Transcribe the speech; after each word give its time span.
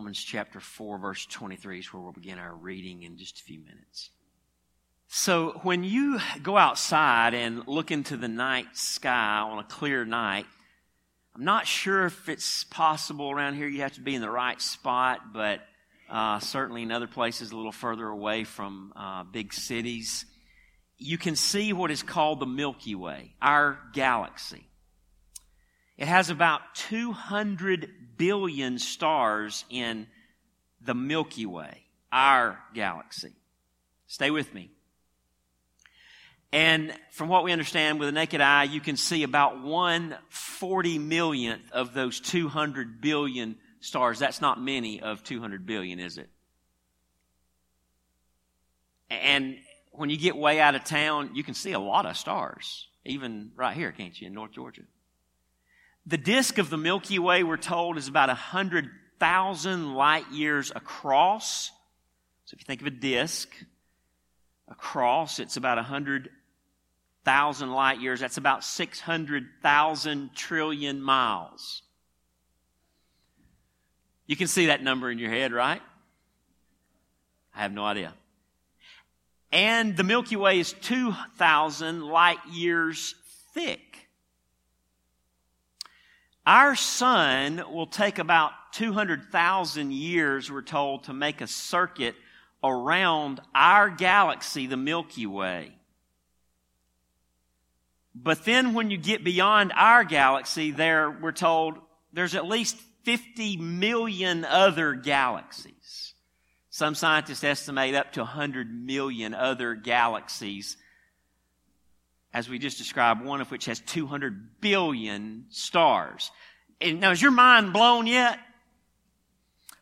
Romans 0.00 0.24
chapter 0.24 0.60
4, 0.60 0.96
verse 0.96 1.26
23 1.26 1.80
is 1.80 1.92
where 1.92 2.00
we'll 2.02 2.12
begin 2.12 2.38
our 2.38 2.54
reading 2.54 3.02
in 3.02 3.18
just 3.18 3.38
a 3.38 3.42
few 3.42 3.60
minutes. 3.60 4.08
So, 5.08 5.60
when 5.62 5.84
you 5.84 6.18
go 6.42 6.56
outside 6.56 7.34
and 7.34 7.68
look 7.68 7.90
into 7.90 8.16
the 8.16 8.26
night 8.26 8.68
sky 8.72 9.40
on 9.40 9.58
a 9.58 9.62
clear 9.62 10.06
night, 10.06 10.46
I'm 11.36 11.44
not 11.44 11.66
sure 11.66 12.06
if 12.06 12.30
it's 12.30 12.64
possible 12.64 13.30
around 13.30 13.56
here. 13.56 13.68
You 13.68 13.82
have 13.82 13.92
to 13.96 14.00
be 14.00 14.14
in 14.14 14.22
the 14.22 14.30
right 14.30 14.58
spot, 14.58 15.34
but 15.34 15.60
uh, 16.08 16.38
certainly 16.38 16.82
in 16.82 16.92
other 16.92 17.06
places 17.06 17.50
a 17.50 17.56
little 17.56 17.70
further 17.70 18.08
away 18.08 18.44
from 18.44 18.94
uh, 18.96 19.24
big 19.24 19.52
cities, 19.52 20.24
you 20.96 21.18
can 21.18 21.36
see 21.36 21.74
what 21.74 21.90
is 21.90 22.02
called 22.02 22.40
the 22.40 22.46
Milky 22.46 22.94
Way, 22.94 23.34
our 23.42 23.78
galaxy. 23.92 24.66
It 25.98 26.08
has 26.08 26.30
about 26.30 26.62
200 26.76 27.99
billion 28.20 28.78
stars 28.78 29.64
in 29.70 30.06
the 30.82 30.94
Milky 30.94 31.46
Way, 31.46 31.86
our 32.12 32.58
galaxy. 32.74 33.32
Stay 34.06 34.30
with 34.30 34.52
me. 34.52 34.70
And 36.52 36.92
from 37.12 37.28
what 37.28 37.44
we 37.44 37.52
understand 37.52 37.98
with 37.98 38.08
the 38.08 38.12
naked 38.12 38.42
eye, 38.42 38.64
you 38.64 38.80
can 38.80 38.98
see 38.98 39.22
about 39.22 39.62
one 39.62 40.14
forty 40.28 40.98
millionth 40.98 41.72
of 41.72 41.94
those 41.94 42.20
200 42.20 43.00
billion 43.00 43.56
stars. 43.80 44.18
That's 44.18 44.42
not 44.42 44.60
many 44.60 45.00
of 45.00 45.24
200 45.24 45.64
billion, 45.64 45.98
is 45.98 46.18
it? 46.18 46.28
And 49.08 49.56
when 49.92 50.10
you 50.10 50.18
get 50.18 50.36
way 50.36 50.60
out 50.60 50.74
of 50.74 50.84
town, 50.84 51.30
you 51.34 51.42
can 51.42 51.54
see 51.54 51.72
a 51.72 51.80
lot 51.80 52.04
of 52.04 52.18
stars, 52.18 52.86
even 53.06 53.52
right 53.56 53.74
here, 53.74 53.92
can't 53.92 54.20
you, 54.20 54.26
in 54.26 54.34
North 54.34 54.52
Georgia? 54.52 54.82
The 56.10 56.18
disk 56.18 56.58
of 56.58 56.70
the 56.70 56.76
Milky 56.76 57.20
Way, 57.20 57.44
we're 57.44 57.56
told, 57.56 57.96
is 57.96 58.08
about 58.08 58.28
100,000 58.30 59.94
light 59.94 60.28
years 60.32 60.72
across. 60.74 61.70
So 62.46 62.54
if 62.56 62.60
you 62.60 62.64
think 62.64 62.80
of 62.80 62.88
a 62.88 62.90
disk 62.90 63.48
across, 64.66 65.38
it's 65.38 65.56
about 65.56 65.76
100,000 65.76 67.70
light 67.70 68.00
years. 68.00 68.18
That's 68.18 68.38
about 68.38 68.64
600,000 68.64 70.34
trillion 70.34 71.00
miles. 71.00 71.82
You 74.26 74.34
can 74.34 74.48
see 74.48 74.66
that 74.66 74.82
number 74.82 75.12
in 75.12 75.18
your 75.20 75.30
head, 75.30 75.52
right? 75.52 75.82
I 77.54 77.62
have 77.62 77.72
no 77.72 77.84
idea. 77.84 78.14
And 79.52 79.96
the 79.96 80.02
Milky 80.02 80.34
Way 80.34 80.58
is 80.58 80.72
2,000 80.72 82.02
light 82.02 82.38
years 82.50 83.14
thick. 83.54 83.89
Our 86.50 86.74
sun 86.74 87.62
will 87.72 87.86
take 87.86 88.18
about 88.18 88.50
200,000 88.72 89.92
years, 89.92 90.50
we're 90.50 90.62
told, 90.62 91.04
to 91.04 91.12
make 91.12 91.40
a 91.40 91.46
circuit 91.46 92.16
around 92.64 93.40
our 93.54 93.88
galaxy, 93.88 94.66
the 94.66 94.76
Milky 94.76 95.26
Way. 95.26 95.70
But 98.16 98.44
then 98.44 98.74
when 98.74 98.90
you 98.90 98.96
get 98.98 99.22
beyond 99.22 99.72
our 99.76 100.02
galaxy, 100.02 100.72
there, 100.72 101.08
we're 101.08 101.30
told, 101.30 101.78
there's 102.12 102.34
at 102.34 102.46
least 102.46 102.76
50 103.04 103.58
million 103.58 104.44
other 104.44 104.94
galaxies. 104.94 106.14
Some 106.70 106.96
scientists 106.96 107.44
estimate 107.44 107.94
up 107.94 108.14
to 108.14 108.22
100 108.22 108.68
million 108.68 109.34
other 109.34 109.76
galaxies 109.76 110.76
as 112.32 112.48
we 112.48 112.58
just 112.58 112.78
described, 112.78 113.24
one 113.24 113.40
of 113.40 113.50
which 113.50 113.64
has 113.66 113.80
200 113.80 114.60
billion 114.60 115.46
stars. 115.50 116.30
And 116.80 117.00
now, 117.00 117.10
is 117.10 117.20
your 117.20 117.32
mind 117.32 117.72
blown 117.72 118.06
yet? 118.06 118.38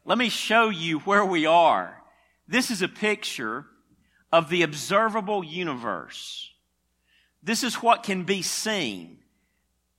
Let 0.05 0.19
me 0.19 0.31
show 0.31 0.71
you 0.71 1.01
where 1.01 1.25
we 1.25 1.47
are. 1.47 2.03
This 2.47 2.71
is 2.71 2.81
a 2.81 2.89
picture 2.89 3.67
of 4.33 4.49
the 4.49 4.63
observable 4.63 5.45
universe. 5.45 6.51
This 7.43 7.63
is 7.63 7.77
what 7.77 8.03
can 8.03 8.25
be 8.25 8.43
seen. 8.43 9.19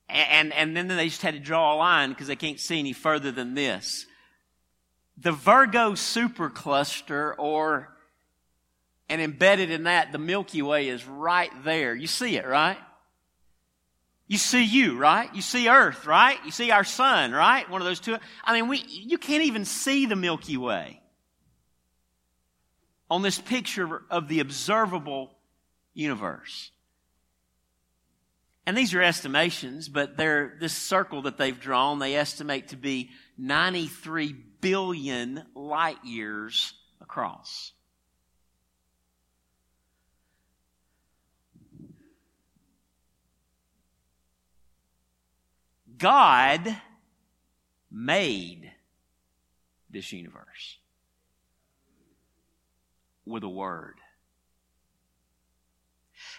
And, 0.08 0.52
and 0.52 0.76
then 0.76 0.88
they 0.88 1.08
just 1.08 1.22
had 1.22 1.34
to 1.34 1.40
draw 1.40 1.74
a 1.74 1.76
line 1.76 2.10
because 2.10 2.26
they 2.26 2.36
can't 2.36 2.58
see 2.58 2.80
any 2.80 2.92
further 2.92 3.30
than 3.30 3.54
this. 3.54 4.06
The 5.16 5.32
Virgo 5.32 5.92
supercluster 5.92 7.34
or 7.38 7.89
and 9.10 9.20
embedded 9.20 9.70
in 9.70 9.82
that, 9.82 10.12
the 10.12 10.18
Milky 10.18 10.62
Way 10.62 10.88
is 10.88 11.04
right 11.04 11.50
there. 11.64 11.94
You 11.94 12.06
see 12.06 12.36
it, 12.36 12.46
right? 12.46 12.78
You 14.28 14.38
see 14.38 14.64
you, 14.64 14.96
right? 14.96 15.34
You 15.34 15.42
see 15.42 15.68
Earth, 15.68 16.06
right? 16.06 16.38
You 16.44 16.52
see 16.52 16.70
our 16.70 16.84
sun, 16.84 17.32
right? 17.32 17.68
One 17.68 17.80
of 17.80 17.86
those 17.86 17.98
two. 17.98 18.16
I 18.44 18.54
mean, 18.54 18.68
we, 18.68 18.84
you 18.86 19.18
can't 19.18 19.42
even 19.42 19.64
see 19.64 20.06
the 20.06 20.14
Milky 20.14 20.56
Way 20.56 21.02
on 23.10 23.22
this 23.22 23.40
picture 23.40 24.02
of 24.08 24.28
the 24.28 24.38
observable 24.38 25.32
universe. 25.92 26.70
And 28.66 28.78
these 28.78 28.94
are 28.94 29.02
estimations, 29.02 29.88
but 29.88 30.16
they're, 30.16 30.56
this 30.60 30.72
circle 30.72 31.22
that 31.22 31.36
they've 31.36 31.58
drawn, 31.58 31.98
they 31.98 32.14
estimate 32.14 32.68
to 32.68 32.76
be 32.76 33.10
93 33.36 34.36
billion 34.60 35.42
light 35.56 36.04
years 36.04 36.74
across. 37.00 37.72
God 46.00 46.76
made 47.90 48.72
this 49.90 50.12
universe 50.12 50.78
with 53.24 53.44
a 53.44 53.48
word. 53.48 53.96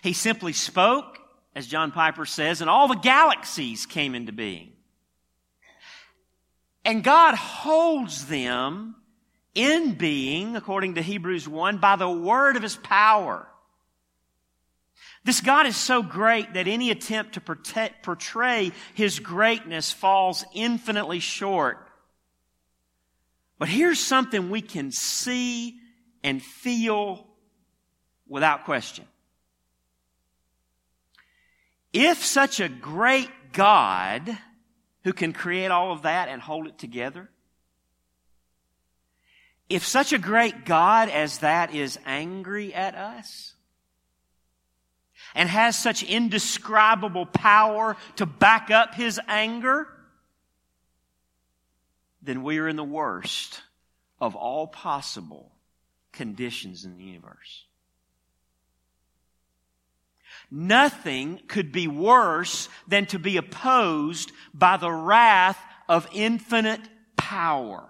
He 0.02 0.14
simply 0.14 0.54
spoke, 0.54 1.20
as 1.56 1.68
John 1.68 1.92
Piper 1.92 2.26
says, 2.26 2.62
and 2.62 2.70
all 2.70 2.88
the 2.88 2.96
galaxies 2.96 3.86
came 3.86 4.16
into 4.16 4.32
being. 4.32 4.74
And 6.84 7.04
God 7.04 7.36
holds 7.36 8.26
them 8.26 8.96
in 9.54 9.94
being, 9.94 10.56
according 10.56 10.96
to 10.96 11.02
Hebrews 11.02 11.48
1, 11.48 11.78
by 11.78 11.96
the 11.98 12.10
word 12.10 12.56
of 12.56 12.64
his 12.64 12.78
power. 12.78 13.48
This 15.24 15.42
God 15.42 15.68
is 15.68 15.78
so 15.78 16.02
great 16.02 16.54
that 16.54 16.68
any 16.68 16.90
attempt 16.90 17.34
to 17.34 17.42
protect, 17.42 18.04
portray 18.04 18.72
His 18.96 19.20
greatness 19.20 19.92
falls 19.92 20.44
infinitely 20.54 21.20
short. 21.20 21.88
But 23.60 23.70
here's 23.70 24.00
something 24.00 24.50
we 24.50 24.62
can 24.62 24.92
see 24.92 25.78
and 26.24 26.42
feel 26.42 27.28
without 28.28 28.66
question. 28.66 29.06
If 31.94 32.24
such 32.24 32.60
a 32.60 32.70
great 32.70 33.30
God 33.54 34.38
who 35.04 35.14
can 35.14 35.34
create 35.34 35.70
all 35.70 35.92
of 35.92 36.04
that 36.04 36.30
and 36.30 36.42
hold 36.42 36.66
it 36.66 36.80
together, 36.80 37.30
if 39.70 39.86
such 39.86 40.14
a 40.14 40.18
great 40.18 40.66
God 40.66 41.10
as 41.10 41.40
that 41.40 41.76
is 41.76 42.00
angry 42.06 42.74
at 42.74 42.96
us, 42.96 43.51
and 45.36 45.50
has 45.50 45.78
such 45.78 46.04
indescribable 46.04 47.26
power 47.26 47.98
to 48.18 48.26
back 48.26 48.70
up 48.72 48.96
his 48.96 49.20
anger, 49.28 49.88
then 52.22 52.44
we 52.44 52.60
are 52.60 52.68
in 52.68 52.76
the 52.76 52.84
worst 52.84 53.62
of 54.20 54.36
all 54.36 54.68
possible 54.68 55.52
conditions 56.12 56.86
in 56.86 56.98
the 56.98 57.04
universe. 57.04 57.66
Nothing 60.50 61.40
could 61.48 61.72
be 61.72 61.88
worse 61.88 62.68
than 62.88 63.06
to 63.08 63.20
be 63.20 63.38
opposed 63.38 64.32
by 64.54 64.78
the 64.78 64.92
wrath 64.92 65.58
of 65.88 66.08
infinite 66.14 66.82
power. 67.16 67.88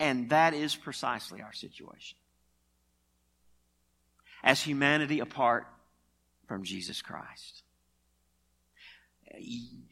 And 0.00 0.30
that 0.30 0.54
is 0.54 0.74
precisely 0.74 1.42
our 1.42 1.52
situation 1.52 2.18
as 4.42 4.60
humanity 4.62 5.20
apart 5.20 5.66
from 6.46 6.64
Jesus 6.64 7.02
Christ. 7.02 7.62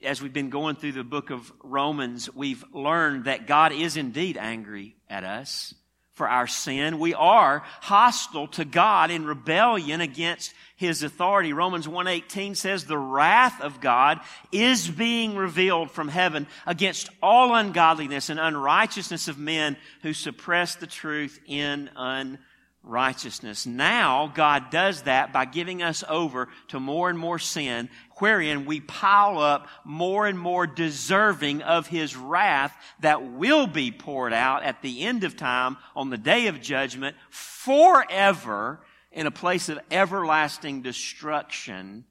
As 0.04 0.20
we've 0.20 0.32
been 0.32 0.50
going 0.50 0.76
through 0.76 0.92
the 0.92 1.04
book 1.04 1.30
of 1.30 1.50
Romans, 1.62 2.32
we've 2.34 2.64
learned 2.74 3.24
that 3.24 3.46
God 3.46 3.72
is 3.72 3.96
indeed 3.96 4.36
angry 4.36 4.96
at 5.08 5.24
us 5.24 5.74
for 6.12 6.28
our 6.28 6.46
sin. 6.46 6.98
We 6.98 7.14
are 7.14 7.62
hostile 7.80 8.48
to 8.48 8.66
God 8.66 9.10
in 9.10 9.24
rebellion 9.24 10.02
against 10.02 10.52
his 10.76 11.02
authority. 11.02 11.54
Romans 11.54 11.88
1:18 11.88 12.54
says 12.54 12.84
the 12.84 12.98
wrath 12.98 13.58
of 13.62 13.80
God 13.80 14.20
is 14.52 14.86
being 14.86 15.34
revealed 15.34 15.90
from 15.90 16.08
heaven 16.08 16.46
against 16.66 17.08
all 17.22 17.54
ungodliness 17.54 18.28
and 18.28 18.38
unrighteousness 18.38 19.28
of 19.28 19.38
men 19.38 19.78
who 20.02 20.12
suppress 20.12 20.74
the 20.74 20.86
truth 20.86 21.40
in 21.46 21.88
unbelief 21.96 22.44
righteousness. 22.82 23.66
Now, 23.66 24.32
God 24.34 24.70
does 24.70 25.02
that 25.02 25.32
by 25.32 25.44
giving 25.44 25.82
us 25.82 26.02
over 26.08 26.48
to 26.68 26.80
more 26.80 27.10
and 27.10 27.18
more 27.18 27.38
sin, 27.38 27.90
wherein 28.18 28.64
we 28.64 28.80
pile 28.80 29.38
up 29.38 29.68
more 29.84 30.26
and 30.26 30.38
more 30.38 30.66
deserving 30.66 31.62
of 31.62 31.86
His 31.86 32.16
wrath 32.16 32.74
that 33.00 33.22
will 33.32 33.66
be 33.66 33.90
poured 33.90 34.32
out 34.32 34.62
at 34.62 34.82
the 34.82 35.02
end 35.02 35.24
of 35.24 35.36
time 35.36 35.76
on 35.94 36.10
the 36.10 36.18
day 36.18 36.46
of 36.46 36.60
judgment 36.60 37.16
forever 37.28 38.80
in 39.12 39.26
a 39.26 39.30
place 39.30 39.68
of 39.68 39.78
everlasting 39.90 40.82
destruction 40.82 42.04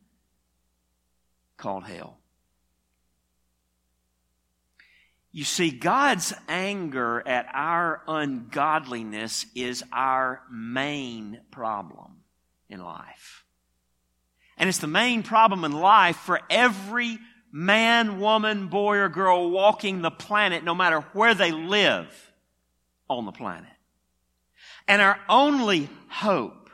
called 1.57 1.83
hell. 1.83 2.18
You 5.39 5.45
see, 5.45 5.71
God's 5.71 6.33
anger 6.49 7.25
at 7.25 7.47
our 7.53 8.01
ungodliness 8.09 9.45
is 9.55 9.85
our 9.93 10.41
main 10.51 11.39
problem 11.49 12.17
in 12.67 12.83
life. 12.83 13.45
And 14.57 14.67
it's 14.67 14.79
the 14.79 14.87
main 14.87 15.23
problem 15.23 15.63
in 15.63 15.71
life 15.71 16.17
for 16.17 16.41
every 16.49 17.19
man, 17.53 18.19
woman, 18.19 18.67
boy, 18.67 18.97
or 18.97 19.07
girl 19.07 19.49
walking 19.49 20.01
the 20.01 20.11
planet, 20.11 20.65
no 20.65 20.75
matter 20.75 20.99
where 21.13 21.33
they 21.33 21.53
live 21.53 22.33
on 23.09 23.23
the 23.23 23.31
planet. 23.31 23.71
And 24.89 25.01
our 25.01 25.17
only 25.29 25.87
hope, 26.09 26.69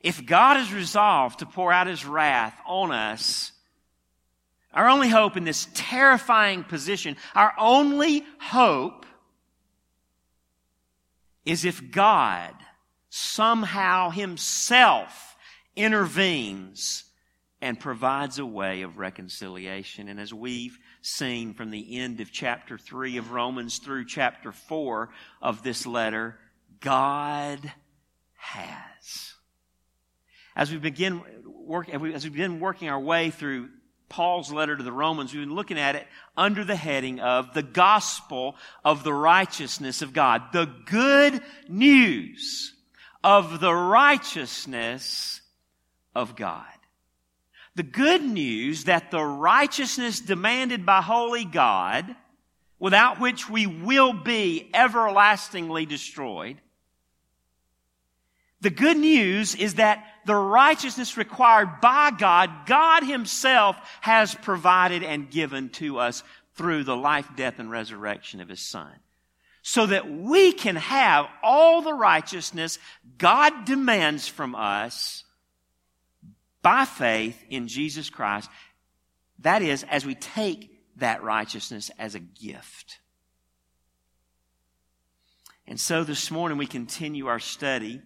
if 0.00 0.24
God 0.24 0.58
is 0.58 0.72
resolved 0.72 1.40
to 1.40 1.46
pour 1.46 1.72
out 1.72 1.88
His 1.88 2.06
wrath 2.06 2.56
on 2.68 2.92
us, 2.92 3.50
our 4.72 4.88
only 4.88 5.08
hope 5.08 5.36
in 5.36 5.44
this 5.44 5.68
terrifying 5.74 6.64
position, 6.64 7.16
our 7.34 7.52
only 7.58 8.24
hope 8.40 9.06
is 11.44 11.64
if 11.64 11.90
God 11.90 12.54
somehow 13.08 14.10
himself 14.10 15.36
intervenes 15.74 17.04
and 17.60 17.78
provides 17.78 18.38
a 18.38 18.46
way 18.46 18.82
of 18.82 18.98
reconciliation. 18.98 20.08
And 20.08 20.18
as 20.18 20.32
we've 20.32 20.78
seen 21.02 21.52
from 21.52 21.70
the 21.70 21.98
end 21.98 22.20
of 22.20 22.32
chapter 22.32 22.78
3 22.78 23.16
of 23.16 23.32
Romans 23.32 23.78
through 23.78 24.06
chapter 24.06 24.52
4 24.52 25.10
of 25.42 25.62
this 25.62 25.86
letter, 25.86 26.38
God 26.80 27.72
has. 28.36 29.34
As 30.56 30.70
we 30.70 30.78
begin 30.78 31.22
work, 31.44 31.88
as 31.88 32.24
we 32.24 32.30
begin 32.30 32.60
working 32.60 32.88
our 32.88 33.00
way 33.00 33.30
through 33.30 33.68
Paul's 34.10 34.52
letter 34.52 34.76
to 34.76 34.82
the 34.82 34.92
Romans, 34.92 35.32
we've 35.32 35.42
been 35.42 35.54
looking 35.54 35.78
at 35.78 35.96
it 35.96 36.06
under 36.36 36.64
the 36.64 36.76
heading 36.76 37.20
of 37.20 37.54
the 37.54 37.62
gospel 37.62 38.56
of 38.84 39.04
the 39.04 39.12
righteousness 39.14 40.02
of 40.02 40.12
God. 40.12 40.42
The 40.52 40.70
good 40.84 41.40
news 41.68 42.74
of 43.24 43.60
the 43.60 43.72
righteousness 43.72 45.40
of 46.14 46.36
God. 46.36 46.66
The 47.76 47.82
good 47.84 48.22
news 48.22 48.84
that 48.84 49.10
the 49.10 49.22
righteousness 49.22 50.20
demanded 50.20 50.84
by 50.84 51.00
holy 51.00 51.44
God, 51.44 52.16
without 52.78 53.20
which 53.20 53.48
we 53.48 53.66
will 53.66 54.12
be 54.12 54.68
everlastingly 54.74 55.86
destroyed, 55.86 56.60
the 58.60 58.70
good 58.70 58.96
news 58.96 59.54
is 59.54 59.74
that 59.74 60.04
the 60.26 60.34
righteousness 60.34 61.16
required 61.16 61.80
by 61.80 62.10
God, 62.10 62.50
God 62.66 63.02
Himself 63.02 63.76
has 64.02 64.34
provided 64.34 65.02
and 65.02 65.30
given 65.30 65.70
to 65.70 65.98
us 65.98 66.22
through 66.54 66.84
the 66.84 66.96
life, 66.96 67.26
death, 67.36 67.58
and 67.58 67.70
resurrection 67.70 68.40
of 68.40 68.48
His 68.48 68.60
Son. 68.60 68.92
So 69.62 69.86
that 69.86 70.10
we 70.10 70.52
can 70.52 70.76
have 70.76 71.26
all 71.42 71.82
the 71.82 71.94
righteousness 71.94 72.78
God 73.18 73.64
demands 73.64 74.28
from 74.28 74.54
us 74.54 75.24
by 76.62 76.84
faith 76.84 77.42
in 77.48 77.68
Jesus 77.68 78.10
Christ. 78.10 78.50
That 79.40 79.62
is, 79.62 79.84
as 79.84 80.04
we 80.04 80.14
take 80.14 80.70
that 80.96 81.22
righteousness 81.22 81.90
as 81.98 82.14
a 82.14 82.20
gift. 82.20 82.98
And 85.66 85.80
so 85.80 86.04
this 86.04 86.30
morning 86.30 86.58
we 86.58 86.66
continue 86.66 87.26
our 87.26 87.38
study 87.38 88.02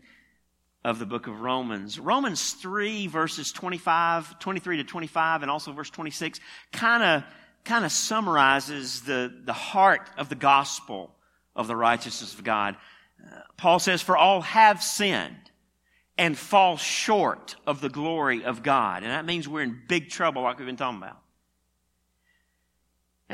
of 0.84 0.98
the 0.98 1.06
book 1.06 1.26
of 1.26 1.40
Romans. 1.40 1.98
Romans 1.98 2.52
3 2.52 3.06
verses 3.06 3.52
25, 3.52 4.38
23 4.38 4.76
to 4.78 4.84
25 4.84 5.42
and 5.42 5.50
also 5.50 5.72
verse 5.72 5.90
26 5.90 6.40
kind 6.72 7.02
of 7.02 7.24
kind 7.64 7.84
of 7.84 7.92
summarizes 7.92 9.00
the, 9.02 9.32
the 9.44 9.54
heart 9.54 10.10
of 10.18 10.28
the 10.28 10.34
gospel 10.34 11.14
of 11.56 11.66
the 11.66 11.74
righteousness 11.76 12.34
of 12.34 12.44
God. 12.44 12.76
Uh, 13.24 13.40
Paul 13.56 13.78
says, 13.78 14.02
for 14.02 14.16
all 14.16 14.42
have 14.42 14.82
sinned 14.82 15.50
and 16.18 16.36
fall 16.36 16.76
short 16.76 17.56
of 17.66 17.80
the 17.80 17.88
glory 17.88 18.44
of 18.44 18.62
God. 18.62 19.02
And 19.02 19.10
that 19.10 19.24
means 19.24 19.48
we're 19.48 19.62
in 19.62 19.80
big 19.88 20.10
trouble 20.10 20.42
like 20.42 20.58
we've 20.58 20.66
been 20.66 20.76
talking 20.76 20.98
about. 20.98 21.18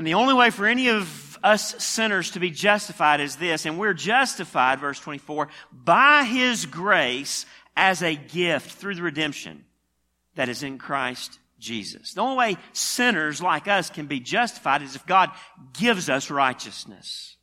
And 0.00 0.06
the 0.06 0.14
only 0.14 0.32
way 0.32 0.48
for 0.48 0.66
any 0.66 0.88
of 0.88 1.38
us 1.42 1.84
sinners 1.84 2.30
to 2.30 2.40
be 2.40 2.50
justified 2.50 3.20
is 3.20 3.36
this, 3.36 3.66
and 3.66 3.78
we're 3.78 3.92
justified, 3.92 4.80
verse 4.80 4.98
24, 4.98 5.48
by 5.70 6.24
His 6.24 6.64
grace 6.64 7.44
as 7.76 8.02
a 8.02 8.14
gift 8.14 8.70
through 8.70 8.94
the 8.94 9.02
redemption 9.02 9.62
that 10.36 10.48
is 10.48 10.62
in 10.62 10.78
Christ 10.78 11.38
Jesus. 11.58 12.14
The 12.14 12.22
only 12.22 12.38
way 12.38 12.56
sinners 12.72 13.42
like 13.42 13.68
us 13.68 13.90
can 13.90 14.06
be 14.06 14.20
justified 14.20 14.80
is 14.80 14.96
if 14.96 15.04
God 15.04 15.32
gives 15.74 16.08
us 16.08 16.30
righteousness. 16.30 17.36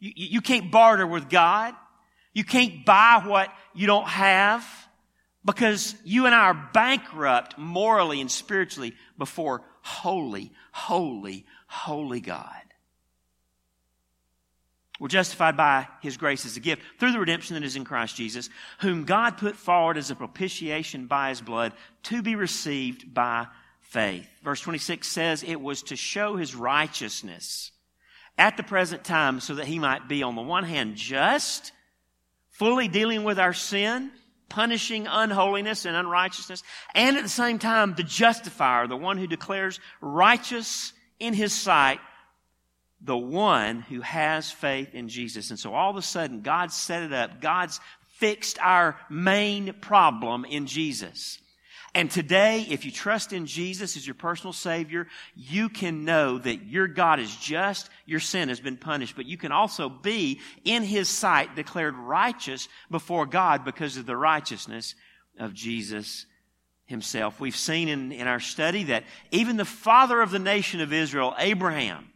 You, 0.00 0.10
you 0.16 0.40
can't 0.40 0.72
barter 0.72 1.06
with 1.06 1.30
God. 1.30 1.76
You 2.32 2.42
can't 2.42 2.84
buy 2.84 3.22
what 3.24 3.50
you 3.72 3.86
don't 3.86 4.08
have 4.08 4.66
because 5.44 5.94
you 6.02 6.26
and 6.26 6.34
I 6.34 6.46
are 6.46 6.70
bankrupt 6.72 7.56
morally 7.56 8.20
and 8.20 8.28
spiritually 8.28 8.96
before 9.16 9.62
holy, 9.84 10.50
holy, 10.72 11.44
holy 11.66 12.20
God. 12.20 12.62
We're 15.00 15.08
justified 15.08 15.56
by 15.56 15.88
His 16.02 16.16
grace 16.16 16.46
as 16.46 16.56
a 16.56 16.60
gift 16.60 16.82
through 16.98 17.12
the 17.12 17.18
redemption 17.18 17.54
that 17.54 17.64
is 17.64 17.76
in 17.76 17.84
Christ 17.84 18.16
Jesus, 18.16 18.48
whom 18.78 19.04
God 19.04 19.38
put 19.38 19.56
forward 19.56 19.96
as 19.96 20.10
a 20.10 20.14
propitiation 20.14 21.06
by 21.06 21.30
His 21.30 21.40
blood 21.40 21.72
to 22.04 22.22
be 22.22 22.36
received 22.36 23.12
by 23.12 23.48
faith. 23.80 24.28
Verse 24.42 24.60
26 24.60 25.06
says 25.06 25.42
it 25.42 25.60
was 25.60 25.82
to 25.84 25.96
show 25.96 26.36
His 26.36 26.54
righteousness 26.54 27.72
at 28.38 28.56
the 28.56 28.62
present 28.62 29.04
time 29.04 29.40
so 29.40 29.56
that 29.56 29.66
He 29.66 29.80
might 29.80 30.08
be 30.08 30.22
on 30.22 30.36
the 30.36 30.42
one 30.42 30.64
hand 30.64 30.94
just, 30.94 31.72
fully 32.50 32.86
dealing 32.86 33.24
with 33.24 33.40
our 33.40 33.52
sin, 33.52 34.12
punishing 34.48 35.08
unholiness 35.08 35.86
and 35.86 35.96
unrighteousness, 35.96 36.62
and 36.94 37.16
at 37.16 37.24
the 37.24 37.28
same 37.28 37.58
time 37.58 37.94
the 37.94 38.04
justifier, 38.04 38.86
the 38.86 38.96
one 38.96 39.18
who 39.18 39.26
declares 39.26 39.80
righteous 40.00 40.92
in 41.26 41.34
his 41.34 41.52
sight 41.52 42.00
the 43.00 43.16
one 43.16 43.80
who 43.80 44.00
has 44.00 44.50
faith 44.50 44.94
in 44.94 45.08
Jesus. 45.08 45.50
And 45.50 45.58
so 45.58 45.74
all 45.74 45.90
of 45.90 45.96
a 45.96 46.02
sudden, 46.02 46.40
God 46.40 46.72
set 46.72 47.02
it 47.02 47.12
up. 47.12 47.40
God's 47.40 47.80
fixed 48.16 48.58
our 48.60 48.96
main 49.10 49.74
problem 49.80 50.44
in 50.44 50.66
Jesus. 50.66 51.38
And 51.94 52.10
today, 52.10 52.66
if 52.68 52.84
you 52.84 52.90
trust 52.90 53.32
in 53.32 53.46
Jesus 53.46 53.96
as 53.96 54.06
your 54.06 54.14
personal 54.14 54.52
Savior, 54.52 55.06
you 55.36 55.68
can 55.68 56.04
know 56.04 56.38
that 56.38 56.64
your 56.64 56.88
God 56.88 57.20
is 57.20 57.36
just, 57.36 57.88
your 58.04 58.20
sin 58.20 58.48
has 58.48 58.58
been 58.58 58.76
punished, 58.76 59.14
but 59.14 59.26
you 59.26 59.36
can 59.36 59.52
also 59.52 59.88
be 59.88 60.40
in 60.64 60.82
His 60.82 61.08
sight 61.08 61.54
declared 61.54 61.94
righteous 61.94 62.68
before 62.90 63.26
God 63.26 63.64
because 63.64 63.96
of 63.96 64.06
the 64.06 64.16
righteousness 64.16 64.96
of 65.38 65.54
Jesus 65.54 66.26
himself. 66.86 67.40
We've 67.40 67.56
seen 67.56 67.88
in, 67.88 68.12
in 68.12 68.26
our 68.26 68.40
study 68.40 68.84
that 68.84 69.04
even 69.30 69.56
the 69.56 69.64
father 69.64 70.20
of 70.20 70.30
the 70.30 70.38
nation 70.38 70.80
of 70.80 70.92
Israel, 70.92 71.34
Abraham, 71.38 72.10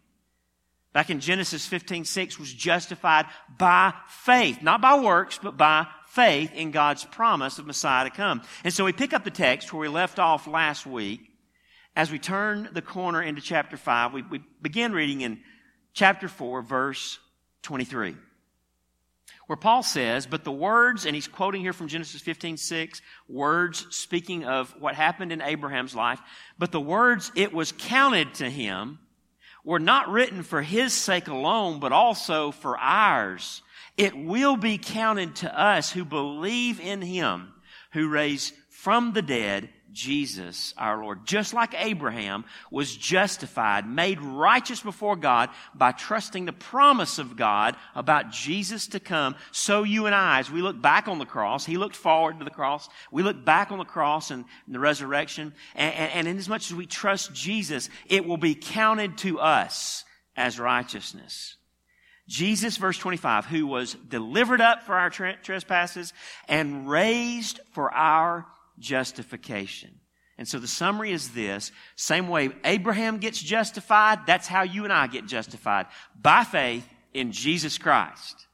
back 0.93 1.11
in 1.11 1.21
Genesis 1.21 1.67
15, 1.67 2.05
6, 2.05 2.39
was 2.39 2.53
justified 2.53 3.27
by 3.59 3.95
faith, 4.09 4.63
not 4.63 4.81
by 4.81 4.99
works, 4.99 5.39
but 5.43 5.57
by 5.57 5.87
faith 6.09 6.53
in 6.55 6.71
God's 6.71 7.05
promise 7.05 7.59
of 7.59 7.67
Messiah 7.67 8.05
to 8.05 8.15
come. 8.15 8.43
And 8.65 8.73
so 8.73 8.85
we 8.85 8.93
pick 8.93 9.13
up 9.13 9.25
the 9.25 9.31
text 9.31 9.73
where 9.73 9.81
we 9.81 9.89
left 9.89 10.19
off 10.19 10.47
last 10.47 10.87
week. 10.87 11.21
As 11.97 12.13
we 12.13 12.19
turn 12.19 12.69
the 12.73 12.83
corner 12.83 13.23
into 13.23 13.41
chapter 13.41 13.77
5, 13.77 14.13
we, 14.13 14.23
we 14.23 14.41
begin 14.63 14.93
reading 14.93 15.23
in 15.23 15.41
chapter 15.95 16.29
4, 16.29 16.63
verse 16.63 17.19
23 17.63 18.17
where 19.49 19.57
Paul 19.57 19.83
says, 19.83 20.26
but 20.26 20.45
the 20.45 20.52
words, 20.52 21.07
and 21.07 21.14
he's 21.14 21.26
quoting 21.26 21.62
here 21.62 21.73
from 21.73 21.88
Genesis 21.88 22.21
15, 22.21 22.59
6, 22.59 23.00
words 23.28 23.87
speaking 23.88 24.45
of 24.45 24.75
what 24.78 24.95
happened 24.95 25.33
in 25.33 25.40
Abraham's 25.40 25.95
life, 25.95 26.21
but 26.59 26.71
the 26.71 26.81
words, 26.81 27.33
it 27.35 27.50
was 27.50 27.73
counted 27.73 28.35
to 28.35 28.50
him, 28.50 28.99
were 29.64 29.78
not 29.78 30.11
written 30.11 30.43
for 30.43 30.61
his 30.61 30.93
sake 30.93 31.28
alone, 31.28 31.81
but 31.81 31.93
also 31.93 32.50
for 32.50 32.76
ours. 32.78 33.62
It 33.97 34.14
will 34.14 34.59
be 34.59 34.76
counted 34.76 35.37
to 35.37 35.59
us 35.59 35.90
who 35.90 36.05
believe 36.05 36.78
in 36.78 37.00
him, 37.00 37.55
who 37.93 38.11
raised 38.11 38.52
from 38.69 39.14
the 39.14 39.23
dead 39.23 39.71
Jesus 39.92 40.75
our 40.76 41.02
Lord. 41.02 41.26
Just 41.26 41.54
like 41.54 41.75
Abraham 41.76 42.45
was 42.71 42.97
justified, 42.97 43.88
made 43.88 44.21
righteous 44.21 44.80
before 44.80 45.16
God 45.16 45.50
by 45.75 45.92
trusting 45.92 46.45
the 46.45 46.52
promise 46.52 47.18
of 47.18 47.37
God 47.37 47.76
about 47.95 48.30
Jesus 48.30 48.88
to 48.88 49.00
come, 49.00 49.35
so 49.50 49.83
you 49.83 50.07
and 50.07 50.14
I, 50.14 50.40
as 50.40 50.50
we 50.50 50.62
look 50.62 50.80
back 50.80 51.09
on 51.09 51.18
the 51.18 51.26
cross, 51.26 51.64
He 51.64 51.78
looked 51.78 51.97
forward 51.97 52.38
to 52.38 52.45
the 52.45 52.50
cross. 52.50 52.88
We 53.11 53.23
look 53.23 53.45
back 53.45 53.73
on 53.73 53.78
the 53.78 53.85
cross 53.85 54.30
and 54.30 54.45
the 54.66 54.78
resurrection. 54.78 55.54
And, 55.75 55.95
and, 55.95 56.12
and 56.12 56.28
in 56.28 56.38
as 56.38 56.49
much 56.49 56.71
as 56.71 56.76
we 56.76 56.87
trust 56.87 57.35
Jesus, 57.35 57.88
it 58.07 58.26
will 58.26 58.37
be 58.37 58.54
counted 58.54 59.18
to 59.18 59.40
us 59.40 60.04
as 60.37 60.59
righteousness. 60.59 61.57
Jesus, 62.28 62.76
verse 62.76 62.99
25, 62.99 63.47
who 63.47 63.66
was 63.66 63.95
delivered 63.95 64.61
up 64.61 64.83
for 64.83 64.95
our 64.95 65.09
trespasses 65.09 66.12
and 66.47 66.88
raised 66.88 67.59
for 67.73 67.92
our 67.92 68.47
justification. 68.79 70.01
And 70.39 70.47
so 70.47 70.59
the 70.59 70.69
summary 70.69 71.11
is 71.11 71.31
this. 71.31 71.73
Same 71.97 72.29
way 72.29 72.51
Abraham 72.65 73.19
gets 73.19 73.43
justified, 73.43 74.21
that's 74.27 74.47
how 74.47 74.63
you 74.63 74.85
and 74.85 74.93
I 74.93 75.09
get 75.09 75.27
justified. 75.27 75.87
By 76.21 76.45
faith 76.45 76.87
in 77.13 77.33
Jesus 77.33 77.77
Christ. 77.77 78.47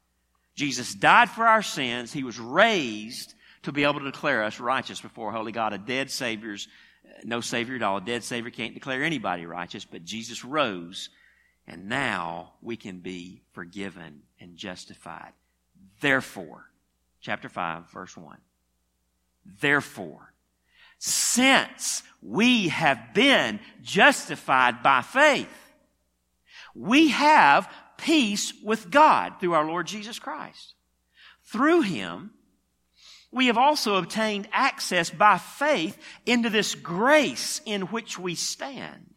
Jesus 0.54 0.95
died 0.95 1.28
for 1.28 1.47
our 1.47 1.62
sins. 1.62 2.12
He 2.12 2.23
was 2.23 2.38
raised 2.38 3.35
to 3.64 3.73
be 3.73 3.85
able 3.85 4.00
to 4.00 4.11
declare 4.11 4.45
us 4.45 4.61
righteous 4.61 5.00
before 5.00 5.33
holy 5.33 5.52
God. 5.52 5.73
A 5.73 5.78
dead 5.78 6.11
Savior's 6.11 6.69
uh, 7.04 7.21
no 7.25 7.40
Savior 7.40 7.76
at 7.76 7.83
all. 7.83 7.99
A 7.99 8.00
dead 8.00 8.23
Savior 8.23 8.50
can't 8.50 8.75
declare 8.75 9.02
anybody 9.02 9.47
righteous, 9.47 9.85
but 9.85 10.04
Jesus 10.04 10.45
rose, 10.45 11.11
and 11.66 11.88
now 11.88 12.52
we 12.62 12.76
can 12.76 13.00
be 13.00 13.43
forgiven 13.52 14.23
and 14.40 14.57
justified. 14.57 15.33
Therefore, 16.00 16.64
chapter 17.21 17.49
5, 17.49 17.90
verse 17.90 18.16
1. 18.16 18.38
Therefore, 19.60 20.32
since 20.98 22.02
we 22.22 22.68
have 22.68 23.12
been 23.14 23.60
justified 23.82 24.82
by 24.82 25.02
faith, 25.02 25.48
we 26.74 27.08
have 27.08 27.70
peace 27.96 28.52
with 28.62 28.90
God 28.90 29.34
through 29.38 29.52
our 29.52 29.66
Lord 29.66 29.86
Jesus 29.86 30.18
Christ. 30.18 30.74
Through 31.44 31.82
Him, 31.82 32.30
we 33.30 33.46
have 33.48 33.58
also 33.58 33.96
obtained 33.96 34.48
access 34.52 35.10
by 35.10 35.38
faith 35.38 35.98
into 36.24 36.50
this 36.50 36.74
grace 36.74 37.60
in 37.66 37.82
which 37.82 38.18
we 38.18 38.34
stand. 38.34 39.14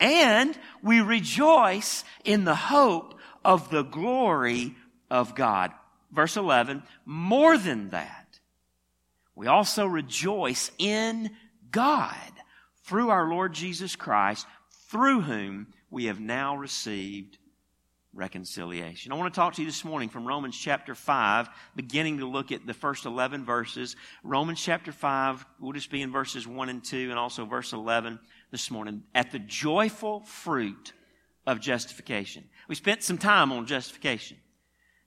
And 0.00 0.58
we 0.82 1.00
rejoice 1.00 2.04
in 2.24 2.44
the 2.44 2.56
hope 2.56 3.18
of 3.44 3.70
the 3.70 3.82
glory 3.82 4.74
of 5.10 5.34
God. 5.34 5.70
Verse 6.10 6.36
11, 6.36 6.82
more 7.06 7.56
than 7.56 7.90
that 7.90 8.23
we 9.34 9.46
also 9.46 9.86
rejoice 9.86 10.70
in 10.78 11.30
God 11.70 12.14
through 12.84 13.10
our 13.10 13.28
Lord 13.28 13.52
Jesus 13.52 13.96
Christ, 13.96 14.46
through 14.90 15.22
whom 15.22 15.68
we 15.90 16.06
have 16.06 16.20
now 16.20 16.56
received 16.56 17.38
reconciliation. 18.12 19.10
I 19.10 19.16
want 19.16 19.32
to 19.34 19.38
talk 19.38 19.54
to 19.54 19.62
you 19.62 19.66
this 19.66 19.84
morning 19.84 20.08
from 20.08 20.26
Romans 20.26 20.56
chapter 20.56 20.94
5, 20.94 21.48
beginning 21.74 22.18
to 22.18 22.26
look 22.26 22.52
at 22.52 22.66
the 22.66 22.74
first 22.74 23.06
11 23.06 23.44
verses. 23.44 23.96
Romans 24.22 24.62
chapter 24.62 24.92
5, 24.92 25.44
we'll 25.60 25.72
just 25.72 25.90
be 25.90 26.02
in 26.02 26.12
verses 26.12 26.46
1 26.46 26.68
and 26.68 26.84
2, 26.84 27.10
and 27.10 27.18
also 27.18 27.44
verse 27.44 27.72
11 27.72 28.20
this 28.52 28.70
morning. 28.70 29.02
At 29.14 29.32
the 29.32 29.40
joyful 29.40 30.20
fruit 30.20 30.92
of 31.46 31.60
justification. 31.60 32.44
We 32.68 32.74
spent 32.74 33.02
some 33.02 33.18
time 33.18 33.52
on 33.52 33.66
justification. 33.66 34.36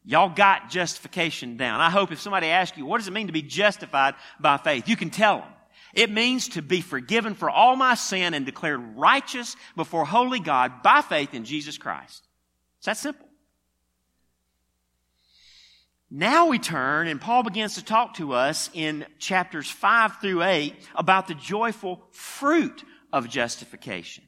Y'all 0.08 0.30
got 0.30 0.70
justification 0.70 1.58
down. 1.58 1.82
I 1.82 1.90
hope 1.90 2.14
if 2.14 2.22
somebody 2.22 2.48
asks 2.48 2.78
you, 2.78 2.86
what 2.86 3.00
does 3.00 3.10
it 3.10 3.14
mean 3.14 3.28
to 3.28 3.34
be 3.34 3.42
justified 3.42 4.16
by 4.40 4.56
faith? 4.56 4.88
You 4.88 4.96
can 4.96 5.10
tell 5.10 5.40
them. 5.40 5.50
It 5.94 6.10
means 6.10 6.48
to 6.50 6.62
be 6.62 6.80
forgiven 6.80 7.34
for 7.34 7.50
all 7.50 7.76
my 7.76 7.96
sin 7.96 8.34
and 8.34 8.46
declared 8.46 8.96
righteous 8.96 9.58
before 9.76 10.06
holy 10.06 10.40
God 10.40 10.82
by 10.82 11.02
faith 11.02 11.34
in 11.34 11.44
Jesus 11.44 11.78
Christ. 11.78 12.26
It's 12.78 12.86
that 12.86 12.96
simple. 12.96 13.28
Now 16.10 16.48
we 16.48 16.58
turn, 16.58 17.10
and 17.10 17.20
Paul 17.20 17.44
begins 17.44 17.76
to 17.76 17.84
talk 17.84 18.14
to 18.14 18.32
us 18.32 18.70
in 18.74 19.06
chapters 19.20 19.70
5 19.70 20.22
through 20.22 20.42
8 20.42 20.74
about 20.96 21.28
the 21.28 21.36
joyful 21.36 22.02
fruit 22.12 22.82
of 23.12 23.28
justification. 23.28 24.24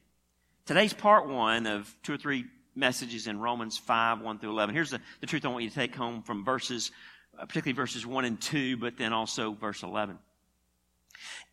Today's 0.66 0.92
part 0.92 1.26
one 1.26 1.66
of 1.66 1.96
two 2.02 2.12
or 2.12 2.18
three 2.18 2.44
messages 2.74 3.26
in 3.26 3.40
Romans 3.40 3.78
5, 3.78 4.20
1 4.20 4.38
through 4.38 4.50
11. 4.50 4.74
Here's 4.74 4.90
the, 4.90 5.00
the 5.20 5.26
truth 5.26 5.44
I 5.44 5.48
want 5.48 5.64
you 5.64 5.70
to 5.70 5.74
take 5.74 5.94
home 5.94 6.22
from 6.22 6.44
verses, 6.44 6.90
uh, 7.38 7.46
particularly 7.46 7.76
verses 7.76 8.06
1 8.06 8.24
and 8.24 8.40
2, 8.40 8.76
but 8.76 8.96
then 8.96 9.12
also 9.12 9.52
verse 9.52 9.82
11. 9.82 10.18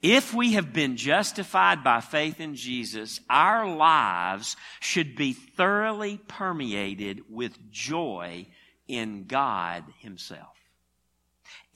If 0.01 0.33
we 0.33 0.53
have 0.53 0.73
been 0.73 0.95
justified 0.95 1.83
by 1.83 2.01
faith 2.01 2.39
in 2.39 2.55
Jesus, 2.55 3.19
our 3.29 3.67
lives 3.67 4.55
should 4.79 5.15
be 5.15 5.33
thoroughly 5.33 6.19
permeated 6.27 7.21
with 7.29 7.71
joy 7.71 8.47
in 8.87 9.25
God 9.25 9.83
Himself. 9.99 10.56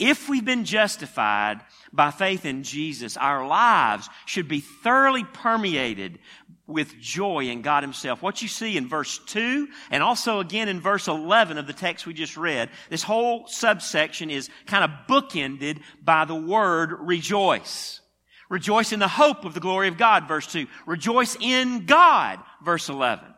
If 0.01 0.27
we've 0.27 0.43
been 0.43 0.65
justified 0.65 1.62
by 1.93 2.10
faith 2.10 2.43
in 2.43 2.63
Jesus, 2.63 3.17
our 3.17 3.46
lives 3.46 4.10
should 4.25 4.48
be 4.48 4.60
thoroughly 4.60 5.24
permeated 5.24 6.17
with 6.65 6.98
joy 7.00 7.46
in 7.50 7.62
God 7.62 7.84
Himself. 7.84 8.20
What 8.24 8.41
you 8.41 8.48
see 8.48 8.77
in 8.77 8.88
verse 8.88 9.20
2 9.27 9.67
and 9.91 10.01
also 10.01 10.39
again 10.39 10.70
in 10.70 10.81
verse 10.81 11.08
11 11.08 11.60
of 11.60 11.67
the 11.67 11.74
text 11.74 12.08
we 12.08 12.15
just 12.15 12.36
read, 12.36 12.72
this 12.89 13.03
whole 13.03 13.46
subsection 13.46 14.31
is 14.31 14.50
kind 14.65 14.84
of 14.84 14.89
bookended 15.08 15.81
by 16.03 16.25
the 16.25 16.34
word 16.34 16.93
rejoice. 17.01 18.01
Rejoice 18.50 18.93
in 18.93 19.00
the 19.00 19.08
hope 19.08 19.46
of 19.46 19.53
the 19.53 19.60
glory 19.60 19.88
of 19.88 20.00
God, 20.00 20.27
verse 20.27 20.48
2. 20.48 20.65
Rejoice 20.88 21.38
in 21.39 21.86
God, 21.86 22.39
verse 22.63 22.89
11. 22.89 23.31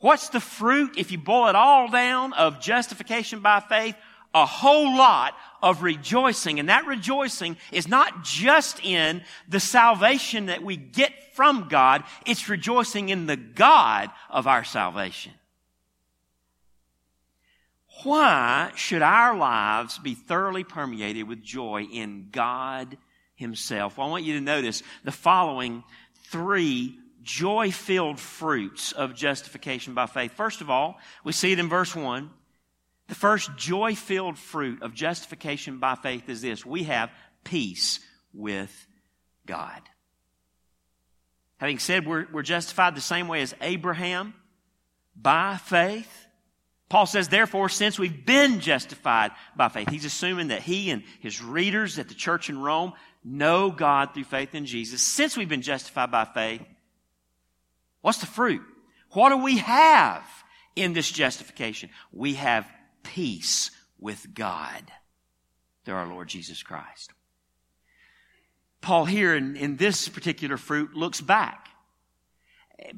What's 0.00 0.30
the 0.30 0.40
fruit, 0.40 0.98
if 0.98 1.12
you 1.12 1.18
boil 1.18 1.48
it 1.48 1.54
all 1.54 1.88
down, 1.88 2.32
of 2.32 2.60
justification 2.60 3.38
by 3.38 3.60
faith? 3.60 3.94
A 4.34 4.46
whole 4.46 4.96
lot 4.96 5.34
of 5.62 5.82
rejoicing. 5.82 6.60
And 6.60 6.68
that 6.68 6.86
rejoicing 6.86 7.56
is 7.72 7.88
not 7.88 8.22
just 8.22 8.84
in 8.84 9.22
the 9.48 9.60
salvation 9.60 10.46
that 10.46 10.62
we 10.62 10.76
get 10.76 11.12
from 11.34 11.68
God, 11.68 12.04
it's 12.26 12.48
rejoicing 12.48 13.08
in 13.08 13.26
the 13.26 13.36
God 13.36 14.10
of 14.28 14.46
our 14.46 14.64
salvation. 14.64 15.32
Why 18.04 18.70
should 18.76 19.02
our 19.02 19.36
lives 19.36 19.98
be 19.98 20.14
thoroughly 20.14 20.62
permeated 20.62 21.26
with 21.26 21.42
joy 21.42 21.82
in 21.82 22.28
God 22.30 22.96
Himself? 23.34 23.98
Well, 23.98 24.06
I 24.06 24.10
want 24.10 24.24
you 24.24 24.34
to 24.34 24.40
notice 24.40 24.82
the 25.04 25.12
following 25.12 25.82
three 26.26 26.98
joy 27.22 27.70
filled 27.72 28.20
fruits 28.20 28.92
of 28.92 29.14
justification 29.14 29.94
by 29.94 30.06
faith. 30.06 30.32
First 30.32 30.60
of 30.60 30.70
all, 30.70 30.98
we 31.24 31.32
see 31.32 31.52
it 31.52 31.58
in 31.58 31.68
verse 31.68 31.94
1. 31.94 32.30
The 33.08 33.14
first 33.14 33.56
joy 33.56 33.94
filled 33.94 34.38
fruit 34.38 34.82
of 34.82 34.94
justification 34.94 35.78
by 35.78 35.94
faith 35.96 36.28
is 36.28 36.42
this 36.42 36.64
we 36.64 36.84
have 36.84 37.10
peace 37.42 38.00
with 38.32 38.86
God. 39.46 39.80
Having 41.56 41.78
said 41.80 42.06
we're, 42.06 42.26
we're 42.32 42.42
justified 42.42 42.94
the 42.94 43.00
same 43.00 43.26
way 43.26 43.42
as 43.42 43.54
Abraham 43.60 44.34
by 45.16 45.56
faith, 45.56 46.26
Paul 46.88 47.06
says, 47.06 47.28
therefore, 47.28 47.68
since 47.68 47.98
we've 47.98 48.24
been 48.24 48.60
justified 48.60 49.32
by 49.56 49.68
faith, 49.68 49.90
he's 49.90 50.04
assuming 50.04 50.48
that 50.48 50.62
he 50.62 50.90
and 50.90 51.02
his 51.20 51.42
readers 51.42 51.98
at 51.98 52.08
the 52.08 52.14
church 52.14 52.48
in 52.48 52.60
Rome 52.60 52.92
know 53.24 53.70
God 53.70 54.14
through 54.14 54.24
faith 54.24 54.54
in 54.54 54.64
Jesus. 54.64 55.02
Since 55.02 55.36
we've 55.36 55.48
been 55.48 55.62
justified 55.62 56.10
by 56.10 56.24
faith, 56.24 56.62
what's 58.00 58.18
the 58.18 58.26
fruit? 58.26 58.62
What 59.10 59.30
do 59.30 59.38
we 59.38 59.58
have 59.58 60.24
in 60.76 60.92
this 60.92 61.10
justification? 61.10 61.90
We 62.12 62.34
have 62.34 62.66
peace 63.14 63.70
with 63.98 64.34
God 64.34 64.82
through 65.84 65.94
our 65.94 66.06
Lord 66.06 66.28
Jesus 66.28 66.62
Christ. 66.62 67.12
Paul 68.80 69.06
here 69.06 69.34
in, 69.34 69.56
in 69.56 69.76
this 69.76 70.08
particular 70.08 70.56
fruit 70.56 70.94
looks 70.94 71.20
back 71.20 71.68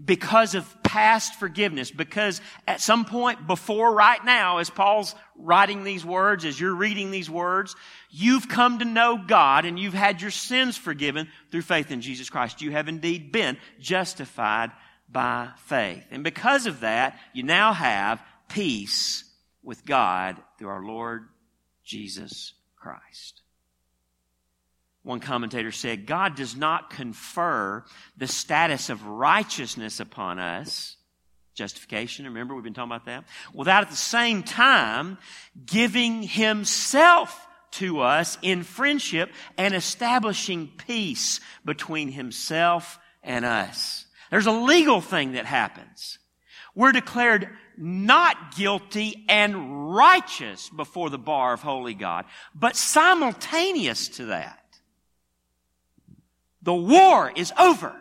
because 0.04 0.54
of 0.54 0.82
past 0.82 1.36
forgiveness, 1.36 1.90
because 1.90 2.40
at 2.68 2.80
some 2.80 3.04
point 3.04 3.46
before 3.46 3.94
right 3.94 4.22
now, 4.24 4.58
as 4.58 4.68
Paul's 4.68 5.14
writing 5.36 5.84
these 5.84 6.04
words, 6.04 6.44
as 6.44 6.60
you're 6.60 6.74
reading 6.74 7.10
these 7.10 7.30
words, 7.30 7.76
you've 8.10 8.48
come 8.48 8.80
to 8.80 8.84
know 8.84 9.16
God 9.16 9.64
and 9.64 9.78
you've 9.78 9.94
had 9.94 10.20
your 10.20 10.30
sins 10.30 10.76
forgiven 10.76 11.28
through 11.50 11.62
faith 11.62 11.90
in 11.90 12.02
Jesus 12.02 12.28
Christ. 12.28 12.60
You 12.60 12.72
have 12.72 12.88
indeed 12.88 13.32
been 13.32 13.56
justified 13.78 14.70
by 15.08 15.50
faith. 15.64 16.04
And 16.10 16.22
because 16.22 16.66
of 16.66 16.80
that, 16.80 17.18
you 17.32 17.42
now 17.42 17.72
have 17.72 18.22
peace 18.48 19.24
with 19.62 19.84
God 19.84 20.36
through 20.58 20.68
our 20.68 20.84
Lord 20.84 21.28
Jesus 21.84 22.54
Christ. 22.76 23.42
One 25.02 25.20
commentator 25.20 25.72
said, 25.72 26.06
God 26.06 26.34
does 26.34 26.56
not 26.56 26.90
confer 26.90 27.84
the 28.16 28.26
status 28.26 28.90
of 28.90 29.06
righteousness 29.06 29.98
upon 29.98 30.38
us, 30.38 30.96
justification, 31.54 32.26
remember 32.26 32.54
we've 32.54 32.64
been 32.64 32.74
talking 32.74 32.92
about 32.92 33.06
that, 33.06 33.24
without 33.54 33.82
at 33.82 33.90
the 33.90 33.96
same 33.96 34.42
time 34.42 35.16
giving 35.64 36.22
Himself 36.22 37.46
to 37.72 38.00
us 38.00 38.38
in 38.42 38.62
friendship 38.62 39.30
and 39.56 39.74
establishing 39.74 40.70
peace 40.76 41.40
between 41.64 42.10
himself 42.10 42.98
and 43.22 43.44
us. 43.44 44.06
There's 44.30 44.46
a 44.46 44.52
legal 44.52 45.00
thing 45.00 45.32
that 45.32 45.46
happens. 45.46 46.18
We're 46.74 46.92
declared 46.92 47.48
not 47.76 48.54
guilty 48.56 49.24
and 49.28 49.94
righteous 49.94 50.68
before 50.70 51.10
the 51.10 51.18
bar 51.18 51.52
of 51.52 51.60
holy 51.60 51.94
God. 51.94 52.24
But 52.54 52.76
simultaneous 52.76 54.08
to 54.08 54.26
that, 54.26 54.64
the 56.62 56.74
war 56.74 57.32
is 57.34 57.52
over 57.58 57.94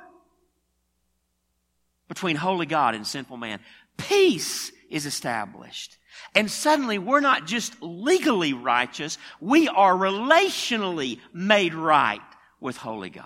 between 2.08 2.36
holy 2.36 2.66
God 2.66 2.96
and 2.96 3.08
sinful 3.08 3.38
man. 3.38 3.60
Peace 3.98 4.72
is 4.90 5.06
established. 5.06 5.98
And 6.36 6.50
suddenly 6.52 7.00
we're 7.00 7.22
not 7.22 7.48
just 7.48 7.74
legally 7.82 8.54
righteous, 8.54 9.18
we 9.40 9.68
are 9.68 9.94
relationally 9.94 11.20
made 11.34 11.74
right 11.74 12.22
with 12.60 12.78
holy 12.78 13.10
God. 13.10 13.26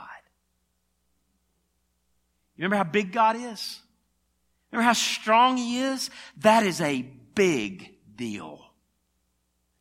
You 2.55 2.63
remember 2.63 2.77
how 2.77 2.83
big 2.83 3.11
God 3.11 3.35
is? 3.35 3.79
Remember 4.73 4.87
how 4.87 4.93
strong 4.93 5.55
He 5.57 5.81
is? 5.81 6.09
That 6.37 6.65
is 6.65 6.81
a 6.81 7.03
big 7.35 7.93
deal. 8.15 8.59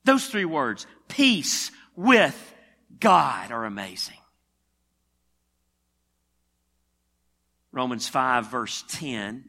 Those 0.04 0.26
three 0.26 0.44
words, 0.44 0.86
peace 1.08 1.70
with 1.96 2.54
God, 3.00 3.50
are 3.50 3.64
amazing. 3.64 4.18
Romans 7.72 8.06
5 8.06 8.50
verse 8.50 8.84
10 8.88 9.44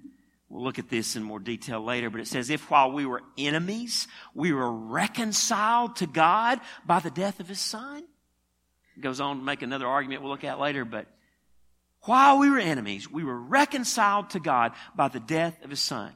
We'll 0.48 0.64
look 0.64 0.78
at 0.78 0.88
this 0.88 1.16
in 1.16 1.24
more 1.24 1.40
detail 1.40 1.84
later, 1.84 2.12
but 2.12 2.22
it 2.22 2.28
says, 2.28 2.52
if 2.52 2.70
while 2.70 2.92
we 2.92 3.08
were 3.08 3.24
enemies, 3.40 4.08
we 4.36 4.54
were 4.54 4.72
reconciled 4.72 5.96
to 5.96 6.06
God 6.06 6.60
by 6.86 7.00
the 7.00 7.10
death 7.10 7.40
of 7.40 7.48
His 7.48 7.60
Son. 7.60 8.04
It 8.96 9.02
goes 9.02 9.20
on 9.20 9.40
to 9.40 9.44
make 9.44 9.64
another 9.64 9.88
argument 9.88 10.22
we'll 10.22 10.30
look 10.30 10.44
at 10.44 10.60
later, 10.60 10.86
but 10.86 11.08
while 12.04 12.38
we 12.40 12.50
were 12.50 12.60
enemies, 12.60 13.10
we 13.10 13.24
were 13.24 13.40
reconciled 13.40 14.32
to 14.32 14.40
God 14.40 14.74
by 14.96 15.08
the 15.08 15.20
death 15.20 15.64
of 15.64 15.70
His 15.70 15.82
Son. 15.82 16.12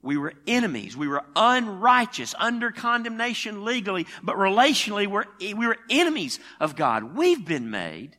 We 0.00 0.16
were 0.16 0.34
enemies. 0.46 0.96
We 0.96 1.08
were 1.08 1.24
unrighteous, 1.34 2.34
under 2.38 2.70
condemnation 2.70 3.64
legally, 3.64 4.06
but 4.22 4.36
relationally, 4.36 5.06
we're, 5.06 5.24
we 5.40 5.54
were 5.54 5.78
enemies 5.90 6.38
of 6.60 6.76
God. 6.76 7.16
We've 7.16 7.44
been 7.44 7.70
made 7.70 8.16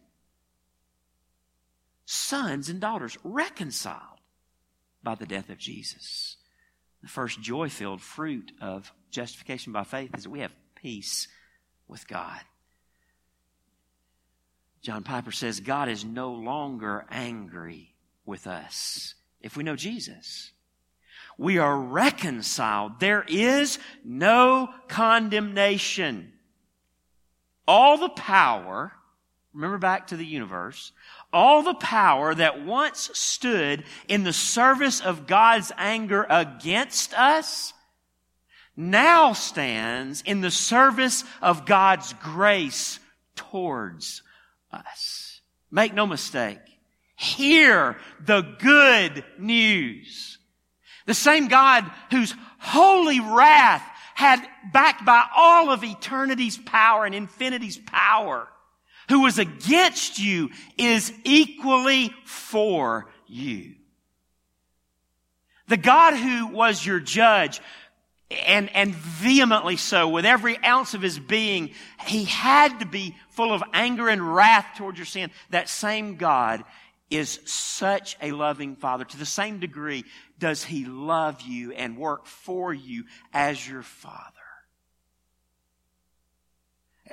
sons 2.06 2.70
and 2.70 2.82
daughters, 2.82 3.18
reconciled 3.24 4.20
by 5.04 5.16
the 5.16 5.26
death 5.26 5.50
of 5.50 5.58
Jesus. 5.58 6.38
The 7.02 7.08
first 7.08 7.40
joy 7.40 7.70
filled 7.70 8.02
fruit 8.02 8.52
of 8.62 8.92
justification 9.12 9.72
by 9.72 9.84
faith 9.84 10.12
is 10.18 10.24
that 10.24 10.30
we 10.30 10.42
have 10.42 10.54
peace 10.76 11.28
with 11.88 12.08
God. 12.08 12.42
John 14.82 15.04
Piper 15.04 15.32
says 15.32 15.60
God 15.60 15.90
is 15.90 16.06
no 16.06 16.32
longer 16.32 17.06
angry 17.10 17.94
with 18.26 18.48
us 18.48 19.16
if 19.42 19.58
we 19.58 19.64
know 19.64 19.76
Jesus. 19.76 20.52
We 21.38 21.58
are 21.58 21.78
reconciled. 21.78 23.00
There 23.00 23.26
is 23.28 23.80
no 24.04 24.70
condemnation. 24.88 26.34
All 27.68 27.98
the 27.98 28.10
power, 28.10 28.94
remember 29.54 29.78
back 29.78 30.08
to 30.08 30.18
the 30.18 30.26
universe, 30.26 30.92
all 31.32 31.62
the 31.64 31.76
power 31.76 32.34
that 32.36 32.66
once 32.66 33.10
stood 33.14 33.84
in 34.08 34.24
the 34.24 34.34
service 34.34 35.00
of 35.00 35.28
God's 35.28 35.72
anger 35.78 36.26
against 36.30 37.14
us 37.14 37.74
now 38.76 39.34
stands 39.34 40.22
in 40.22 40.40
the 40.42 40.52
service 40.52 41.26
of 41.42 41.66
God's 41.66 42.14
grace 42.14 43.00
towards 43.36 44.24
us. 44.72 45.42
Make 45.72 45.94
no 45.94 46.06
mistake. 46.06 46.60
Hear 47.16 47.98
the 48.24 48.42
good 48.60 49.24
news. 49.38 50.38
The 51.06 51.14
same 51.14 51.48
God 51.48 51.90
whose 52.12 52.34
holy 52.60 53.20
wrath 53.20 53.84
had 54.16 54.46
backed 54.72 55.06
by 55.06 55.26
all 55.36 55.72
of 55.72 55.84
eternity's 55.84 56.58
power 56.58 57.06
and 57.06 57.16
infinity's 57.16 57.78
power 57.78 58.48
who 59.10 59.22
was 59.22 59.40
against 59.40 60.20
you 60.20 60.50
is 60.78 61.12
equally 61.24 62.14
for 62.26 63.10
you. 63.28 63.76
The 65.68 65.78
God 65.78 66.16
who 66.16 66.48
was 66.48 66.86
your 66.86 67.00
judge, 67.00 67.62
and, 68.32 68.74
and 68.76 68.94
vehemently 68.94 69.76
so, 69.78 70.08
with 70.08 70.26
every 70.26 70.64
ounce 70.64 70.94
of 70.94 71.02
his 71.02 71.18
being, 71.18 71.72
he 72.06 72.26
had 72.26 72.80
to 72.80 72.86
be 72.86 73.16
full 73.30 73.52
of 73.52 73.64
anger 73.74 74.08
and 74.08 74.36
wrath 74.36 74.68
towards 74.78 75.00
your 75.00 75.06
sin. 75.06 75.32
That 75.50 75.68
same 75.68 76.16
God 76.16 76.64
is 77.10 77.40
such 77.46 78.18
a 78.22 78.32
loving 78.32 78.76
Father. 78.76 79.04
To 79.04 79.18
the 79.18 79.26
same 79.26 79.60
degree 79.60 80.06
does 80.38 80.64
he 80.64 80.86
love 80.86 81.42
you 81.42 81.72
and 81.72 81.98
work 81.98 82.28
for 82.28 82.72
you 82.72 83.06
as 83.34 83.68
your 83.68 83.82
Father. 83.82 84.36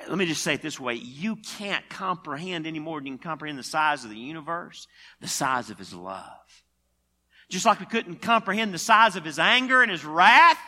Let 0.07 0.19
me 0.19 0.27
just 0.27 0.43
say 0.43 0.53
it 0.53 0.61
this 0.61 0.79
way. 0.79 0.93
You 0.93 1.37
can't 1.37 1.87
comprehend 1.89 2.67
any 2.67 2.77
more 2.77 2.99
than 2.99 3.07
you 3.07 3.13
can 3.13 3.23
comprehend 3.23 3.57
the 3.57 3.63
size 3.63 4.03
of 4.03 4.11
the 4.11 4.15
universe, 4.15 4.87
the 5.19 5.27
size 5.27 5.71
of 5.71 5.79
His 5.79 5.91
love. 5.91 6.63
Just 7.49 7.65
like 7.65 7.79
we 7.79 7.87
couldn't 7.87 8.21
comprehend 8.21 8.71
the 8.71 8.77
size 8.77 9.15
of 9.15 9.25
His 9.25 9.39
anger 9.39 9.81
and 9.81 9.89
His 9.89 10.05
wrath 10.05 10.59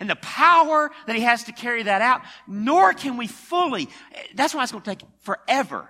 and 0.00 0.08
the 0.08 0.16
power 0.16 0.90
that 1.06 1.16
He 1.16 1.22
has 1.22 1.44
to 1.44 1.52
carry 1.52 1.82
that 1.82 2.02
out, 2.02 2.22
nor 2.46 2.92
can 2.92 3.16
we 3.16 3.26
fully. 3.26 3.88
That's 4.34 4.54
why 4.54 4.62
it's 4.62 4.72
going 4.72 4.82
to 4.82 4.90
take 4.90 5.02
forever. 5.20 5.88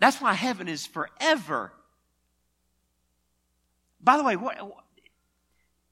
That's 0.00 0.20
why 0.20 0.34
heaven 0.34 0.68
is 0.68 0.86
forever. 0.86 1.72
By 4.00 4.16
the 4.16 4.24
way, 4.24 4.36
what, 4.36 4.58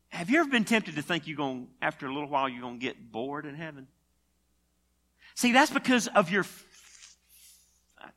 have 0.09 0.31
you 0.31 0.41
ever 0.41 0.49
been 0.49 0.65
tempted 0.65 0.97
to 0.97 1.03
think 1.03 1.27
you're 1.27 1.37
going, 1.37 1.69
after 1.83 2.07
a 2.07 2.13
little 2.13 2.29
while, 2.29 2.49
you're 2.49 2.63
going 2.63 2.79
to 2.79 2.85
get 2.85 3.13
bored 3.13 3.47
in 3.47 3.55
heaven? 3.55 3.87
See, 5.35 5.53
that's 5.53 5.71
because 5.71 6.07
of 6.09 6.31
your 6.31 6.47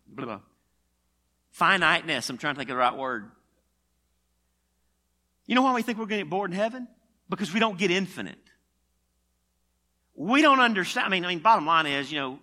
blah, 0.07 0.25
blah, 0.25 0.39
finiteness. 1.51 2.29
I'm 2.29 2.37
trying 2.37 2.55
to 2.55 2.59
think 2.59 2.69
of 2.69 2.75
the 2.75 2.79
right 2.79 2.95
word. 2.95 3.29
You 5.45 5.55
know 5.55 5.61
why 5.61 5.73
we 5.73 5.81
think 5.81 5.97
we're 5.97 6.05
going 6.05 6.19
to 6.19 6.25
get 6.25 6.29
bored 6.29 6.51
in 6.51 6.57
heaven? 6.57 6.87
Because 7.29 7.53
we 7.53 7.59
don't 7.59 7.77
get 7.77 7.91
infinite. 7.91 8.37
We 10.19 10.41
don't 10.41 10.59
understand. 10.59 11.07
I 11.07 11.09
mean, 11.09 11.25
I 11.25 11.29
mean, 11.29 11.39
bottom 11.39 11.65
line 11.65 11.87
is, 11.87 12.11
you 12.11 12.19
know, 12.19 12.39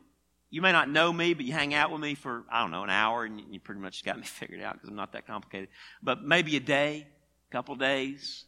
you 0.51 0.63
may 0.63 0.73
not 0.73 0.89
know 0.89 1.13
me, 1.13 1.35
but 1.35 1.45
you 1.45 1.53
hang 1.53 1.75
out 1.75 1.93
with 1.93 2.01
me 2.01 2.15
for, 2.15 2.45
I 2.51 2.61
don't 2.61 2.71
know, 2.71 2.83
an 2.83 2.91
hour 2.91 3.25
and 3.25 3.41
you 3.51 3.61
pretty 3.61 3.81
much 3.81 4.05
got 4.05 4.17
me 4.17 4.23
figured 4.25 4.63
out 4.63 4.75
because 4.75 4.89
I'm 4.89 4.97
not 4.97 5.13
that 5.13 5.27
complicated. 5.27 5.69
But 6.03 6.25
maybe 6.25 6.57
a 6.57 6.61
day, 6.61 7.07
a 7.49 7.53
couple 7.53 7.75
days. 7.77 8.45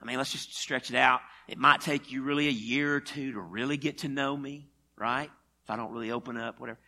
I 0.00 0.04
mean, 0.04 0.18
let's 0.18 0.30
just 0.30 0.54
stretch 0.54 0.90
it 0.90 0.96
out. 0.96 1.20
It 1.48 1.58
might 1.58 1.80
take 1.80 2.12
you 2.12 2.22
really 2.22 2.46
a 2.46 2.52
year 2.52 2.94
or 2.94 3.00
two 3.00 3.32
to 3.32 3.40
really 3.40 3.76
get 3.76 3.98
to 3.98 4.08
know 4.08 4.36
me 4.36 4.68
right? 4.98 5.30
If 5.64 5.70
I 5.70 5.76
don't 5.76 5.92
really 5.92 6.10
open 6.10 6.36
up, 6.36 6.60
whatever. 6.60 6.78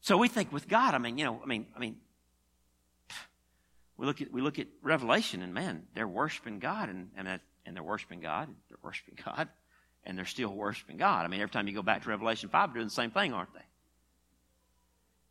So 0.00 0.16
we 0.16 0.28
think 0.28 0.52
with 0.52 0.68
God, 0.68 0.94
I 0.94 0.98
mean, 0.98 1.18
you 1.18 1.24
know, 1.24 1.40
I 1.42 1.46
mean, 1.46 1.66
I 1.74 1.78
mean, 1.78 1.96
we 3.96 4.06
look 4.06 4.20
at 4.20 4.30
we 4.32 4.40
look 4.40 4.58
at 4.58 4.66
Revelation, 4.82 5.42
and 5.42 5.52
man, 5.54 5.84
they're 5.94 6.08
worshiping 6.08 6.58
God, 6.58 6.88
and 6.88 7.10
and 7.16 7.40
and 7.64 7.76
they're 7.76 7.82
worshiping 7.82 8.20
God, 8.20 8.48
they're 8.68 8.78
worshiping 8.82 9.18
God, 9.24 9.48
and 10.06 10.16
they're 10.16 10.24
still 10.24 10.50
worshiping 10.50 10.96
God. 10.96 11.24
I 11.24 11.28
mean, 11.28 11.40
every 11.40 11.50
time 11.50 11.68
you 11.68 11.74
go 11.74 11.82
back 11.82 12.02
to 12.04 12.08
Revelation 12.08 12.48
five, 12.48 12.70
they're 12.70 12.76
doing 12.76 12.86
the 12.86 12.94
same 12.94 13.10
thing, 13.10 13.32
aren't 13.32 13.52
they? 13.52 13.60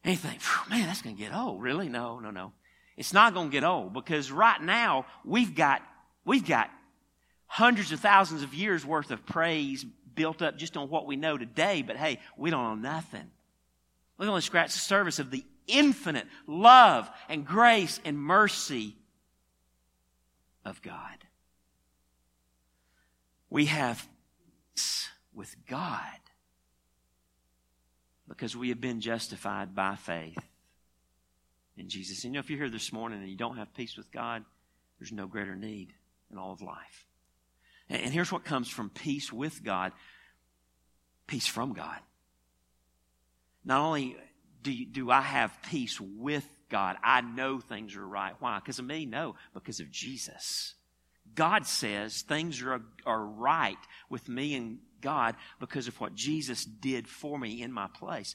And 0.03 0.11
you 0.13 0.17
think, 0.17 0.41
man, 0.69 0.85
that's 0.85 1.01
going 1.01 1.15
to 1.15 1.21
get 1.21 1.33
old. 1.33 1.61
Really? 1.61 1.89
No, 1.89 2.19
no, 2.19 2.29
no. 2.29 2.53
It's 2.97 3.13
not 3.13 3.33
going 3.33 3.49
to 3.49 3.51
get 3.51 3.63
old 3.63 3.93
because 3.93 4.31
right 4.31 4.61
now 4.61 5.05
we've 5.23 5.55
got 5.55 5.81
we've 6.23 6.45
got 6.45 6.69
hundreds 7.47 7.91
of 7.91 7.99
thousands 7.99 8.43
of 8.43 8.53
years 8.53 8.85
worth 8.85 9.11
of 9.11 9.25
praise 9.25 9.85
built 10.13 10.41
up 10.41 10.57
just 10.57 10.77
on 10.77 10.89
what 10.89 11.05
we 11.05 11.15
know 11.15 11.37
today, 11.37 11.81
but 11.81 11.97
hey, 11.97 12.19
we 12.37 12.49
don't 12.49 12.63
know 12.63 12.89
nothing. 12.89 13.29
We 14.17 14.27
only 14.27 14.41
scratch 14.41 14.71
the 14.73 14.79
surface 14.79 15.19
of 15.19 15.29
the 15.29 15.43
infinite 15.67 16.27
love 16.47 17.09
and 17.27 17.45
grace 17.45 17.99
and 18.05 18.17
mercy 18.17 18.95
of 20.63 20.81
God. 20.81 21.17
We 23.49 23.65
have 23.65 24.07
peace 24.75 25.09
with 25.33 25.55
God 25.67 26.19
because 28.27 28.55
we 28.55 28.69
have 28.69 28.81
been 28.81 29.01
justified 29.01 29.75
by 29.75 29.95
faith 29.95 30.37
in 31.77 31.89
Jesus. 31.89 32.23
And 32.23 32.33
you 32.33 32.37
know, 32.37 32.39
if 32.39 32.49
you're 32.49 32.59
here 32.59 32.69
this 32.69 32.91
morning 32.91 33.19
and 33.19 33.29
you 33.29 33.37
don't 33.37 33.57
have 33.57 33.73
peace 33.73 33.97
with 33.97 34.11
God, 34.11 34.43
there's 34.99 35.11
no 35.11 35.27
greater 35.27 35.55
need 35.55 35.93
in 36.31 36.37
all 36.37 36.51
of 36.51 36.61
life. 36.61 37.05
And 37.89 38.11
here's 38.11 38.31
what 38.31 38.43
comes 38.43 38.69
from 38.69 38.89
peace 38.89 39.31
with 39.31 39.63
God 39.63 39.91
peace 41.27 41.47
from 41.47 41.73
God. 41.73 41.99
Not 43.63 43.81
only 43.81 44.15
do, 44.61 44.71
you, 44.71 44.85
do 44.85 45.09
I 45.09 45.21
have 45.21 45.57
peace 45.69 45.99
with 45.99 46.47
God, 46.69 46.97
I 47.03 47.21
know 47.21 47.59
things 47.59 47.95
are 47.95 48.07
right. 48.07 48.35
Why? 48.39 48.59
Because 48.59 48.77
of 48.77 48.85
me? 48.85 49.07
No, 49.07 49.35
because 49.55 49.79
of 49.79 49.89
Jesus. 49.89 50.74
God 51.35 51.67
says 51.67 52.21
things 52.21 52.61
are, 52.61 52.81
are 53.05 53.25
right 53.25 53.77
with 54.09 54.27
me 54.27 54.55
and 54.55 54.79
God 55.01 55.35
because 55.59 55.87
of 55.87 55.99
what 55.99 56.15
Jesus 56.15 56.65
did 56.65 57.07
for 57.07 57.37
me 57.37 57.61
in 57.61 57.71
my 57.71 57.87
place. 57.87 58.33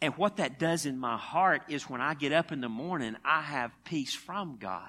And 0.00 0.16
what 0.16 0.36
that 0.36 0.58
does 0.58 0.86
in 0.86 0.98
my 0.98 1.16
heart 1.16 1.62
is 1.68 1.88
when 1.88 2.00
I 2.00 2.14
get 2.14 2.32
up 2.32 2.52
in 2.52 2.60
the 2.60 2.68
morning, 2.68 3.16
I 3.24 3.40
have 3.40 3.72
peace 3.84 4.14
from 4.14 4.58
God. 4.60 4.88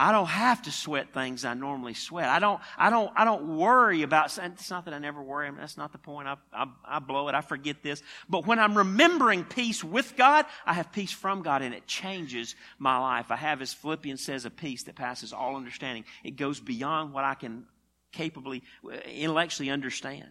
I 0.00 0.12
don't 0.12 0.28
have 0.28 0.62
to 0.62 0.72
sweat 0.72 1.12
things 1.12 1.44
I 1.44 1.52
normally 1.52 1.92
sweat. 1.92 2.30
I 2.30 2.38
don't, 2.38 2.58
I 2.78 2.88
don't, 2.88 3.12
I 3.14 3.26
don't 3.26 3.58
worry 3.58 4.00
about, 4.00 4.34
it's 4.38 4.70
not 4.70 4.86
that 4.86 4.94
I 4.94 4.98
never 4.98 5.22
worry. 5.22 5.46
I 5.46 5.50
mean, 5.50 5.60
that's 5.60 5.76
not 5.76 5.92
the 5.92 5.98
point. 5.98 6.26
I, 6.26 6.36
I, 6.54 6.66
I 6.86 6.98
blow 7.00 7.28
it. 7.28 7.34
I 7.34 7.42
forget 7.42 7.82
this. 7.82 8.02
But 8.26 8.46
when 8.46 8.58
I'm 8.58 8.78
remembering 8.78 9.44
peace 9.44 9.84
with 9.84 10.16
God, 10.16 10.46
I 10.64 10.72
have 10.72 10.90
peace 10.90 11.12
from 11.12 11.42
God 11.42 11.60
and 11.60 11.74
it 11.74 11.86
changes 11.86 12.54
my 12.78 12.96
life. 12.96 13.30
I 13.30 13.36
have, 13.36 13.60
as 13.60 13.74
Philippians 13.74 14.22
says, 14.22 14.46
a 14.46 14.50
peace 14.50 14.84
that 14.84 14.94
passes 14.94 15.34
all 15.34 15.54
understanding. 15.54 16.06
It 16.24 16.36
goes 16.36 16.60
beyond 16.60 17.12
what 17.12 17.24
I 17.24 17.34
can 17.34 17.66
capably, 18.10 18.62
uh, 18.82 18.92
intellectually 19.06 19.68
understand. 19.68 20.30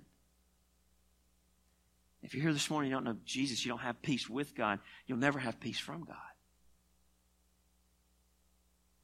If 2.24 2.34
you're 2.34 2.42
here 2.42 2.54
this 2.54 2.72
morning, 2.72 2.90
you 2.90 2.96
don't 2.96 3.04
know 3.04 3.18
Jesus, 3.24 3.64
you 3.64 3.70
don't 3.70 3.82
have 3.82 4.02
peace 4.02 4.28
with 4.28 4.56
God, 4.56 4.80
you'll 5.06 5.20
never 5.20 5.38
have 5.38 5.60
peace 5.60 5.78
from 5.80 6.06
God. 6.06 6.16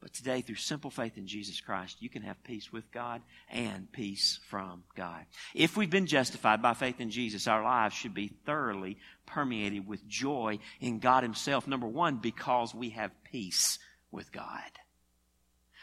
But 0.05 0.13
today, 0.13 0.41
through 0.41 0.57
simple 0.57 0.91
faith 0.91 1.17
in 1.17 1.25
Jesus 1.25 1.59
Christ, 1.59 1.97
you 1.99 2.09
can 2.09 2.21
have 2.21 2.43
peace 2.43 2.71
with 2.71 2.91
God 2.91 3.23
and 3.49 3.91
peace 3.91 4.39
from 4.49 4.83
God. 4.95 5.25
If 5.55 5.75
we've 5.75 5.89
been 5.89 6.05
justified 6.05 6.61
by 6.61 6.75
faith 6.75 7.01
in 7.01 7.09
Jesus, 7.09 7.47
our 7.47 7.63
lives 7.63 7.95
should 7.95 8.13
be 8.13 8.27
thoroughly 8.45 8.99
permeated 9.25 9.87
with 9.87 10.07
joy 10.07 10.59
in 10.79 10.99
God 10.99 11.23
Himself. 11.23 11.65
Number 11.65 11.87
one, 11.87 12.17
because 12.17 12.75
we 12.75 12.91
have 12.91 13.09
peace 13.23 13.79
with 14.11 14.31
God. 14.31 14.61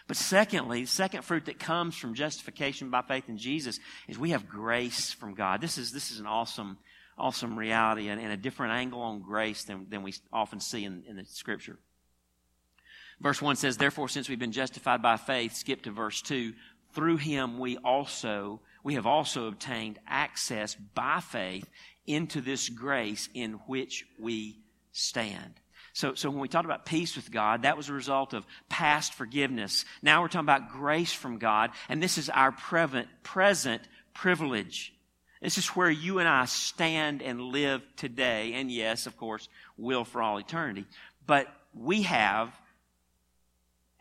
But 0.06 0.16
secondly, 0.16 0.82
the 0.82 0.86
second 0.86 1.22
fruit 1.22 1.46
that 1.46 1.58
comes 1.58 1.96
from 1.96 2.14
justification 2.14 2.90
by 2.90 3.02
faith 3.02 3.28
in 3.28 3.38
Jesus 3.38 3.80
is 4.06 4.20
we 4.20 4.30
have 4.30 4.48
grace 4.48 5.10
from 5.10 5.34
God. 5.34 5.60
This 5.60 5.78
is, 5.78 5.90
this 5.90 6.12
is 6.12 6.20
an 6.20 6.28
awesome, 6.28 6.78
awesome 7.18 7.58
reality 7.58 8.06
and, 8.06 8.20
and 8.20 8.30
a 8.30 8.36
different 8.36 8.74
angle 8.74 9.00
on 9.00 9.20
grace 9.20 9.64
than, 9.64 9.88
than 9.88 10.04
we 10.04 10.14
often 10.32 10.60
see 10.60 10.84
in, 10.84 11.02
in 11.08 11.16
the 11.16 11.24
scripture. 11.24 11.80
Verse 13.22 13.40
1 13.40 13.56
says, 13.56 13.76
Therefore, 13.76 14.08
since 14.08 14.28
we've 14.28 14.38
been 14.38 14.52
justified 14.52 15.00
by 15.00 15.16
faith, 15.16 15.54
skip 15.54 15.82
to 15.82 15.92
verse 15.92 16.20
2, 16.22 16.52
through 16.92 17.18
him 17.18 17.58
we 17.58 17.78
also, 17.78 18.60
we 18.82 18.94
have 18.94 19.06
also 19.06 19.46
obtained 19.46 19.98
access 20.08 20.74
by 20.74 21.20
faith 21.20 21.68
into 22.04 22.40
this 22.40 22.68
grace 22.68 23.28
in 23.32 23.52
which 23.66 24.04
we 24.18 24.58
stand. 24.90 25.54
So, 25.94 26.14
so 26.14 26.30
when 26.30 26.40
we 26.40 26.48
talked 26.48 26.64
about 26.64 26.84
peace 26.84 27.14
with 27.14 27.30
God, 27.30 27.62
that 27.62 27.76
was 27.76 27.88
a 27.88 27.94
result 27.94 28.32
of 28.32 28.46
past 28.68 29.14
forgiveness. 29.14 29.84
Now 30.02 30.22
we're 30.22 30.28
talking 30.28 30.40
about 30.40 30.72
grace 30.72 31.12
from 31.12 31.38
God, 31.38 31.70
and 31.88 32.02
this 32.02 32.18
is 32.18 32.28
our 32.28 32.50
present, 32.50 33.08
present 33.22 33.82
privilege. 34.14 34.92
This 35.40 35.58
is 35.58 35.68
where 35.68 35.90
you 35.90 36.18
and 36.18 36.28
I 36.28 36.46
stand 36.46 37.22
and 37.22 37.40
live 37.40 37.82
today, 37.96 38.54
and 38.54 38.70
yes, 38.70 39.06
of 39.06 39.16
course, 39.16 39.48
will 39.76 40.04
for 40.04 40.22
all 40.22 40.38
eternity. 40.38 40.86
But 41.26 41.46
we 41.74 42.02
have 42.02 42.52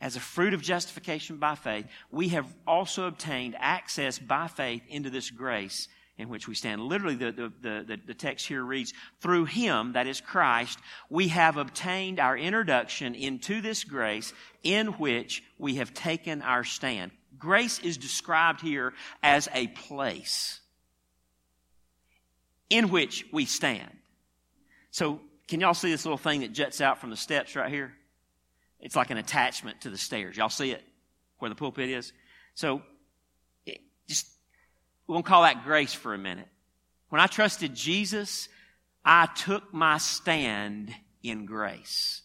as 0.01 0.15
a 0.15 0.19
fruit 0.19 0.53
of 0.53 0.61
justification 0.61 1.37
by 1.37 1.55
faith, 1.55 1.85
we 2.11 2.29
have 2.29 2.53
also 2.65 3.05
obtained 3.05 3.55
access 3.59 4.17
by 4.17 4.47
faith 4.47 4.81
into 4.89 5.11
this 5.11 5.29
grace 5.29 5.87
in 6.17 6.27
which 6.27 6.47
we 6.47 6.55
stand. 6.55 6.81
Literally, 6.81 7.15
the, 7.15 7.31
the, 7.31 7.51
the, 7.61 7.99
the, 8.07 8.13
text 8.13 8.47
here 8.47 8.63
reads, 8.63 8.93
Through 9.21 9.45
him, 9.45 9.93
that 9.93 10.07
is 10.07 10.19
Christ, 10.19 10.79
we 11.09 11.29
have 11.29 11.57
obtained 11.57 12.19
our 12.19 12.37
introduction 12.37 13.15
into 13.15 13.61
this 13.61 13.83
grace 13.83 14.33
in 14.63 14.87
which 14.93 15.43
we 15.57 15.75
have 15.75 15.93
taken 15.93 16.41
our 16.41 16.63
stand. 16.63 17.11
Grace 17.37 17.79
is 17.79 17.97
described 17.97 18.61
here 18.61 18.93
as 19.23 19.47
a 19.53 19.67
place 19.67 20.59
in 22.69 22.89
which 22.89 23.25
we 23.31 23.45
stand. 23.45 23.89
So, 24.89 25.21
can 25.47 25.59
y'all 25.59 25.73
see 25.73 25.91
this 25.91 26.05
little 26.05 26.17
thing 26.17 26.41
that 26.41 26.53
juts 26.53 26.81
out 26.81 26.99
from 26.99 27.09
the 27.09 27.17
steps 27.17 27.55
right 27.55 27.71
here? 27.71 27.93
It's 28.81 28.95
like 28.95 29.11
an 29.11 29.17
attachment 29.17 29.81
to 29.81 29.89
the 29.89 29.97
stairs. 29.97 30.37
Y'all 30.37 30.49
see 30.49 30.71
it 30.71 30.83
where 31.39 31.49
the 31.49 31.55
pulpit 31.55 31.89
is? 31.89 32.13
So, 32.53 32.81
just, 34.07 34.27
we 35.07 35.13
won't 35.13 35.25
call 35.25 35.43
that 35.43 35.63
grace 35.63 35.93
for 35.93 36.13
a 36.13 36.17
minute. 36.17 36.47
When 37.09 37.21
I 37.21 37.27
trusted 37.27 37.75
Jesus, 37.75 38.47
I 39.03 39.27
took 39.35 39.73
my 39.73 39.97
stand 39.97 40.93
in 41.23 41.45
grace. 41.45 42.21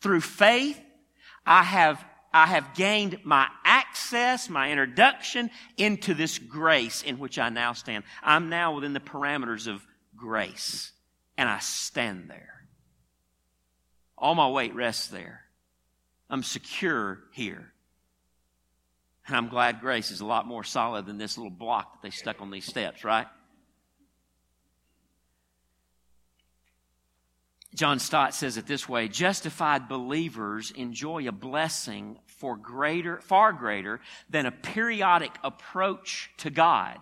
Through 0.00 0.20
faith, 0.20 0.80
I 1.44 1.62
have, 1.62 2.04
I 2.32 2.46
have 2.46 2.74
gained 2.74 3.18
my 3.24 3.48
access, 3.64 4.48
my 4.48 4.70
introduction 4.70 5.50
into 5.76 6.14
this 6.14 6.38
grace 6.38 7.02
in 7.02 7.18
which 7.18 7.38
I 7.38 7.48
now 7.48 7.72
stand. 7.72 8.04
I'm 8.22 8.48
now 8.48 8.74
within 8.74 8.92
the 8.92 9.00
parameters 9.00 9.66
of 9.66 9.84
grace, 10.16 10.92
and 11.36 11.48
I 11.48 11.58
stand 11.58 12.30
there. 12.30 12.64
All 14.16 14.34
my 14.34 14.48
weight 14.48 14.74
rests 14.74 15.08
there. 15.08 15.42
I'm 16.32 16.42
secure 16.42 17.18
here. 17.32 17.72
And 19.26 19.36
I'm 19.36 19.48
glad 19.48 19.80
grace 19.80 20.10
is 20.10 20.20
a 20.20 20.26
lot 20.26 20.46
more 20.46 20.64
solid 20.64 21.04
than 21.04 21.18
this 21.18 21.36
little 21.36 21.50
block 21.50 21.92
that 21.92 22.02
they 22.02 22.10
stuck 22.10 22.40
on 22.40 22.50
these 22.50 22.64
steps, 22.64 23.04
right? 23.04 23.26
John 27.74 27.98
Stott 27.98 28.34
says 28.34 28.56
it 28.56 28.66
this 28.66 28.88
way 28.88 29.08
justified 29.08 29.88
believers 29.88 30.70
enjoy 30.70 31.28
a 31.28 31.32
blessing 31.32 32.18
for 32.26 32.56
greater, 32.56 33.20
far 33.20 33.52
greater 33.52 34.00
than 34.30 34.46
a 34.46 34.50
periodic 34.50 35.32
approach 35.44 36.30
to 36.38 36.48
God 36.48 36.98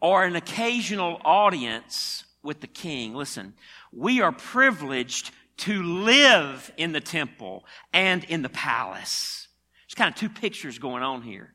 or 0.00 0.24
an 0.24 0.36
occasional 0.36 1.20
audience 1.24 2.24
with 2.44 2.60
the 2.60 2.68
king. 2.68 3.14
Listen, 3.14 3.54
we 3.92 4.20
are 4.20 4.32
privileged 4.32 5.32
to 5.58 5.82
live 5.82 6.72
in 6.76 6.92
the 6.92 7.00
temple 7.00 7.64
and 7.92 8.24
in 8.24 8.42
the 8.42 8.48
palace. 8.48 9.48
There's 9.86 9.94
kind 9.94 10.12
of 10.12 10.18
two 10.18 10.28
pictures 10.28 10.78
going 10.78 11.02
on 11.02 11.22
here. 11.22 11.52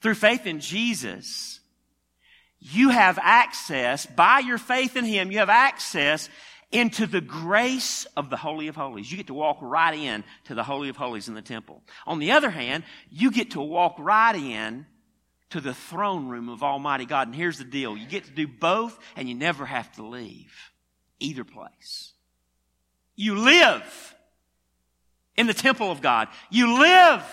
Through 0.00 0.14
faith 0.14 0.46
in 0.46 0.60
Jesus, 0.60 1.60
you 2.58 2.90
have 2.90 3.18
access, 3.20 4.06
by 4.06 4.40
your 4.40 4.58
faith 4.58 4.96
in 4.96 5.04
Him, 5.04 5.30
you 5.30 5.38
have 5.38 5.48
access 5.50 6.28
into 6.70 7.06
the 7.06 7.20
grace 7.20 8.06
of 8.16 8.30
the 8.30 8.36
Holy 8.36 8.68
of 8.68 8.76
Holies. 8.76 9.10
You 9.10 9.16
get 9.16 9.26
to 9.26 9.34
walk 9.34 9.58
right 9.60 9.94
in 9.94 10.24
to 10.44 10.54
the 10.54 10.62
Holy 10.62 10.88
of 10.88 10.96
Holies 10.96 11.28
in 11.28 11.34
the 11.34 11.42
temple. 11.42 11.82
On 12.06 12.18
the 12.18 12.32
other 12.32 12.50
hand, 12.50 12.84
you 13.10 13.30
get 13.30 13.52
to 13.52 13.60
walk 13.60 13.96
right 13.98 14.34
in 14.34 14.86
to 15.50 15.60
the 15.60 15.74
throne 15.74 16.28
room 16.28 16.48
of 16.48 16.62
Almighty 16.62 17.04
God. 17.04 17.28
And 17.28 17.36
here's 17.36 17.58
the 17.58 17.64
deal. 17.64 17.96
You 17.96 18.06
get 18.06 18.24
to 18.24 18.30
do 18.30 18.48
both 18.48 18.98
and 19.16 19.28
you 19.28 19.34
never 19.34 19.66
have 19.66 19.92
to 19.92 20.06
leave 20.06 20.54
either 21.20 21.44
place. 21.44 22.11
You 23.16 23.38
live 23.38 24.14
in 25.36 25.46
the 25.46 25.54
temple 25.54 25.90
of 25.90 26.00
God. 26.00 26.28
You 26.50 26.80
live 26.80 27.24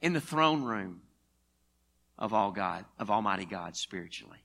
in 0.00 0.12
the 0.12 0.20
throne 0.20 0.62
room 0.62 1.02
of 2.18 2.32
all 2.32 2.50
God, 2.50 2.84
of 2.98 3.10
Almighty 3.10 3.44
God 3.44 3.76
spiritually. 3.76 4.38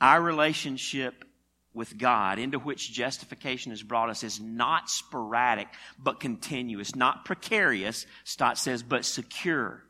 Our 0.00 0.20
relationship 0.20 1.24
with 1.72 1.96
God, 1.98 2.38
into 2.38 2.58
which 2.58 2.92
justification 2.92 3.70
has 3.70 3.82
brought 3.82 4.10
us, 4.10 4.22
is 4.22 4.40
not 4.40 4.88
sporadic, 4.88 5.68
but 5.98 6.20
continuous, 6.20 6.94
not 6.94 7.24
precarious, 7.24 8.06
Stott 8.22 8.58
says, 8.58 8.82
but 8.82 9.04
secure. 9.04 9.82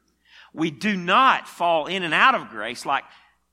We 0.55 0.71
do 0.71 0.97
not 0.97 1.49
fall 1.49 1.87
in 1.87 2.05
and 2.05 2.15
out 2.15 2.35
of 2.35 2.49
grace 2.49 2.87
like 2.87 3.05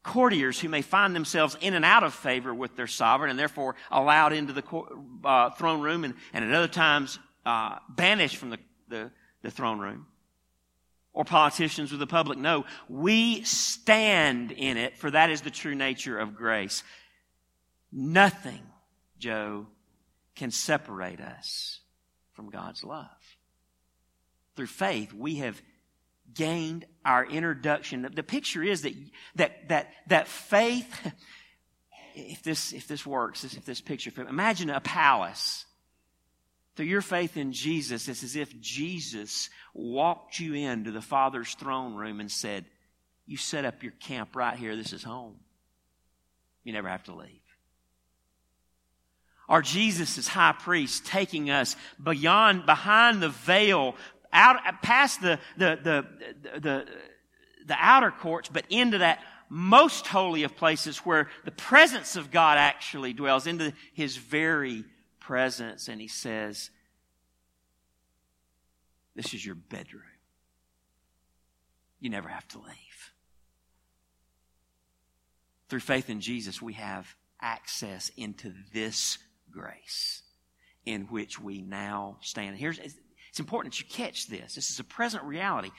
courtiers 0.03 0.59
who 0.59 0.69
may 0.69 0.81
find 0.81 1.15
themselves 1.15 1.57
in 1.61 1.73
and 1.73 1.85
out 1.85 2.03
of 2.03 2.13
favor 2.13 2.53
with 2.53 2.75
their 2.75 2.87
sovereign 2.87 3.29
and 3.29 3.37
therefore 3.37 3.75
allowed 3.91 4.33
into 4.33 4.53
the 4.53 4.63
uh, 5.23 5.51
throne 5.51 5.81
room 5.81 6.03
and, 6.03 6.15
and 6.33 6.43
at 6.43 6.53
other 6.53 6.67
times 6.67 7.19
uh, 7.45 7.77
banished 7.89 8.37
from 8.37 8.49
the, 8.49 8.59
the, 8.87 9.11
the 9.41 9.51
throne 9.51 9.79
room. 9.79 10.07
Or 11.13 11.25
politicians 11.25 11.91
with 11.91 11.99
the 11.99 12.07
public. 12.07 12.37
No, 12.37 12.65
we 12.87 13.43
stand 13.43 14.53
in 14.53 14.77
it, 14.77 14.97
for 14.97 15.11
that 15.11 15.29
is 15.29 15.41
the 15.41 15.51
true 15.51 15.75
nature 15.75 16.17
of 16.17 16.35
grace. 16.35 16.83
Nothing, 17.91 18.61
Joe, 19.19 19.67
can 20.35 20.51
separate 20.51 21.19
us 21.19 21.81
from 22.31 22.49
God's 22.49 22.85
love. 22.85 23.09
Through 24.55 24.67
faith, 24.67 25.13
we 25.13 25.35
have 25.35 25.61
gained 26.33 26.85
our 27.05 27.25
introduction. 27.25 28.09
The 28.13 28.23
picture 28.23 28.63
is 28.63 28.83
that, 28.83 28.93
that, 29.35 29.69
that, 29.69 29.89
that 30.07 30.27
faith, 30.27 31.11
if 32.15 32.43
this, 32.43 32.73
if 32.73 32.87
this 32.87 33.05
works, 33.05 33.43
if 33.43 33.65
this 33.65 33.81
picture, 33.81 34.11
imagine 34.27 34.69
a 34.69 34.79
palace. 34.79 35.65
Through 36.75 36.85
your 36.85 37.01
faith 37.01 37.37
in 37.37 37.51
Jesus, 37.51 38.07
it's 38.07 38.23
as 38.23 38.35
if 38.35 38.59
Jesus 38.61 39.49
walked 39.73 40.39
you 40.39 40.53
into 40.53 40.91
the 40.91 41.01
Father's 41.01 41.53
throne 41.55 41.95
room 41.95 42.19
and 42.19 42.31
said, 42.31 42.65
You 43.25 43.37
set 43.37 43.65
up 43.65 43.83
your 43.83 43.91
camp 43.93 44.35
right 44.35 44.57
here. 44.57 44.75
This 44.75 44.93
is 44.93 45.03
home. 45.03 45.35
You 46.63 46.73
never 46.73 46.87
have 46.87 47.03
to 47.03 47.15
leave. 47.15 47.41
Our 49.49 49.61
Jesus 49.61 50.17
is 50.17 50.29
high 50.29 50.53
priest 50.53 51.05
taking 51.05 51.49
us 51.49 51.75
beyond, 52.01 52.65
behind 52.65 53.21
the 53.21 53.29
veil 53.29 53.95
out 54.33 54.57
past 54.81 55.21
the, 55.21 55.39
the, 55.57 55.79
the, 55.83 56.59
the, 56.59 56.85
the 57.65 57.77
outer 57.77 58.11
courts, 58.11 58.49
but 58.51 58.65
into 58.69 58.99
that 58.99 59.19
most 59.49 60.07
holy 60.07 60.43
of 60.43 60.55
places 60.55 60.99
where 60.99 61.29
the 61.43 61.51
presence 61.51 62.15
of 62.15 62.31
God 62.31 62.57
actually 62.57 63.13
dwells, 63.13 63.47
into 63.47 63.73
his 63.93 64.15
very 64.15 64.85
presence. 65.19 65.89
And 65.89 65.99
he 65.99 66.07
says, 66.07 66.69
This 69.15 69.33
is 69.33 69.45
your 69.45 69.55
bedroom. 69.55 70.03
You 71.99 72.09
never 72.09 72.29
have 72.29 72.47
to 72.49 72.59
leave. 72.59 73.13
Through 75.69 75.81
faith 75.81 76.09
in 76.09 76.21
Jesus, 76.21 76.61
we 76.61 76.73
have 76.73 77.13
access 77.41 78.09
into 78.17 78.53
this 78.73 79.17
grace 79.51 80.21
in 80.85 81.03
which 81.03 81.39
we 81.39 81.61
now 81.61 82.17
stand. 82.21 82.57
Here's, 82.57 82.79
it's 83.31 83.39
important 83.39 83.73
that 83.73 83.79
you 83.79 83.87
catch 83.89 84.27
this. 84.27 84.53
This 84.55 84.69
is 84.69 84.79
a 84.79 84.83
present 84.83 85.23
reality. 85.23 85.71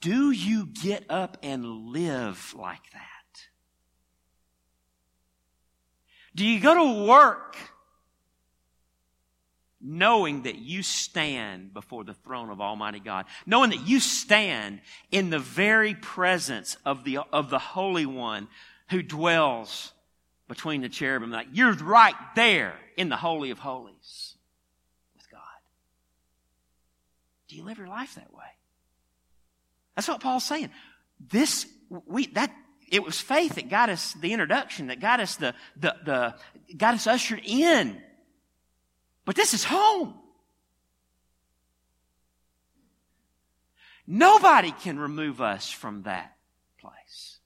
Do 0.00 0.30
you 0.30 0.66
get 0.66 1.04
up 1.08 1.36
and 1.42 1.64
live 1.92 2.54
like 2.58 2.90
that? 2.92 3.00
Do 6.34 6.44
you 6.44 6.58
go 6.58 6.74
to 6.74 7.06
work 7.06 7.56
knowing 9.80 10.44
that 10.44 10.56
you 10.56 10.82
stand 10.82 11.74
before 11.74 12.02
the 12.04 12.14
throne 12.14 12.48
of 12.48 12.60
Almighty 12.60 12.98
God, 12.98 13.26
knowing 13.44 13.70
that 13.70 13.86
you 13.86 14.00
stand 14.00 14.80
in 15.10 15.28
the 15.28 15.38
very 15.38 15.94
presence 15.94 16.78
of 16.86 17.04
the, 17.04 17.18
of 17.30 17.50
the 17.50 17.58
Holy 17.58 18.06
One 18.06 18.48
who 18.88 19.02
dwells 19.02 19.92
between 20.48 20.80
the 20.80 20.88
cherubim, 20.88 21.30
like 21.30 21.48
you're 21.52 21.74
right 21.74 22.14
there 22.34 22.74
in 22.96 23.10
the 23.10 23.16
Holy 23.16 23.50
of 23.50 23.58
Holies 23.58 24.36
with 25.14 25.30
God. 25.30 25.40
Do 27.54 27.58
you 27.58 27.66
live 27.66 27.78
your 27.78 27.86
life 27.86 28.16
that 28.16 28.34
way? 28.34 28.42
That's 29.94 30.08
what 30.08 30.20
Paul's 30.20 30.42
saying. 30.42 30.70
This, 31.20 31.66
we, 32.04 32.26
that, 32.32 32.52
it 32.90 33.04
was 33.04 33.20
faith 33.20 33.54
that 33.54 33.68
got 33.68 33.90
us 33.90 34.12
the 34.14 34.32
introduction, 34.32 34.88
that 34.88 34.98
got 34.98 35.20
us 35.20 35.36
the, 35.36 35.54
the, 35.76 35.94
the, 36.04 36.34
got 36.76 36.94
us 36.94 37.06
ushered 37.06 37.42
in. 37.44 38.02
But 39.24 39.36
this 39.36 39.54
is 39.54 39.62
home. 39.62 40.14
Nobody 44.04 44.72
can 44.72 44.98
remove 44.98 45.40
us 45.40 45.70
from 45.70 46.02
that 46.02 46.36
place. 46.80 47.38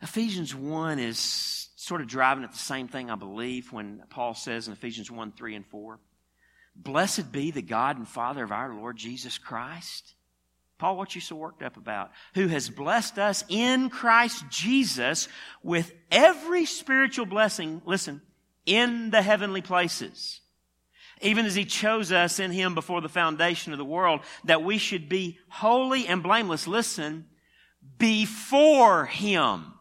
Ephesians 0.00 0.54
1 0.54 1.00
is 1.00 1.70
sort 1.86 2.00
of 2.00 2.08
driving 2.08 2.42
at 2.42 2.50
the 2.50 2.58
same 2.58 2.88
thing, 2.88 3.10
I 3.10 3.14
believe, 3.14 3.72
when 3.72 4.02
Paul 4.10 4.34
says 4.34 4.66
in 4.66 4.72
Ephesians 4.72 5.08
1 5.08 5.32
3 5.32 5.54
and 5.54 5.66
4 5.66 6.00
Blessed 6.74 7.30
be 7.30 7.52
the 7.52 7.62
God 7.62 7.96
and 7.96 8.08
Father 8.08 8.42
of 8.42 8.50
our 8.50 8.74
Lord 8.74 8.96
Jesus 8.96 9.38
Christ. 9.38 10.14
Paul, 10.78 10.96
what 10.96 11.14
you 11.14 11.20
so 11.20 11.36
worked 11.36 11.62
up 11.62 11.76
about? 11.76 12.10
Who 12.34 12.48
has 12.48 12.68
blessed 12.68 13.18
us 13.18 13.44
in 13.48 13.88
Christ 13.88 14.44
Jesus 14.50 15.28
with 15.62 15.94
every 16.10 16.66
spiritual 16.66 17.24
blessing, 17.24 17.80
listen, 17.86 18.20
in 18.66 19.10
the 19.10 19.22
heavenly 19.22 19.62
places. 19.62 20.40
Even 21.22 21.46
as 21.46 21.54
he 21.54 21.64
chose 21.64 22.12
us 22.12 22.40
in 22.40 22.50
him 22.50 22.74
before 22.74 23.00
the 23.00 23.08
foundation 23.08 23.72
of 23.72 23.78
the 23.78 23.86
world, 23.86 24.20
that 24.44 24.62
we 24.62 24.76
should 24.76 25.08
be 25.08 25.38
holy 25.48 26.06
and 26.06 26.22
blameless, 26.22 26.66
listen, 26.66 27.26
before 27.96 29.06
him 29.06 29.72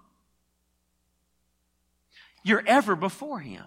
you're 2.46 2.64
ever 2.66 2.96
before 2.96 3.40
Him. 3.40 3.66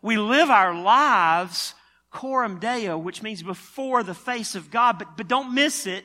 We 0.00 0.16
live 0.16 0.50
our 0.50 0.72
lives 0.72 1.74
coram 2.10 2.60
deo, 2.60 2.96
which 2.96 3.22
means 3.22 3.42
before 3.42 4.04
the 4.04 4.14
face 4.14 4.54
of 4.54 4.70
God, 4.70 4.98
but, 4.98 5.16
but 5.16 5.26
don't 5.26 5.52
miss 5.52 5.86
it. 5.86 6.04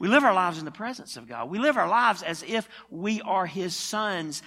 We 0.00 0.08
live 0.08 0.24
our 0.24 0.34
lives 0.34 0.58
in 0.58 0.64
the 0.64 0.72
presence 0.72 1.16
of 1.16 1.28
God. 1.28 1.48
We 1.48 1.60
live 1.60 1.76
our 1.76 1.88
lives 1.88 2.22
as 2.24 2.42
if 2.42 2.68
we 2.90 3.20
are 3.22 3.46
His 3.46 3.76
sons, 3.76 4.42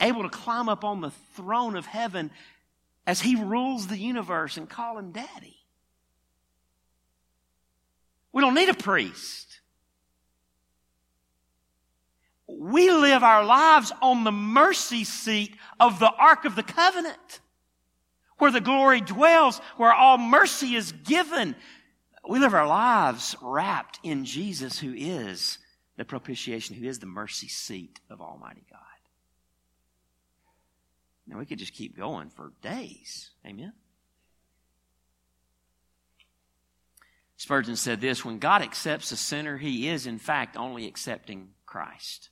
able 0.00 0.22
to 0.22 0.30
climb 0.30 0.70
up 0.70 0.82
on 0.82 1.02
the 1.02 1.10
throne 1.36 1.76
of 1.76 1.84
heaven 1.84 2.30
as 3.06 3.20
He 3.20 3.36
rules 3.36 3.88
the 3.88 3.98
universe 3.98 4.56
and 4.56 4.68
call 4.68 4.98
Him 4.98 5.12
Daddy. 5.12 5.58
We 8.32 8.40
don't 8.40 8.54
need 8.54 8.70
a 8.70 8.74
priest. 8.74 9.59
We 12.58 12.90
live 12.90 13.22
our 13.22 13.44
lives 13.44 13.92
on 14.02 14.24
the 14.24 14.32
mercy 14.32 15.04
seat 15.04 15.56
of 15.78 15.98
the 15.98 16.10
Ark 16.10 16.44
of 16.44 16.56
the 16.56 16.62
Covenant, 16.62 17.40
where 18.38 18.50
the 18.50 18.60
glory 18.60 19.00
dwells, 19.00 19.58
where 19.76 19.92
all 19.92 20.18
mercy 20.18 20.74
is 20.74 20.92
given. 20.92 21.54
We 22.28 22.38
live 22.38 22.54
our 22.54 22.66
lives 22.66 23.36
wrapped 23.40 24.00
in 24.02 24.24
Jesus, 24.24 24.78
who 24.78 24.94
is 24.94 25.58
the 25.96 26.04
propitiation, 26.04 26.76
who 26.76 26.86
is 26.86 26.98
the 26.98 27.06
mercy 27.06 27.48
seat 27.48 28.00
of 28.08 28.20
Almighty 28.20 28.64
God. 28.70 28.80
Now, 31.26 31.38
we 31.38 31.46
could 31.46 31.58
just 31.58 31.74
keep 31.74 31.96
going 31.96 32.30
for 32.30 32.52
days. 32.62 33.30
Amen. 33.46 33.72
Spurgeon 37.36 37.76
said 37.76 38.00
this 38.00 38.24
when 38.24 38.38
God 38.38 38.62
accepts 38.62 39.12
a 39.12 39.16
sinner, 39.16 39.56
he 39.56 39.88
is, 39.88 40.06
in 40.06 40.18
fact, 40.18 40.56
only 40.56 40.86
accepting 40.86 41.50
Christ 41.64 42.29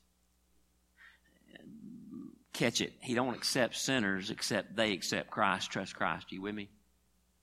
catch 2.59 2.81
it. 2.81 2.92
He 3.01 3.14
don't 3.14 3.35
accept 3.35 3.77
sinners 3.77 4.31
except 4.31 4.75
they 4.75 4.92
accept 4.92 5.31
Christ, 5.31 5.71
trust 5.71 5.94
Christ. 5.94 6.33
You 6.33 6.42
with 6.42 6.55
me? 6.55 6.68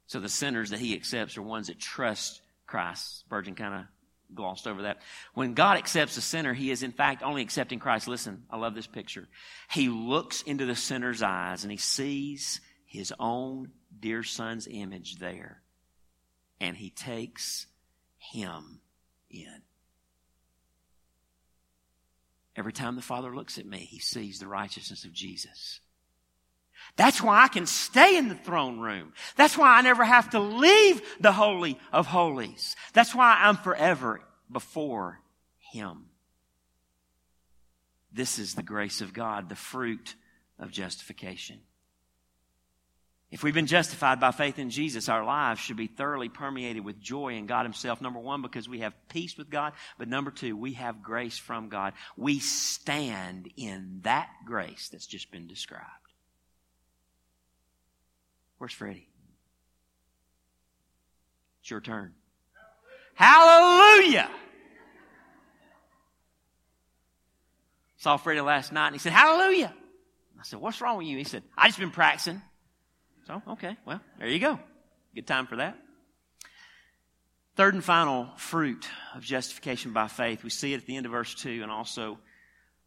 So 0.08 0.20
the 0.20 0.30
sinners 0.30 0.70
that 0.70 0.80
he 0.80 0.94
accepts 0.94 1.38
are 1.38 1.42
ones 1.42 1.68
that 1.68 1.80
trust 1.80 2.42
Christ. 2.68 3.20
Spurgeon 3.20 3.56
kind 3.56 3.74
of 3.74 4.36
glossed 4.36 4.68
over 4.68 4.84
that. 4.84 5.02
When 5.34 5.54
God 5.54 5.78
accepts 5.78 6.18
a 6.18 6.22
sinner, 6.22 6.54
he 6.54 6.70
is 6.70 6.84
in 6.84 6.92
fact 6.92 7.24
only 7.24 7.42
accepting 7.42 7.80
Christ. 7.80 8.08
Listen, 8.08 8.44
I 8.52 8.58
love 8.58 8.76
this 8.76 8.88
picture. 8.88 9.28
He 9.72 9.90
looks 9.90 10.42
into 10.42 10.66
the 10.66 10.76
sinner's 10.76 11.24
eyes 11.24 11.64
and 11.64 11.72
he 11.72 11.78
sees 11.78 12.60
his 12.86 13.14
own 13.20 13.72
dear 14.00 14.24
son's 14.24 14.68
image 14.70 15.16
there. 15.16 15.62
And 16.60 16.76
he 16.76 16.90
takes 16.90 17.68
him 18.18 18.80
in. 19.30 19.62
Every 22.56 22.74
time 22.74 22.96
the 22.96 23.02
Father 23.02 23.36
looks 23.36 23.58
at 23.58 23.66
me, 23.66 23.80
he 23.80 24.00
sees 24.00 24.40
the 24.40 24.48
righteousness 24.48 25.04
of 25.04 25.12
Jesus. 25.12 25.82
That's 26.96 27.22
why 27.22 27.44
I 27.44 27.48
can 27.48 27.66
stay 27.66 28.18
in 28.18 28.30
the 28.30 28.36
throne 28.36 28.80
room. 28.80 29.14
That's 29.36 29.58
why 29.58 29.78
I 29.78 29.82
never 29.82 30.06
have 30.06 30.30
to 30.32 30.40
leave 30.40 31.02
the 31.20 31.34
Holy 31.34 31.78
of 31.92 32.08
Holies. 32.08 32.76
That's 32.94 33.14
why 33.14 33.38
I'm 33.42 33.58
forever 33.58 34.22
before 34.52 35.20
Him. 35.58 36.06
This 38.14 38.40
is 38.40 38.56
the 38.56 38.64
grace 38.64 39.02
of 39.02 39.14
God, 39.14 39.50
the 39.50 39.56
fruit 39.56 40.16
of 40.58 40.72
justification. 40.72 41.60
If 43.36 43.44
we've 43.44 43.54
been 43.54 43.66
justified 43.66 44.22
by 44.22 44.32
faith 44.32 44.60
in 44.60 44.70
Jesus, 44.70 45.10
our 45.10 45.26
lives 45.26 45.60
should 45.60 45.76
be 45.76 45.88
thoroughly 45.88 46.30
permeated 46.30 46.86
with 46.86 47.02
joy 47.02 47.34
in 47.34 47.48
God 47.48 47.64
Himself. 47.64 48.00
Number 48.00 48.18
one, 48.18 48.42
because 48.42 48.70
we 48.70 48.80
have 48.80 48.94
peace 49.10 49.38
with 49.38 49.50
God. 49.50 49.74
But 49.98 50.08
number 50.08 50.32
two, 50.32 50.56
we 50.56 50.72
have 50.76 51.04
grace 51.04 51.38
from 51.38 51.68
God. 51.68 51.96
We 52.16 52.40
stand 52.40 53.50
in 53.58 54.00
that 54.04 54.30
grace 54.46 54.88
that's 54.88 55.06
just 55.06 55.32
been 55.32 55.48
described. 55.48 55.84
Where's 58.58 58.72
Freddie? 58.72 59.10
It's 61.60 61.70
your 61.70 61.82
turn. 61.82 62.14
Hallelujah! 63.16 64.30
Saw 67.98 68.16
Freddie 68.16 68.40
last 68.40 68.72
night 68.72 68.88
and 68.88 68.96
he 68.96 69.00
said, 69.00 69.12
Hallelujah! 69.12 69.74
I 70.40 70.44
said, 70.44 70.62
What's 70.62 70.80
wrong 70.80 71.00
with 71.00 71.08
you? 71.08 71.18
He 71.18 71.26
said, 71.26 71.44
I 71.58 71.68
just 71.68 71.80
been 71.80 71.92
practicing. 71.92 72.42
So, 73.28 73.42
okay, 73.50 73.76
well, 73.86 74.02
there 74.20 74.28
you 74.28 74.40
go. 74.40 74.60
Good 75.16 75.26
time 75.26 75.48
for 75.48 75.56
that. 75.56 75.78
Third 77.56 77.74
and 77.74 77.84
final 77.84 78.30
fruit 78.38 78.88
of 79.16 79.24
justification 79.24 79.94
by 79.94 80.08
faith. 80.08 80.44
We 80.44 80.50
see 80.50 80.74
it 80.74 80.78
at 80.78 80.86
the 80.86 80.98
end 80.98 81.06
of 81.06 81.14
verse 81.14 81.34
2 81.36 81.62
and 81.64 81.72
also 81.72 82.20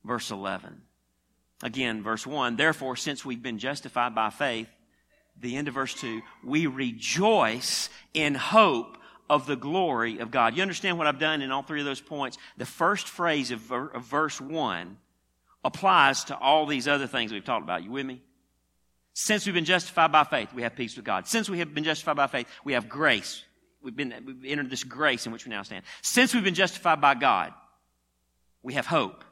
verse 0.04 0.30
11. 0.30 0.82
Again, 1.62 2.02
verse 2.02 2.26
1 2.26 2.56
Therefore, 2.56 2.94
since 2.94 3.24
we've 3.24 3.42
been 3.42 3.58
justified 3.58 4.14
by 4.14 4.30
faith, 4.30 4.68
the 5.40 5.56
end 5.56 5.68
of 5.68 5.74
verse 5.74 5.94
2, 5.94 6.20
we 6.44 6.66
rejoice 6.66 7.88
in 8.12 8.34
hope 8.34 8.98
of 9.30 9.46
the 9.46 9.56
glory 9.56 10.18
of 10.18 10.30
God. 10.30 10.56
You 10.56 10.62
understand 10.62 10.98
what 10.98 11.06
I've 11.06 11.18
done 11.18 11.42
in 11.42 11.50
all 11.50 11.62
three 11.62 11.80
of 11.80 11.86
those 11.86 12.00
points? 12.00 12.38
The 12.56 12.66
first 12.66 13.08
phrase 13.08 13.50
of, 13.50 13.60
ver- 13.60 13.88
of 13.88 14.04
verse 14.04 14.40
1 14.40 14.96
applies 15.64 16.24
to 16.24 16.36
all 16.36 16.66
these 16.66 16.86
other 16.86 17.06
things 17.06 17.32
we've 17.32 17.44
talked 17.44 17.64
about. 17.64 17.82
You 17.82 17.90
with 17.90 18.06
me? 18.06 18.22
Since 19.20 19.46
we've 19.46 19.54
been 19.54 19.64
justified 19.64 20.12
by 20.12 20.22
faith, 20.22 20.54
we 20.54 20.62
have 20.62 20.76
peace 20.76 20.94
with 20.94 21.04
God. 21.04 21.26
Since 21.26 21.50
we 21.50 21.58
have 21.58 21.74
been 21.74 21.82
justified 21.82 22.14
by 22.14 22.28
faith, 22.28 22.46
we 22.62 22.74
have 22.74 22.88
grace. 22.88 23.42
We've 23.82 23.96
been, 23.96 24.14
we've 24.24 24.44
entered 24.44 24.70
this 24.70 24.84
grace 24.84 25.26
in 25.26 25.32
which 25.32 25.44
we 25.44 25.50
now 25.50 25.64
stand. 25.64 25.84
Since 26.02 26.32
we've 26.32 26.44
been 26.44 26.54
justified 26.54 27.00
by 27.00 27.16
God, 27.16 27.52
we 28.62 28.74
have 28.74 28.86
hope. 28.86 29.24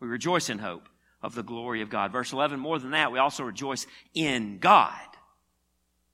We 0.00 0.08
rejoice 0.08 0.48
in 0.48 0.58
hope 0.58 0.88
of 1.20 1.34
the 1.34 1.42
glory 1.42 1.82
of 1.82 1.90
God. 1.90 2.12
Verse 2.12 2.32
11, 2.32 2.58
more 2.58 2.78
than 2.78 2.92
that, 2.92 3.12
we 3.12 3.18
also 3.18 3.42
rejoice 3.42 3.86
in 4.14 4.56
God 4.58 4.94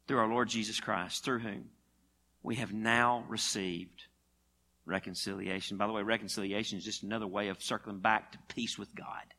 through 0.08 0.18
our 0.18 0.28
Lord 0.28 0.48
Jesus 0.48 0.80
Christ, 0.80 1.24
through 1.24 1.38
whom 1.38 1.66
we 2.42 2.56
have 2.56 2.72
now 2.72 3.24
received 3.28 4.06
reconciliation. 4.84 5.76
By 5.76 5.86
the 5.86 5.92
way, 5.92 6.02
reconciliation 6.02 6.78
is 6.78 6.84
just 6.84 7.04
another 7.04 7.28
way 7.28 7.50
of 7.50 7.62
circling 7.62 8.00
back 8.00 8.32
to 8.32 8.38
peace 8.48 8.76
with 8.76 8.92
God. 8.96 9.32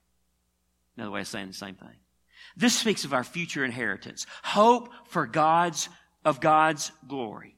Another 0.95 1.11
way 1.11 1.19
of 1.19 1.27
saying 1.27 1.47
the 1.47 1.53
same 1.53 1.75
thing. 1.75 1.97
This 2.55 2.77
speaks 2.77 3.05
of 3.05 3.13
our 3.13 3.23
future 3.23 3.63
inheritance. 3.63 4.25
Hope 4.43 4.89
for 5.07 5.25
God's, 5.25 5.89
of 6.25 6.39
God's 6.39 6.91
glory. 7.07 7.55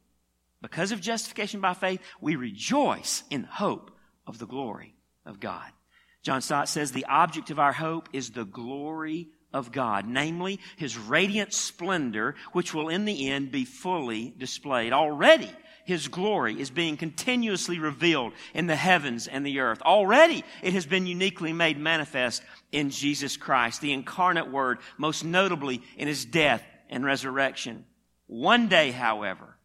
Because 0.62 0.92
of 0.92 1.02
justification 1.02 1.60
by 1.60 1.74
faith, 1.74 2.02
we 2.20 2.36
rejoice 2.36 3.24
in 3.30 3.44
hope 3.44 3.92
of 4.28 4.38
the 4.38 4.46
glory 4.46 4.96
of 5.26 5.40
God. 5.40 5.70
John 6.24 6.42
Stott 6.42 6.70
says 6.70 6.92
the 6.92 7.06
object 7.06 7.50
of 7.50 7.60
our 7.60 7.74
hope 7.74 8.10
is 8.14 8.30
the 8.30 8.46
glory 8.46 9.30
of 9.54 9.72
God, 9.72 10.08
namely 10.08 10.60
His 10.78 10.98
radiant 10.98 11.54
splendor, 11.54 12.36
which 12.54 12.74
will 12.74 12.90
in 12.90 13.06
the 13.06 13.30
end 13.30 13.52
be 13.52 13.66
fully 13.66 14.34
displayed. 14.38 14.94
Already, 14.94 15.52
His 15.86 16.08
glory 16.08 16.60
is 16.60 16.70
being 16.70 16.98
continuously 16.98 17.80
revealed 17.80 18.34
in 18.54 18.68
the 18.68 18.76
heavens 18.76 19.28
and 19.28 19.46
the 19.46 19.60
earth. 19.60 19.82
Already, 19.82 20.44
it 20.62 20.74
has 20.74 20.86
been 20.86 21.08
uniquely 21.08 21.54
made 21.54 21.78
manifest 21.78 22.44
in 22.72 22.90
Jesus 22.90 23.38
Christ, 23.38 23.82
the 23.82 23.94
incarnate 23.94 24.52
Word, 24.52 24.80
most 24.98 25.24
notably 25.24 25.82
in 25.98 26.08
His 26.08 26.26
death 26.26 26.64
and 26.90 27.04
resurrection. 27.06 27.86
One 28.28 28.68
day, 28.68 28.92
however, 28.92 29.58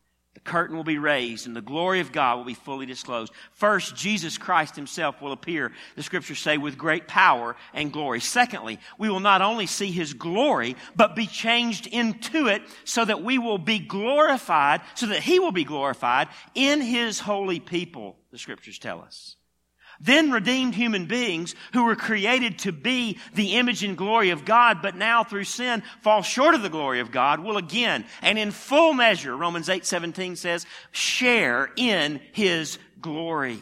curtain 0.45 0.77
will 0.77 0.85
be 0.85 0.99
raised 0.99 1.47
and 1.47 1.55
the 1.55 1.61
glory 1.61 2.01
of 2.01 2.13
God 2.13 2.37
will 2.37 2.45
be 2.45 2.55
fully 2.55 2.87
disclosed. 2.87 3.33
First, 3.53 3.97
Jesus 3.97 4.39
Christ 4.39 4.77
himself 4.77 5.21
will 5.23 5.33
appear, 5.33 5.73
the 5.95 6.03
scriptures 6.03 6.39
say, 6.39 6.59
with 6.59 6.79
great 6.79 7.09
power 7.09 7.57
and 7.73 7.93
glory. 7.93 8.21
Secondly, 8.21 8.79
we 8.99 9.09
will 9.09 9.21
not 9.21 9.43
only 9.43 9.67
see 9.67 9.91
his 9.91 10.15
glory, 10.15 10.77
but 10.95 11.17
be 11.17 11.27
changed 11.27 11.87
into 11.87 12.49
it 12.49 12.63
so 12.85 13.05
that 13.05 13.23
we 13.23 13.39
will 13.39 13.59
be 13.59 13.79
glorified, 13.79 14.81
so 14.95 15.07
that 15.07 15.23
he 15.23 15.39
will 15.39 15.53
be 15.53 15.65
glorified 15.65 16.29
in 16.55 16.81
his 16.81 17.21
holy 17.21 17.61
people, 17.61 18.17
the 18.31 18.39
scriptures 18.39 18.79
tell 18.79 19.01
us. 19.01 19.36
Then 20.01 20.31
redeemed 20.31 20.75
human 20.75 21.07
beings 21.07 21.55
who 21.73 21.85
were 21.85 21.97
created 21.97 22.59
to 22.61 22.73
be 22.73 23.19
the 23.35 23.57
image 23.57 23.83
and 23.83 23.97
glory 23.97 24.31
of 24.31 24.45
God, 24.45 24.83
but 24.83 24.97
now 24.97 25.25
through 25.25 25.45
sin 25.45 25.83
fall 26.03 26.23
short 26.23 26.55
of 26.55 26.63
the 26.63 26.69
glory 26.69 27.01
of 27.01 27.11
God, 27.11 27.41
will 27.41 27.57
again 27.57 28.05
and 28.23 28.39
in 28.39 28.51
full 28.51 28.93
measure, 28.93 29.37
Romans 29.37 29.69
8 29.69 29.85
17 29.85 30.37
says, 30.37 30.67
share 30.93 31.71
in 31.77 32.21
his 32.33 32.79
glory. 33.01 33.61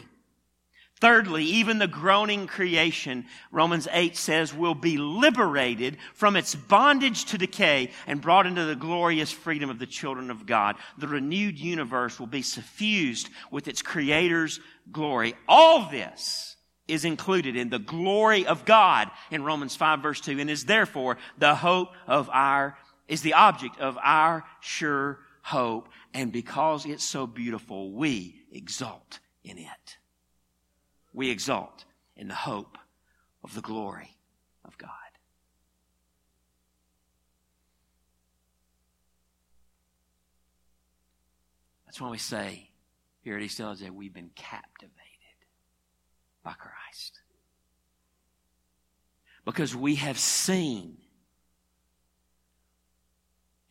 Thirdly, 1.01 1.43
even 1.43 1.77
the 1.77 1.87
groaning 1.87 2.47
creation, 2.47 3.25
Romans 3.51 3.85
8 3.91 4.15
says, 4.15 4.53
will 4.53 4.75
be 4.75 4.97
liberated 4.97 5.97
from 6.13 6.37
its 6.37 6.55
bondage 6.55 7.25
to 7.25 7.37
decay 7.37 7.91
and 8.07 8.21
brought 8.21 8.47
into 8.47 8.63
the 8.63 8.77
glorious 8.77 9.29
freedom 9.29 9.69
of 9.69 9.77
the 9.77 9.85
children 9.85 10.31
of 10.31 10.45
God. 10.45 10.77
The 10.97 11.09
renewed 11.09 11.59
universe 11.59 12.17
will 12.17 12.27
be 12.27 12.41
suffused 12.41 13.29
with 13.51 13.67
its 13.67 13.81
creator's 13.81 14.61
glory. 14.89 15.35
All 15.49 15.89
this 15.89 16.55
is 16.87 17.03
included 17.03 17.57
in 17.57 17.69
the 17.69 17.79
glory 17.79 18.45
of 18.45 18.63
God 18.63 19.11
in 19.31 19.43
Romans 19.43 19.75
5 19.75 20.01
verse 20.01 20.21
2 20.21 20.39
and 20.39 20.49
is 20.49 20.63
therefore 20.63 21.17
the 21.37 21.55
hope 21.55 21.89
of 22.07 22.29
our, 22.31 22.77
is 23.09 23.21
the 23.21 23.33
object 23.33 23.79
of 23.81 23.97
our 24.01 24.45
sure 24.61 25.19
hope. 25.41 25.89
And 26.13 26.31
because 26.31 26.85
it's 26.85 27.03
so 27.03 27.27
beautiful, 27.27 27.91
we 27.91 28.43
exult 28.53 29.19
in 29.43 29.57
it 29.57 29.97
we 31.15 31.29
exalt 31.29 31.85
in 32.17 32.27
the 32.27 32.35
hope 32.35 32.77
of 33.43 33.55
the 33.55 33.61
glory 33.61 34.17
of 34.65 34.77
God. 34.77 34.89
That's 41.85 42.01
why 42.01 42.09
we 42.09 42.17
say 42.17 42.69
here 43.21 43.37
at 43.37 43.41
East 43.41 43.57
that 43.57 43.95
we've 43.95 44.13
been 44.13 44.31
captivated 44.35 44.91
by 46.43 46.51
Christ. 46.53 47.21
Because 49.45 49.73
we 49.73 49.95
have 49.95 50.19
seen 50.19 50.97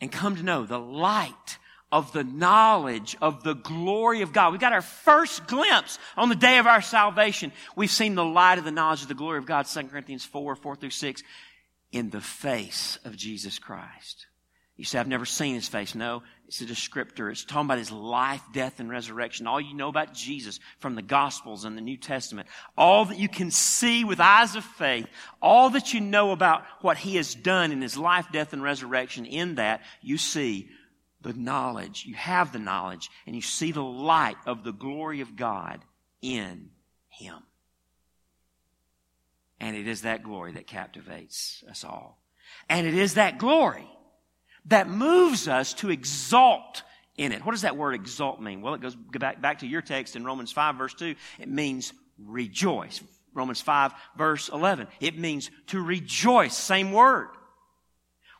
and 0.00 0.10
come 0.10 0.36
to 0.36 0.42
know 0.42 0.64
the 0.64 0.78
light 0.78 1.58
of 1.94 2.10
the 2.10 2.24
knowledge 2.24 3.16
of 3.22 3.44
the 3.44 3.54
glory 3.54 4.22
of 4.22 4.32
God. 4.32 4.52
We 4.52 4.58
got 4.58 4.72
our 4.72 4.82
first 4.82 5.46
glimpse 5.46 6.00
on 6.16 6.28
the 6.28 6.34
day 6.34 6.58
of 6.58 6.66
our 6.66 6.82
salvation. 6.82 7.52
We've 7.76 7.88
seen 7.88 8.16
the 8.16 8.24
light 8.24 8.58
of 8.58 8.64
the 8.64 8.72
knowledge 8.72 9.02
of 9.02 9.08
the 9.08 9.14
glory 9.14 9.38
of 9.38 9.46
God, 9.46 9.66
2 9.66 9.84
Corinthians 9.84 10.24
4, 10.24 10.56
4 10.56 10.74
through 10.74 10.90
6, 10.90 11.22
in 11.92 12.10
the 12.10 12.20
face 12.20 12.98
of 13.04 13.16
Jesus 13.16 13.60
Christ. 13.60 14.26
You 14.76 14.84
say, 14.84 14.98
I've 14.98 15.06
never 15.06 15.24
seen 15.24 15.54
his 15.54 15.68
face. 15.68 15.94
No, 15.94 16.24
it's 16.48 16.60
a 16.60 16.64
descriptor. 16.64 17.30
It's 17.30 17.44
talking 17.44 17.66
about 17.66 17.78
his 17.78 17.92
life, 17.92 18.42
death, 18.52 18.80
and 18.80 18.90
resurrection. 18.90 19.46
All 19.46 19.60
you 19.60 19.74
know 19.74 19.88
about 19.88 20.14
Jesus 20.14 20.58
from 20.80 20.96
the 20.96 21.02
Gospels 21.02 21.64
and 21.64 21.78
the 21.78 21.80
New 21.80 21.96
Testament. 21.96 22.48
All 22.76 23.04
that 23.04 23.20
you 23.20 23.28
can 23.28 23.52
see 23.52 24.02
with 24.02 24.18
eyes 24.18 24.56
of 24.56 24.64
faith. 24.64 25.06
All 25.40 25.70
that 25.70 25.94
you 25.94 26.00
know 26.00 26.32
about 26.32 26.64
what 26.80 26.96
he 26.96 27.14
has 27.14 27.36
done 27.36 27.70
in 27.70 27.80
his 27.80 27.96
life, 27.96 28.26
death, 28.32 28.52
and 28.52 28.64
resurrection. 28.64 29.26
In 29.26 29.54
that, 29.54 29.82
you 30.02 30.18
see 30.18 30.68
the 31.24 31.32
knowledge, 31.32 32.04
you 32.06 32.14
have 32.14 32.52
the 32.52 32.58
knowledge, 32.58 33.10
and 33.26 33.34
you 33.34 33.42
see 33.42 33.72
the 33.72 33.82
light 33.82 34.36
of 34.46 34.62
the 34.62 34.72
glory 34.72 35.20
of 35.20 35.34
God 35.34 35.80
in 36.22 36.70
Him. 37.08 37.42
And 39.58 39.76
it 39.76 39.88
is 39.88 40.02
that 40.02 40.22
glory 40.22 40.52
that 40.52 40.66
captivates 40.66 41.64
us 41.68 41.84
all. 41.84 42.20
And 42.68 42.86
it 42.86 42.94
is 42.94 43.14
that 43.14 43.38
glory 43.38 43.88
that 44.66 44.88
moves 44.88 45.48
us 45.48 45.74
to 45.74 45.90
exalt 45.90 46.82
in 47.16 47.32
it. 47.32 47.44
What 47.44 47.52
does 47.52 47.62
that 47.62 47.76
word 47.76 47.94
exalt 47.94 48.40
mean? 48.40 48.60
Well, 48.60 48.74
it 48.74 48.80
goes 48.80 48.96
back, 48.96 49.40
back 49.40 49.60
to 49.60 49.66
your 49.66 49.82
text 49.82 50.16
in 50.16 50.24
Romans 50.24 50.52
5 50.52 50.76
verse 50.76 50.94
2. 50.94 51.14
It 51.38 51.48
means 51.48 51.92
rejoice. 52.18 53.02
Romans 53.32 53.60
5 53.60 53.92
verse 54.16 54.48
11. 54.48 54.88
It 55.00 55.18
means 55.18 55.50
to 55.68 55.80
rejoice. 55.80 56.56
Same 56.56 56.92
word. 56.92 57.28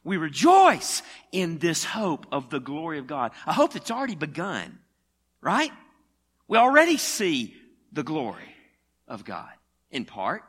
We 0.05 0.19
rejoice 0.19 1.03
in 1.33 1.59
this 1.59 1.83
hope 1.83 2.27
of 2.31 2.51
the 2.51 2.61
glory 2.61 2.99
of 2.99 3.07
God. 3.07 3.33
A 3.47 3.53
hope 3.53 3.73
that's 3.73 3.91
already 3.91 4.15
begun, 4.15 4.79
right? 5.41 5.73
We 6.47 6.59
already 6.59 6.99
see 6.99 7.57
the 7.91 8.03
glory 8.03 8.55
of 9.09 9.25
God 9.25 9.51
in 9.91 10.05
part. 10.05 10.43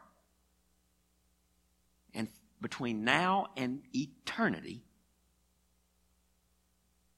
And 2.14 2.28
between 2.62 3.06
now 3.06 3.48
and 3.56 3.82
eternity, 3.94 4.84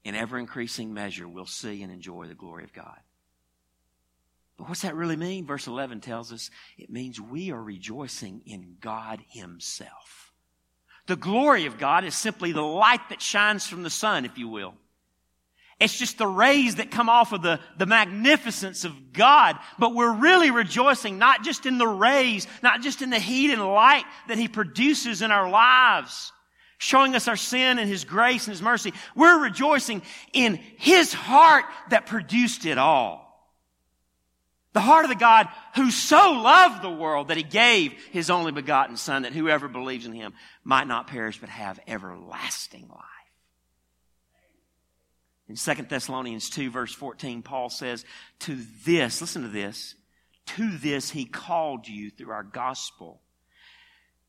in 0.04 0.14
ever 0.14 0.38
increasing 0.38 0.94
measure, 0.94 1.26
we'll 1.26 1.44
see 1.44 1.82
and 1.82 1.92
enjoy 1.92 2.28
the 2.28 2.34
glory 2.34 2.64
of 2.64 2.72
God. 2.72 2.98
But 4.56 4.68
what's 4.68 4.82
that 4.82 4.96
really 4.96 5.16
mean? 5.16 5.46
Verse 5.46 5.66
11 5.66 6.00
tells 6.00 6.32
us 6.32 6.50
it 6.76 6.90
means 6.90 7.20
we 7.20 7.50
are 7.50 7.62
rejoicing 7.62 8.42
in 8.46 8.76
God 8.80 9.20
Himself. 9.28 10.27
The 11.08 11.16
glory 11.16 11.64
of 11.64 11.78
God 11.78 12.04
is 12.04 12.14
simply 12.14 12.52
the 12.52 12.62
light 12.62 13.08
that 13.08 13.22
shines 13.22 13.66
from 13.66 13.82
the 13.82 13.90
sun, 13.90 14.26
if 14.26 14.36
you 14.36 14.46
will. 14.46 14.74
It's 15.80 15.98
just 15.98 16.18
the 16.18 16.26
rays 16.26 16.74
that 16.74 16.90
come 16.90 17.08
off 17.08 17.32
of 17.32 17.40
the, 17.40 17.60
the 17.78 17.86
magnificence 17.86 18.84
of 18.84 19.14
God. 19.14 19.56
But 19.78 19.94
we're 19.94 20.12
really 20.12 20.50
rejoicing 20.50 21.18
not 21.18 21.44
just 21.44 21.64
in 21.64 21.78
the 21.78 21.88
rays, 21.88 22.46
not 22.62 22.82
just 22.82 23.00
in 23.00 23.08
the 23.08 23.18
heat 23.18 23.50
and 23.50 23.66
light 23.66 24.04
that 24.28 24.36
He 24.36 24.48
produces 24.48 25.22
in 25.22 25.30
our 25.30 25.48
lives, 25.48 26.30
showing 26.76 27.14
us 27.14 27.26
our 27.26 27.36
sin 27.36 27.78
and 27.78 27.88
His 27.88 28.04
grace 28.04 28.46
and 28.46 28.52
His 28.52 28.60
mercy. 28.60 28.92
We're 29.14 29.42
rejoicing 29.42 30.02
in 30.34 30.56
His 30.56 31.14
heart 31.14 31.64
that 31.88 32.04
produced 32.04 32.66
it 32.66 32.76
all. 32.76 33.27
The 34.74 34.80
heart 34.80 35.04
of 35.04 35.08
the 35.08 35.16
God 35.16 35.48
who 35.76 35.90
so 35.90 36.32
loved 36.32 36.82
the 36.82 36.90
world 36.90 37.28
that 37.28 37.36
he 37.36 37.42
gave 37.42 37.92
his 38.10 38.30
only 38.30 38.52
begotten 38.52 38.96
son 38.96 39.22
that 39.22 39.32
whoever 39.32 39.66
believes 39.66 40.06
in 40.06 40.12
him 40.12 40.34
might 40.62 40.86
not 40.86 41.06
perish 41.06 41.40
but 41.40 41.48
have 41.48 41.80
everlasting 41.86 42.88
life. 42.88 43.04
In 45.48 45.56
2 45.56 45.82
Thessalonians 45.84 46.50
2 46.50 46.70
verse 46.70 46.94
14, 46.94 47.42
Paul 47.42 47.70
says, 47.70 48.04
to 48.40 48.58
this, 48.84 49.20
listen 49.20 49.42
to 49.42 49.48
this, 49.48 49.94
to 50.46 50.76
this 50.76 51.10
he 51.10 51.24
called 51.24 51.88
you 51.88 52.10
through 52.10 52.30
our 52.30 52.42
gospel 52.42 53.22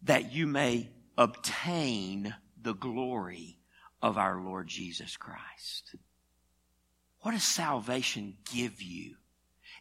that 0.04 0.32
you 0.32 0.48
may 0.48 0.90
obtain 1.18 2.34
the 2.62 2.74
glory 2.74 3.58
of 4.02 4.18
our 4.18 4.42
Lord 4.42 4.68
Jesus 4.68 5.18
Christ. 5.18 5.96
What 7.22 7.32
does 7.32 7.44
salvation 7.44 8.38
give 8.54 8.82
you? 8.82 9.16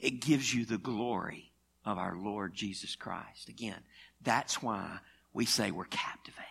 It 0.01 0.20
gives 0.20 0.53
you 0.55 0.64
the 0.64 0.78
glory 0.78 1.53
of 1.84 1.99
our 1.99 2.16
Lord 2.16 2.55
Jesus 2.55 2.96
Christ. 2.96 3.49
Again, 3.49 3.80
that's 4.22 4.62
why 4.62 4.99
we 5.32 5.44
say 5.44 5.70
we're 5.70 5.84
captivated. 5.84 6.44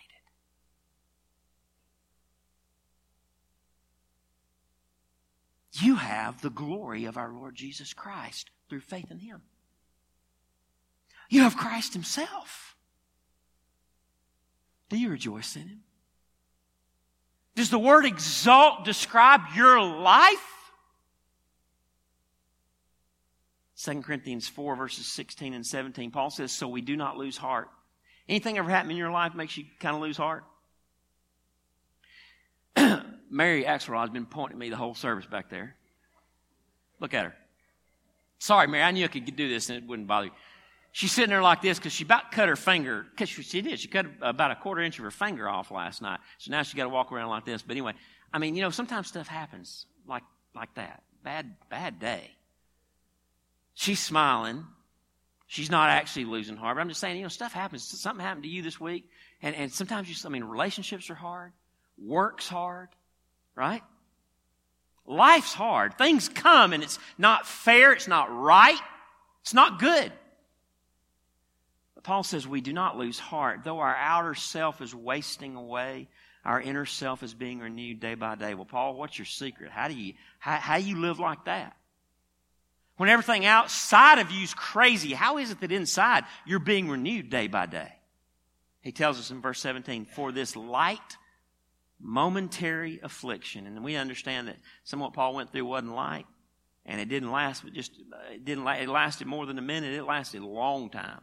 You 5.80 5.96
have 5.96 6.40
the 6.40 6.50
glory 6.50 7.04
of 7.04 7.16
our 7.16 7.32
Lord 7.32 7.54
Jesus 7.54 7.92
Christ 7.92 8.50
through 8.68 8.80
faith 8.80 9.10
in 9.10 9.18
Him. 9.18 9.42
You 11.30 11.42
have 11.42 11.56
Christ 11.56 11.92
Himself. 11.92 12.76
Do 14.88 14.98
you 14.98 15.10
rejoice 15.10 15.54
in 15.54 15.68
Him? 15.68 15.80
Does 17.54 17.70
the 17.70 17.78
word 17.78 18.04
exalt 18.04 18.84
describe 18.84 19.40
your 19.54 19.80
life? 19.80 20.57
2 23.82 24.02
Corinthians 24.02 24.48
4 24.48 24.76
verses 24.76 25.06
16 25.06 25.54
and 25.54 25.64
17, 25.64 26.10
Paul 26.10 26.30
says, 26.30 26.50
so 26.52 26.68
we 26.68 26.80
do 26.80 26.96
not 26.96 27.16
lose 27.16 27.36
heart. 27.36 27.68
Anything 28.28 28.58
ever 28.58 28.68
happen 28.68 28.90
in 28.90 28.96
your 28.96 29.10
life 29.10 29.34
makes 29.34 29.56
you 29.56 29.64
kind 29.78 29.94
of 29.94 30.02
lose 30.02 30.16
heart? 30.16 30.44
Mary 33.30 33.64
Axelrod 33.64 34.00
has 34.00 34.10
been 34.10 34.26
pointing 34.26 34.56
at 34.56 34.58
me 34.58 34.70
the 34.70 34.76
whole 34.76 34.94
service 34.94 35.26
back 35.26 35.48
there. 35.48 35.76
Look 37.00 37.14
at 37.14 37.24
her. 37.24 37.34
Sorry, 38.38 38.66
Mary, 38.66 38.82
I 38.82 38.90
knew 38.90 39.04
I 39.04 39.08
could 39.08 39.24
do 39.36 39.48
this 39.48 39.70
and 39.70 39.78
it 39.78 39.88
wouldn't 39.88 40.08
bother 40.08 40.26
you. 40.26 40.32
She's 40.90 41.12
sitting 41.12 41.30
there 41.30 41.42
like 41.42 41.62
this 41.62 41.78
because 41.78 41.92
she 41.92 42.04
about 42.04 42.32
cut 42.32 42.48
her 42.48 42.56
finger. 42.56 43.06
Because 43.10 43.28
she, 43.28 43.42
she 43.42 43.60
did. 43.60 43.78
She 43.78 43.88
cut 43.88 44.06
about 44.20 44.50
a 44.50 44.56
quarter 44.56 44.82
inch 44.82 44.98
of 44.98 45.04
her 45.04 45.10
finger 45.10 45.48
off 45.48 45.70
last 45.70 46.02
night. 46.02 46.18
So 46.38 46.50
now 46.50 46.62
she 46.62 46.76
got 46.76 46.84
to 46.84 46.88
walk 46.88 47.12
around 47.12 47.30
like 47.30 47.44
this. 47.44 47.62
But 47.62 47.72
anyway, 47.72 47.94
I 48.32 48.38
mean, 48.38 48.56
you 48.56 48.62
know, 48.62 48.70
sometimes 48.70 49.06
stuff 49.06 49.28
happens 49.28 49.86
like, 50.08 50.24
like 50.54 50.74
that. 50.74 51.02
Bad, 51.22 51.54
bad 51.70 52.00
day. 52.00 52.30
She's 53.78 54.00
smiling. 54.00 54.66
She's 55.46 55.70
not 55.70 55.88
actually 55.88 56.24
losing 56.24 56.56
heart. 56.56 56.74
But 56.74 56.80
I'm 56.80 56.88
just 56.88 57.00
saying, 57.00 57.16
you 57.16 57.22
know, 57.22 57.28
stuff 57.28 57.52
happens. 57.52 57.84
Something 57.84 58.26
happened 58.26 58.42
to 58.42 58.48
you 58.48 58.60
this 58.60 58.80
week. 58.80 59.08
And, 59.40 59.54
and 59.54 59.72
sometimes 59.72 60.08
you, 60.08 60.16
I 60.26 60.30
mean, 60.30 60.42
relationships 60.42 61.10
are 61.10 61.14
hard. 61.14 61.52
Work's 61.96 62.48
hard. 62.48 62.88
Right? 63.54 63.84
Life's 65.06 65.54
hard. 65.54 65.96
Things 65.96 66.28
come 66.28 66.72
and 66.72 66.82
it's 66.82 66.98
not 67.18 67.46
fair. 67.46 67.92
It's 67.92 68.08
not 68.08 68.36
right. 68.36 68.80
It's 69.42 69.54
not 69.54 69.78
good. 69.78 70.12
But 71.94 72.02
Paul 72.02 72.24
says 72.24 72.48
we 72.48 72.60
do 72.60 72.72
not 72.72 72.98
lose 72.98 73.20
heart. 73.20 73.60
Though 73.62 73.78
our 73.78 73.94
outer 73.94 74.34
self 74.34 74.82
is 74.82 74.92
wasting 74.92 75.54
away, 75.54 76.08
our 76.44 76.60
inner 76.60 76.84
self 76.84 77.22
is 77.22 77.32
being 77.32 77.60
renewed 77.60 78.00
day 78.00 78.16
by 78.16 78.34
day. 78.34 78.54
Well, 78.54 78.64
Paul, 78.64 78.96
what's 78.96 79.16
your 79.16 79.26
secret? 79.26 79.70
How 79.70 79.86
do 79.86 79.94
you, 79.94 80.14
how, 80.40 80.56
how 80.56 80.76
you 80.78 80.96
live 80.96 81.20
like 81.20 81.44
that? 81.44 81.76
When 82.98 83.08
everything 83.08 83.46
outside 83.46 84.18
of 84.18 84.32
you 84.32 84.42
is 84.42 84.52
crazy, 84.52 85.14
how 85.14 85.38
is 85.38 85.52
it 85.52 85.60
that 85.60 85.70
inside 85.72 86.24
you're 86.44 86.58
being 86.58 86.88
renewed 86.88 87.30
day 87.30 87.46
by 87.46 87.66
day? 87.66 87.92
He 88.80 88.90
tells 88.90 89.20
us 89.20 89.30
in 89.30 89.40
verse 89.40 89.60
17, 89.60 90.04
for 90.04 90.32
this 90.32 90.56
light, 90.56 91.16
momentary 92.00 92.98
affliction. 93.02 93.68
And 93.68 93.84
we 93.84 93.94
understand 93.94 94.48
that 94.48 94.56
some 94.82 95.00
of 95.00 95.06
what 95.06 95.12
Paul 95.14 95.34
went 95.34 95.52
through 95.52 95.64
wasn't 95.64 95.94
light. 95.94 96.26
And 96.86 97.00
it 97.00 97.08
didn't 97.08 97.30
last, 97.30 97.62
but 97.62 97.72
just, 97.72 97.92
it 98.32 98.44
didn't, 98.44 98.64
last. 98.64 98.82
it 98.82 98.88
lasted 98.88 99.28
more 99.28 99.46
than 99.46 99.58
a 99.58 99.62
minute. 99.62 99.92
It 99.92 100.02
lasted 100.04 100.42
a 100.42 100.46
long 100.46 100.90
time. 100.90 101.20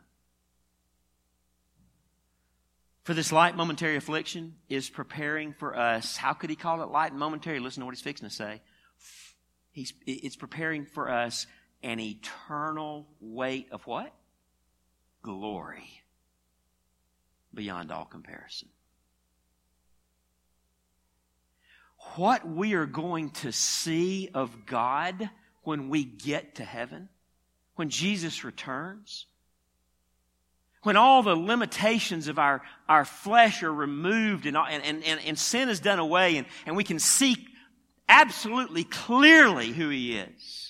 For 3.03 3.13
this 3.13 3.34
light 3.34 3.57
momentary 3.57 3.97
affliction 3.97 4.55
is 4.69 4.89
preparing 4.89 5.53
for 5.53 5.78
us. 5.78 6.15
How 6.15 6.32
could 6.32 6.49
he 6.49 6.55
call 6.55 6.82
it 6.84 6.89
light 6.89 7.11
and 7.11 7.19
momentary? 7.19 7.59
Listen 7.59 7.82
to 7.82 7.86
what 7.86 7.93
he's 7.93 8.01
fixing 8.01 8.30
to 8.30 8.34
say. 8.34 8.61
He's, 9.71 9.91
it's 10.05 10.38
preparing 10.38 10.86
for 10.86 11.11
us 11.11 11.47
an 11.86 11.99
eternal 11.99 13.05
weight 13.21 13.67
of 13.71 13.86
what? 13.86 14.11
Glory 15.21 15.88
beyond 17.53 17.91
all 17.91 18.05
comparison. 18.05 18.67
What 22.15 22.47
we 22.47 22.73
are 22.73 22.88
going 22.88 23.29
to 23.31 23.51
see 23.51 24.29
of 24.33 24.65
God 24.65 25.29
when 25.61 25.89
we 25.89 26.03
get 26.03 26.55
to 26.55 26.63
heaven, 26.63 27.07
when 27.75 27.89
Jesus 27.89 28.43
returns, 28.43 29.27
when 30.81 30.97
all 30.97 31.21
the 31.21 31.36
limitations 31.36 32.27
of 32.27 32.39
our, 32.39 32.63
our 32.89 33.05
flesh 33.05 33.61
are 33.61 33.73
removed 33.73 34.47
and, 34.47 34.57
and, 34.57 35.03
and, 35.03 35.19
and 35.23 35.38
sin 35.38 35.69
is 35.69 35.79
done 35.79 35.99
away 35.99 36.38
and, 36.38 36.47
and 36.65 36.75
we 36.75 36.83
can 36.83 36.99
see 36.99 37.47
absolutely 38.09 38.83
clearly 38.83 39.67
who 39.67 39.89
He 39.89 40.17
is. 40.17 40.64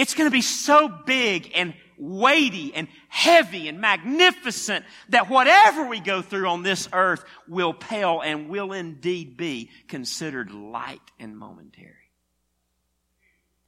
It's 0.00 0.14
going 0.14 0.30
to 0.30 0.32
be 0.32 0.40
so 0.40 0.88
big 0.88 1.52
and 1.54 1.74
weighty 1.98 2.72
and 2.72 2.88
heavy 3.10 3.68
and 3.68 3.82
magnificent 3.82 4.86
that 5.10 5.28
whatever 5.28 5.86
we 5.86 6.00
go 6.00 6.22
through 6.22 6.48
on 6.48 6.62
this 6.62 6.88
earth 6.94 7.22
will 7.46 7.74
pale 7.74 8.22
and 8.22 8.48
will 8.48 8.72
indeed 8.72 9.36
be 9.36 9.68
considered 9.88 10.52
light 10.52 11.02
and 11.18 11.36
momentary. 11.36 11.92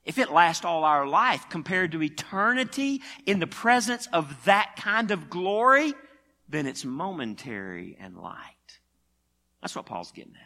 If 0.07 0.17
it 0.17 0.33
lasts 0.33 0.65
all 0.65 0.85
our 0.85 1.07
life 1.07 1.51
compared 1.51 1.93
to 1.93 2.03
eternity 2.03 3.03
in 3.27 3.39
the 3.39 3.47
presence 3.47 4.09
of 4.11 4.47
that 4.47 4.77
kind 4.77 5.11
of 5.11 5.29
glory, 5.29 5.93
then 6.49 6.67
it's 6.67 6.83
momentary 6.83 7.99
and 8.01 8.17
light. 8.17 8.79
That's 9.61 9.77
what 9.77 9.85
Paul's 9.85 10.13
getting 10.13 10.33
at. 10.33 10.41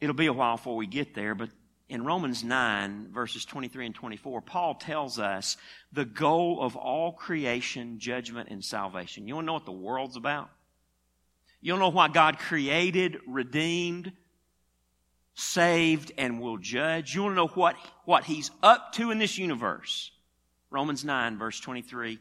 It'll 0.00 0.14
be 0.14 0.26
a 0.26 0.32
while 0.32 0.58
before 0.58 0.76
we 0.76 0.86
get 0.86 1.16
there, 1.16 1.34
but 1.34 1.50
in 1.92 2.06
Romans 2.06 2.42
9, 2.42 3.08
verses 3.12 3.44
23 3.44 3.84
and 3.84 3.94
24, 3.94 4.40
Paul 4.40 4.76
tells 4.76 5.18
us 5.18 5.58
the 5.92 6.06
goal 6.06 6.62
of 6.62 6.74
all 6.74 7.12
creation, 7.12 7.98
judgment, 7.98 8.48
and 8.48 8.64
salvation. 8.64 9.28
You 9.28 9.34
want 9.34 9.44
to 9.44 9.46
know 9.48 9.52
what 9.52 9.66
the 9.66 9.72
world's 9.72 10.16
about? 10.16 10.48
You 11.60 11.74
want 11.74 11.80
to 11.80 11.84
know 11.84 11.94
why 11.94 12.08
God 12.08 12.38
created, 12.38 13.18
redeemed, 13.26 14.10
saved, 15.34 16.12
and 16.16 16.40
will 16.40 16.56
judge. 16.56 17.14
You 17.14 17.24
want 17.24 17.32
to 17.32 17.36
know 17.36 17.48
what, 17.48 17.76
what 18.06 18.24
he's 18.24 18.50
up 18.62 18.94
to 18.94 19.10
in 19.10 19.18
this 19.18 19.36
universe. 19.36 20.12
Romans 20.70 21.04
9, 21.04 21.36
verse 21.36 21.60
23. 21.60 22.18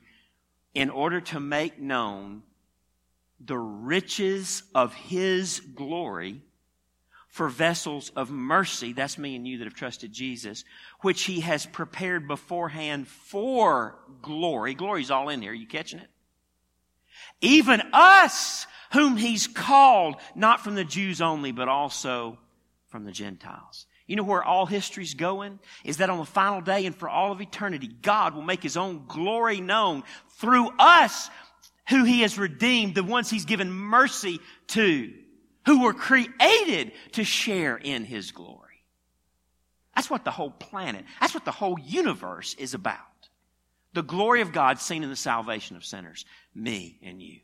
In 0.74 0.89
order 0.89 1.22
to 1.22 1.39
make 1.39 1.80
known 1.80 2.43
the 3.39 3.57
riches 3.57 4.63
of 4.76 4.93
his 4.93 5.61
glory 5.61 6.41
for 7.32 7.47
vessels 7.47 8.11
of 8.15 8.29
mercy, 8.29 8.91
that's 8.91 9.17
me 9.17 9.38
and 9.38 9.47
you 9.47 9.57
that 9.57 9.63
have 9.63 9.73
trusted 9.73 10.11
Jesus, 10.11 10.65
which 10.99 11.23
he 11.23 11.39
has 11.39 11.65
prepared 11.65 12.27
beforehand 12.27 13.07
for 13.07 13.97
glory. 14.21 14.73
Glory's 14.73 15.09
all 15.09 15.29
in 15.29 15.41
here. 15.41 15.51
Are 15.51 15.55
you 15.55 15.65
catching 15.65 15.99
it? 15.99 16.09
Even 17.39 17.82
us, 17.93 18.67
whom 18.91 19.15
he's 19.15 19.47
called, 19.47 20.15
not 20.36 20.61
from 20.61 20.75
the 20.75 20.84
Jews 20.84 21.21
only, 21.21 21.53
but 21.53 21.69
also 21.69 22.38
from 22.89 23.05
the 23.05 23.13
Gentiles. 23.13 23.88
You 24.07 24.17
know 24.17 24.23
where 24.23 24.43
all 24.43 24.65
history's 24.65 25.13
going? 25.13 25.57
Is 25.86 25.97
that 25.97 26.09
on 26.09 26.17
the 26.17 26.25
final 26.25 26.59
day 26.59 26.86
and 26.86 26.93
for 26.93 27.07
all 27.07 27.32
of 27.32 27.39
eternity, 27.39 27.88
God 28.01 28.36
will 28.36 28.41
make 28.41 28.61
His 28.61 28.75
own 28.75 29.05
glory 29.07 29.61
known 29.61 30.03
through 30.32 30.69
us 30.77 31.29
who 31.88 32.03
He 32.03 32.21
has 32.21 32.38
redeemed, 32.38 32.93
the 32.93 33.05
ones 33.05 33.29
He's 33.29 33.45
given 33.45 33.71
mercy 33.71 34.39
to, 34.67 35.13
who 35.66 35.84
were 35.84 35.93
created 35.93 36.91
to 37.14 37.24
share 37.24 37.78
in 37.78 38.03
His 38.03 38.32
glory. 38.32 38.84
That's 39.95 40.09
what 40.09 40.24
the 40.24 40.32
whole 40.32 40.51
planet, 40.51 41.05
that's 41.20 41.34
what 41.34 41.45
the 41.45 41.51
whole 41.51 41.78
universe 41.80 42.55
is 42.55 42.74
about. 42.74 42.97
The 43.93 44.03
glory 44.03 44.41
of 44.41 44.53
God 44.53 44.80
seen 44.80 45.03
in 45.03 45.09
the 45.09 45.16
salvation 45.16 45.76
of 45.76 45.84
sinners, 45.84 46.26
me 46.55 46.97
and 47.03 47.22
you. 47.22 47.39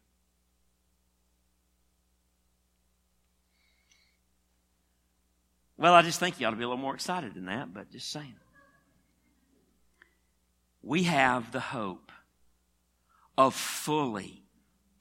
Well, 5.77 5.93
I 5.93 6.01
just 6.01 6.19
think 6.19 6.39
you 6.39 6.47
ought 6.47 6.51
to 6.51 6.55
be 6.55 6.63
a 6.63 6.67
little 6.67 6.81
more 6.81 6.95
excited 6.95 7.35
than 7.35 7.45
that, 7.45 7.73
but 7.73 7.91
just 7.91 8.09
saying. 8.11 8.33
We 10.81 11.03
have 11.03 11.51
the 11.51 11.59
hope 11.59 12.11
of 13.37 13.53
fully, 13.53 14.41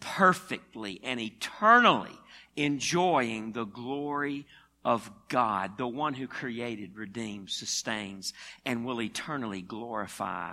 perfectly, 0.00 1.00
and 1.02 1.18
eternally 1.20 2.18
enjoying 2.56 3.52
the 3.52 3.64
glory 3.64 4.46
of 4.84 5.10
God, 5.28 5.78
the 5.78 5.86
one 5.86 6.14
who 6.14 6.26
created, 6.26 6.96
redeems, 6.96 7.54
sustains, 7.54 8.32
and 8.64 8.84
will 8.84 9.02
eternally 9.02 9.62
glorify 9.62 10.52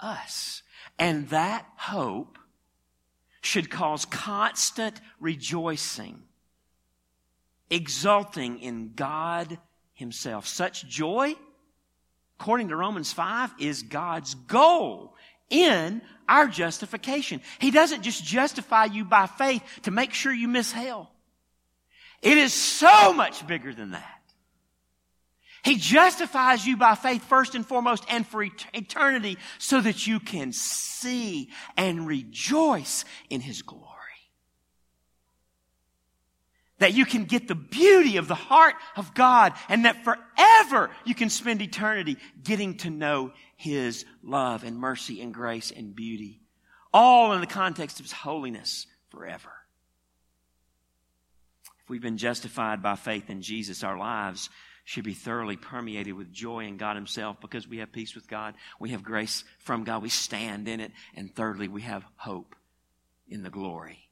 us. 0.00 0.62
And 0.98 1.28
that 1.30 1.66
hope 1.76 2.38
should 3.40 3.70
cause 3.70 4.04
constant 4.04 5.00
rejoicing 5.20 6.22
exulting 7.70 8.60
in 8.60 8.92
God 8.94 9.58
Himself. 9.94 10.46
Such 10.46 10.86
joy, 10.86 11.34
according 12.38 12.68
to 12.68 12.76
Romans 12.76 13.12
5, 13.12 13.54
is 13.58 13.82
God's 13.82 14.34
goal 14.34 15.14
in 15.50 16.02
our 16.28 16.48
justification. 16.48 17.40
He 17.58 17.70
doesn't 17.70 18.02
just 18.02 18.24
justify 18.24 18.86
you 18.86 19.04
by 19.04 19.26
faith 19.26 19.62
to 19.82 19.90
make 19.90 20.12
sure 20.12 20.32
you 20.32 20.48
miss 20.48 20.72
hell. 20.72 21.10
It 22.22 22.38
is 22.38 22.52
so 22.52 23.12
much 23.12 23.46
bigger 23.46 23.74
than 23.74 23.92
that. 23.92 24.04
He 25.64 25.76
justifies 25.76 26.64
you 26.64 26.76
by 26.76 26.94
faith 26.94 27.24
first 27.24 27.54
and 27.54 27.66
foremost 27.66 28.04
and 28.08 28.26
for 28.26 28.42
eternity 28.42 29.36
so 29.58 29.80
that 29.80 30.06
you 30.06 30.20
can 30.20 30.52
see 30.52 31.50
and 31.76 32.06
rejoice 32.06 33.04
in 33.30 33.40
His 33.40 33.62
glory 33.62 33.96
that 36.78 36.94
you 36.94 37.04
can 37.04 37.24
get 37.24 37.48
the 37.48 37.54
beauty 37.54 38.16
of 38.16 38.28
the 38.28 38.34
heart 38.34 38.74
of 38.96 39.14
God 39.14 39.54
and 39.68 39.84
that 39.84 40.04
forever 40.04 40.90
you 41.04 41.14
can 41.14 41.30
spend 41.30 41.62
eternity 41.62 42.16
getting 42.42 42.76
to 42.78 42.90
know 42.90 43.32
His 43.56 44.04
love 44.22 44.64
and 44.64 44.78
mercy 44.78 45.20
and 45.20 45.32
grace 45.32 45.70
and 45.70 45.94
beauty 45.94 46.42
all 46.92 47.32
in 47.32 47.40
the 47.40 47.46
context 47.46 48.00
of 48.00 48.06
His 48.06 48.12
holiness 48.12 48.86
forever. 49.10 49.52
If 51.86 51.90
we've 51.90 52.02
been 52.02 52.16
justified 52.16 52.82
by 52.82 52.96
faith 52.96 53.30
in 53.30 53.42
Jesus, 53.42 53.84
our 53.84 53.96
lives 53.96 54.50
should 54.82 55.04
be 55.04 55.14
thoroughly 55.14 55.56
permeated 55.56 56.14
with 56.14 56.32
joy 56.32 56.64
in 56.64 56.78
God 56.78 56.96
Himself 56.96 57.40
because 57.40 57.68
we 57.68 57.78
have 57.78 57.92
peace 57.92 58.16
with 58.16 58.26
God. 58.26 58.54
We 58.80 58.90
have 58.90 59.04
grace 59.04 59.44
from 59.60 59.84
God. 59.84 60.02
We 60.02 60.08
stand 60.08 60.66
in 60.66 60.80
it. 60.80 60.90
And 61.14 61.32
thirdly, 61.32 61.68
we 61.68 61.82
have 61.82 62.04
hope 62.16 62.56
in 63.28 63.44
the 63.44 63.50
glory 63.50 64.08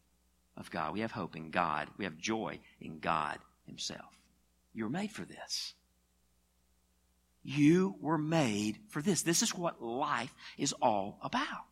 of 0.57 0.71
God. 0.71 0.93
We 0.93 1.01
have 1.01 1.11
hope 1.11 1.35
in 1.35 1.51
God. 1.51 1.89
We 1.99 2.05
have 2.05 2.17
joy 2.17 2.61
in 2.81 3.01
God 3.01 3.41
Himself. 3.67 4.21
You're 4.73 4.89
made 4.89 5.11
for 5.11 5.25
this. 5.25 5.75
You 7.43 7.97
were 8.01 8.19
made 8.19 8.79
for 8.87 9.03
this. 9.03 9.23
This 9.23 9.43
is 9.43 9.53
what 9.53 9.83
life 9.83 10.33
is 10.57 10.73
all 10.75 11.19
about. 11.23 11.67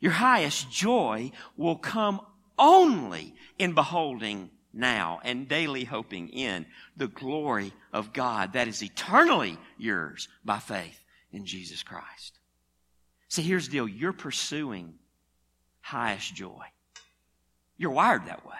Your 0.00 0.10
highest 0.10 0.68
joy 0.68 1.30
will 1.56 1.76
come 1.76 2.20
only 2.58 3.34
in 3.58 3.74
beholding 3.74 4.50
now 4.72 5.20
and 5.24 5.48
daily 5.48 5.84
hoping 5.84 6.28
in 6.28 6.66
the 6.96 7.08
glory 7.08 7.72
of 7.92 8.12
God 8.12 8.52
that 8.52 8.68
is 8.68 8.82
eternally 8.82 9.58
yours 9.76 10.28
by 10.44 10.58
faith 10.58 11.04
in 11.32 11.44
Jesus 11.44 11.82
Christ. 11.82 12.38
See, 13.28 13.42
here's 13.42 13.66
the 13.66 13.72
deal. 13.72 13.88
You're 13.88 14.12
pursuing 14.12 14.94
highest 15.80 16.34
joy. 16.34 16.64
You're 17.76 17.90
wired 17.90 18.26
that 18.26 18.46
way. 18.46 18.54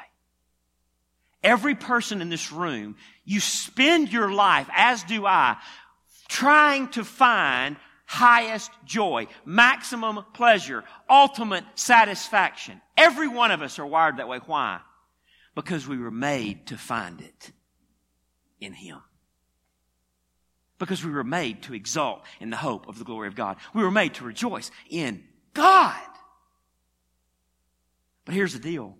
Every 1.42 1.74
person 1.74 2.20
in 2.20 2.30
this 2.30 2.52
room, 2.52 2.96
you 3.24 3.40
spend 3.40 4.12
your 4.12 4.32
life, 4.32 4.68
as 4.74 5.02
do 5.04 5.24
I, 5.24 5.56
trying 6.28 6.88
to 6.90 7.04
find 7.04 7.76
highest 8.06 8.70
joy, 8.84 9.26
maximum 9.44 10.24
pleasure, 10.32 10.82
ultimate 11.08 11.64
satisfaction. 11.74 12.80
Every 12.98 13.28
one 13.28 13.52
of 13.52 13.62
us 13.62 13.78
are 13.78 13.86
wired 13.86 14.16
that 14.16 14.28
way. 14.28 14.40
Why? 14.44 14.80
Because 15.54 15.86
we 15.86 15.98
were 15.98 16.10
made 16.10 16.66
to 16.66 16.76
find 16.76 17.20
it 17.20 17.52
in 18.60 18.72
Him. 18.72 18.98
Because 20.80 21.04
we 21.04 21.12
were 21.12 21.24
made 21.24 21.62
to 21.62 21.74
exalt 21.74 22.24
in 22.40 22.50
the 22.50 22.56
hope 22.56 22.88
of 22.88 22.98
the 22.98 23.04
glory 23.04 23.28
of 23.28 23.36
God. 23.36 23.56
We 23.72 23.84
were 23.84 23.90
made 23.92 24.14
to 24.14 24.24
rejoice 24.24 24.72
in 24.90 25.24
God. 25.54 25.94
But 28.24 28.34
here's 28.34 28.52
the 28.52 28.58
deal. 28.58 28.96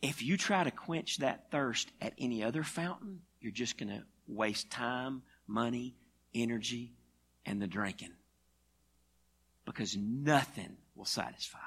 If 0.00 0.22
you 0.22 0.36
try 0.36 0.62
to 0.62 0.70
quench 0.70 1.18
that 1.18 1.50
thirst 1.50 1.90
at 2.00 2.14
any 2.16 2.44
other 2.44 2.62
fountain, 2.62 3.20
you're 3.40 3.52
just 3.52 3.76
going 3.76 3.90
to 3.90 4.02
waste 4.28 4.70
time, 4.70 5.22
money, 5.48 5.96
energy, 6.32 6.92
and 7.44 7.60
the 7.60 7.66
drinking. 7.66 8.12
Because 9.64 9.96
nothing 9.96 10.76
will 10.94 11.04
satisfy 11.04 11.58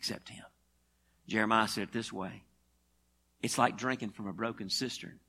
except 0.00 0.30
Him. 0.30 0.44
Jeremiah 1.28 1.68
said 1.68 1.84
it 1.84 1.92
this 1.92 2.10
way 2.10 2.42
It's 3.42 3.58
like 3.58 3.76
drinking 3.76 4.10
from 4.10 4.26
a 4.26 4.32
broken 4.32 4.70
cistern 4.70 5.20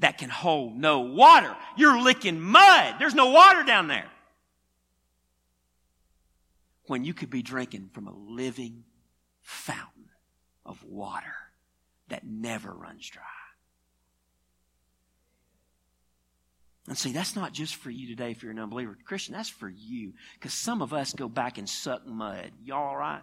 that 0.00 0.18
can 0.18 0.28
hold 0.28 0.76
no 0.76 1.00
water. 1.00 1.56
You're 1.76 2.02
licking 2.02 2.40
mud. 2.40 2.96
There's 2.98 3.14
no 3.14 3.30
water 3.30 3.62
down 3.62 3.86
there. 3.86 4.10
When 6.88 7.04
you 7.04 7.14
could 7.14 7.30
be 7.30 7.42
drinking 7.42 7.90
from 7.92 8.08
a 8.08 8.12
living 8.12 8.84
fountain 9.42 10.10
of 10.64 10.82
water 10.84 11.34
that 12.08 12.26
never 12.26 12.72
runs 12.72 13.08
dry. 13.08 13.22
And 16.88 16.98
see, 16.98 17.12
that's 17.12 17.34
not 17.34 17.52
just 17.52 17.76
for 17.76 17.90
you 17.90 18.08
today 18.08 18.32
if 18.32 18.42
you're 18.42 18.52
an 18.52 18.58
unbeliever. 18.58 18.96
Christian, 19.04 19.34
that's 19.34 19.48
for 19.48 19.68
you. 19.68 20.12
Because 20.34 20.52
some 20.52 20.82
of 20.82 20.92
us 20.92 21.12
go 21.12 21.28
back 21.28 21.58
and 21.58 21.68
suck 21.68 22.06
mud. 22.06 22.52
Y'all 22.64 22.90
all 22.90 22.96
right? 22.96 23.22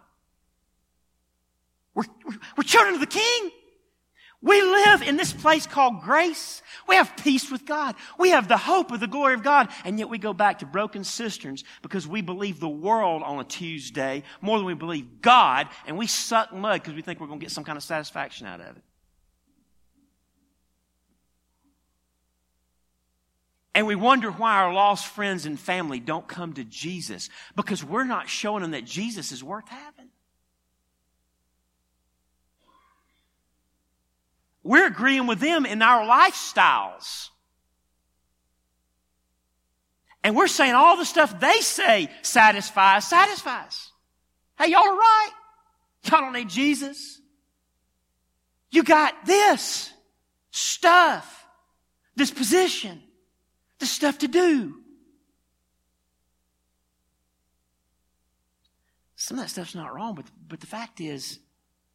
We're, 1.95 2.03
we're, 2.57 2.63
children 2.63 2.95
of 2.95 2.99
the 2.99 3.07
King. 3.07 3.51
We 4.41 4.61
live 4.61 5.03
in 5.03 5.15
this 5.15 5.31
place 5.31 5.65
called 5.65 6.01
grace. 6.01 6.61
We 6.87 6.95
have 6.95 7.15
peace 7.15 7.49
with 7.49 7.65
God. 7.65 7.95
We 8.19 8.31
have 8.31 8.49
the 8.49 8.57
hope 8.57 8.91
of 8.91 8.99
the 8.99 9.07
glory 9.07 9.35
of 9.35 9.43
God. 9.43 9.69
And 9.85 9.97
yet 9.97 10.09
we 10.09 10.17
go 10.17 10.33
back 10.33 10.59
to 10.59 10.65
broken 10.65 11.05
cisterns 11.05 11.63
because 11.81 12.05
we 12.05 12.21
believe 12.21 12.59
the 12.59 12.67
world 12.67 13.23
on 13.23 13.39
a 13.39 13.45
Tuesday 13.45 14.23
more 14.41 14.57
than 14.57 14.65
we 14.65 14.73
believe 14.73 15.21
God. 15.21 15.69
And 15.87 15.97
we 15.97 16.07
suck 16.07 16.53
mud 16.53 16.81
because 16.81 16.93
we 16.93 17.01
think 17.01 17.21
we're 17.21 17.27
going 17.27 17.39
to 17.39 17.43
get 17.43 17.51
some 17.51 17.63
kind 17.63 17.77
of 17.77 17.83
satisfaction 17.83 18.45
out 18.45 18.59
of 18.59 18.75
it. 18.75 18.83
And 23.75 23.87
we 23.87 23.95
wonder 23.95 24.29
why 24.29 24.55
our 24.57 24.73
lost 24.73 25.07
friends 25.07 25.45
and 25.45 25.59
family 25.59 25.99
don't 25.99 26.27
come 26.27 26.53
to 26.53 26.63
Jesus 26.63 27.29
because 27.55 27.83
we're 27.83 28.03
not 28.03 28.29
showing 28.29 28.61
them 28.61 28.71
that 28.71 28.85
Jesus 28.85 29.31
is 29.31 29.43
worth 29.43 29.67
having. 29.69 29.92
We're 34.63 34.87
agreeing 34.87 35.27
with 35.27 35.39
them 35.39 35.65
in 35.65 35.81
our 35.81 36.05
lifestyles. 36.05 37.29
And 40.23 40.35
we're 40.35 40.47
saying 40.47 40.73
all 40.73 40.95
the 40.95 41.05
stuff 41.05 41.39
they 41.39 41.59
say 41.59 42.09
satisfies, 42.21 43.07
satisfies. 43.07 43.91
Hey, 44.57 44.71
y'all 44.71 44.87
are 44.87 44.95
right. 44.95 45.31
Y'all 46.09 46.21
don't 46.21 46.33
need 46.33 46.49
Jesus. 46.49 47.19
You 48.71 48.83
got 48.83 49.25
this 49.25 49.91
stuff, 50.51 51.45
this 52.15 52.31
position 52.31 53.01
this 53.83 53.91
stuff 53.91 54.19
to 54.19 54.29
do. 54.29 54.75
Some 59.17 59.37
of 59.37 59.43
that 59.43 59.49
stuff's 59.49 59.75
not 59.75 59.93
wrong, 59.93 60.15
but, 60.15 60.25
but 60.47 60.61
the 60.61 60.67
fact 60.67 61.01
is, 61.01 61.39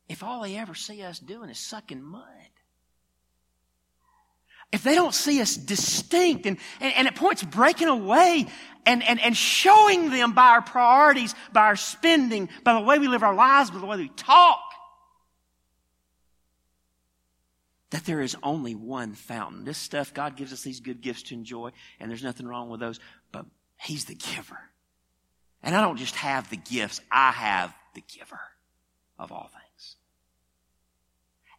if 0.06 0.22
all 0.22 0.42
they 0.42 0.56
ever 0.56 0.74
see 0.74 1.02
us 1.02 1.18
doing 1.18 1.48
is 1.48 1.58
sucking 1.58 2.02
mud, 2.02 2.22
if 4.72 4.82
they 4.82 4.94
don't 4.94 5.14
see 5.14 5.40
us 5.40 5.56
distinct 5.56 6.46
and, 6.46 6.58
and, 6.80 6.94
and 6.94 7.08
at 7.08 7.14
points 7.14 7.42
breaking 7.42 7.88
away 7.88 8.46
and, 8.84 9.02
and, 9.02 9.20
and 9.20 9.36
showing 9.36 10.10
them 10.10 10.32
by 10.32 10.48
our 10.48 10.62
priorities, 10.62 11.34
by 11.52 11.62
our 11.62 11.76
spending, 11.76 12.48
by 12.64 12.74
the 12.74 12.80
way 12.80 12.98
we 12.98 13.08
live 13.08 13.22
our 13.22 13.34
lives, 13.34 13.70
by 13.70 13.78
the 13.78 13.86
way 13.86 13.96
we 13.96 14.08
talk, 14.10 14.60
that 17.90 18.04
there 18.04 18.20
is 18.20 18.36
only 18.42 18.74
one 18.74 19.14
fountain. 19.14 19.64
This 19.64 19.78
stuff, 19.78 20.12
God 20.12 20.36
gives 20.36 20.52
us 20.52 20.62
these 20.62 20.80
good 20.80 21.00
gifts 21.00 21.22
to 21.24 21.34
enjoy, 21.34 21.70
and 21.98 22.10
there's 22.10 22.22
nothing 22.22 22.46
wrong 22.46 22.68
with 22.68 22.80
those, 22.80 23.00
but 23.32 23.46
He's 23.80 24.04
the 24.04 24.14
giver. 24.14 24.58
And 25.62 25.74
I 25.74 25.80
don't 25.80 25.96
just 25.96 26.16
have 26.16 26.50
the 26.50 26.56
gifts, 26.56 27.00
I 27.10 27.32
have 27.32 27.74
the 27.94 28.02
giver 28.02 28.40
of 29.18 29.32
all 29.32 29.50
things. 29.52 29.96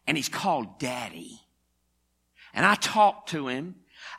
And 0.06 0.16
He's 0.16 0.28
called 0.28 0.78
Daddy. 0.78 1.40
And 2.54 2.66
I 2.66 2.74
talk 2.74 3.26
to 3.28 3.48
Him 3.48 3.76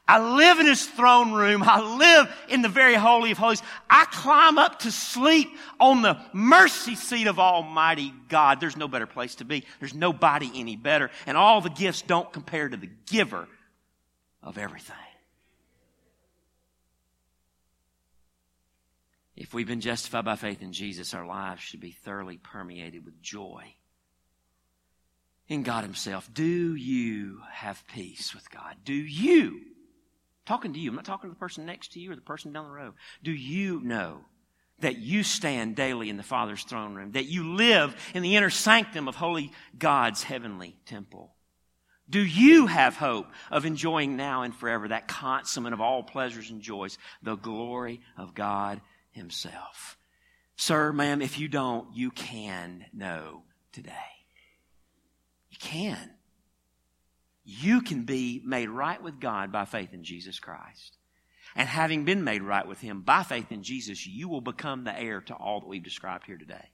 I 0.07 0.35
live 0.35 0.59
in 0.59 0.65
his 0.65 0.85
throne 0.85 1.31
room. 1.31 1.63
I 1.63 1.79
live 1.97 2.33
in 2.49 2.61
the 2.61 2.69
very 2.69 2.95
holy 2.95 3.31
of 3.31 3.37
holies. 3.37 3.61
I 3.89 4.05
climb 4.05 4.57
up 4.57 4.79
to 4.79 4.91
sleep 4.91 5.49
on 5.79 6.01
the 6.01 6.19
mercy 6.33 6.95
seat 6.95 7.27
of 7.27 7.39
Almighty 7.39 8.13
God. 8.27 8.59
There's 8.59 8.75
no 8.75 8.87
better 8.87 9.05
place 9.05 9.35
to 9.35 9.45
be. 9.45 9.63
There's 9.79 9.93
nobody 9.93 10.51
any 10.55 10.75
better. 10.75 11.11
And 11.25 11.37
all 11.37 11.61
the 11.61 11.69
gifts 11.69 12.01
don't 12.01 12.31
compare 12.33 12.67
to 12.67 12.77
the 12.77 12.89
giver 13.09 13.47
of 14.43 14.57
everything. 14.57 14.95
If 19.37 19.53
we've 19.53 19.67
been 19.67 19.81
justified 19.81 20.25
by 20.25 20.35
faith 20.35 20.61
in 20.61 20.73
Jesus, 20.73 21.13
our 21.13 21.25
lives 21.25 21.61
should 21.61 21.79
be 21.79 21.91
thoroughly 21.91 22.37
permeated 22.37 23.05
with 23.05 23.21
joy 23.21 23.75
in 25.51 25.63
God 25.63 25.83
Himself. 25.83 26.33
Do 26.33 26.75
you 26.75 27.41
have 27.51 27.85
peace 27.87 28.33
with 28.33 28.49
God? 28.49 28.77
Do 28.83 28.93
you 28.93 29.61
talking 30.45 30.73
to 30.73 30.79
you. 30.79 30.89
I'm 30.89 30.95
not 30.95 31.05
talking 31.05 31.29
to 31.29 31.33
the 31.33 31.39
person 31.39 31.65
next 31.65 31.93
to 31.93 31.99
you 31.99 32.11
or 32.11 32.15
the 32.15 32.21
person 32.21 32.51
down 32.51 32.65
the 32.65 32.71
road. 32.71 32.93
Do 33.23 33.31
you 33.31 33.79
know 33.81 34.21
that 34.79 34.97
you 34.97 35.23
stand 35.23 35.75
daily 35.75 36.09
in 36.09 36.17
the 36.17 36.23
Father's 36.23 36.63
throne 36.63 36.93
room? 36.93 37.11
That 37.11 37.25
you 37.25 37.55
live 37.55 37.95
in 38.13 38.23
the 38.23 38.35
inner 38.35 38.49
sanctum 38.49 39.07
of 39.07 39.15
holy 39.15 39.51
God's 39.77 40.23
heavenly 40.23 40.75
temple? 40.85 41.35
Do 42.09 42.19
you 42.19 42.67
have 42.67 42.97
hope 42.97 43.27
of 43.49 43.65
enjoying 43.65 44.17
now 44.17 44.41
and 44.41 44.53
forever 44.53 44.89
that 44.89 45.07
consummate 45.07 45.71
of 45.71 45.79
all 45.79 46.03
pleasures 46.03 46.49
and 46.49 46.61
joys, 46.61 46.97
the 47.21 47.35
glory 47.35 48.01
of 48.17 48.33
God 48.33 48.81
Himself? 49.11 49.97
Sir, 50.57 50.91
ma'am, 50.91 51.21
if 51.21 51.39
you 51.39 51.47
don't, 51.47 51.95
you 51.95 52.11
can 52.11 52.85
know 52.93 53.43
today. 53.71 54.20
You 55.51 55.57
can 55.59 56.11
you 57.43 57.81
can 57.81 58.03
be 58.03 58.41
made 58.45 58.69
right 58.69 59.01
with 59.01 59.19
God 59.19 59.51
by 59.51 59.65
faith 59.65 59.93
in 59.93 60.03
Jesus 60.03 60.39
Christ. 60.39 60.97
And 61.55 61.67
having 61.67 62.05
been 62.05 62.23
made 62.23 62.43
right 62.43 62.65
with 62.65 62.79
Him 62.79 63.01
by 63.01 63.23
faith 63.23 63.51
in 63.51 63.63
Jesus, 63.63 64.07
you 64.07 64.29
will 64.29 64.41
become 64.41 64.83
the 64.83 64.97
heir 64.97 65.21
to 65.21 65.33
all 65.33 65.59
that 65.59 65.67
we've 65.67 65.83
described 65.83 66.25
here 66.25 66.37
today. 66.37 66.69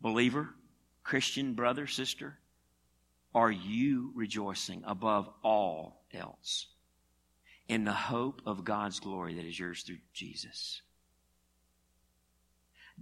Believer, 0.00 0.48
Christian, 1.04 1.54
brother, 1.54 1.86
sister, 1.86 2.38
are 3.34 3.50
you 3.50 4.10
rejoicing 4.14 4.82
above 4.84 5.28
all 5.42 6.02
else 6.12 6.66
in 7.68 7.84
the 7.84 7.92
hope 7.92 8.40
of 8.46 8.64
God's 8.64 8.98
glory 8.98 9.34
that 9.34 9.44
is 9.44 9.58
yours 9.58 9.82
through 9.82 9.98
Jesus. 10.12 10.80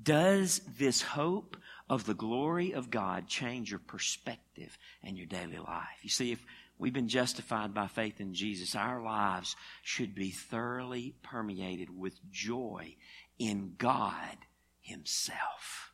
Does 0.01 0.61
this 0.76 1.01
hope 1.01 1.57
of 1.89 2.05
the 2.05 2.14
glory 2.14 2.72
of 2.72 2.91
God 2.91 3.28
change 3.28 3.70
your 3.70 3.80
perspective 3.80 4.76
and 5.03 5.16
your 5.16 5.26
daily 5.26 5.59
life? 5.59 5.99
You 6.03 6.11
see, 6.11 6.32
if 6.32 6.45
we've 6.78 6.93
been 6.93 7.09
justified 7.09 7.74
by 7.74 7.87
faith 7.87 8.20
in 8.20 8.34
Jesus, 8.34 8.74
our 8.74 9.01
lives 9.03 9.57
should 9.82 10.14
be 10.14 10.30
thoroughly 10.30 11.14
permeated 11.22 11.89
with 11.97 12.14
joy 12.30 12.97
in 13.39 13.74
God 13.78 14.37
Himself. 14.80 15.93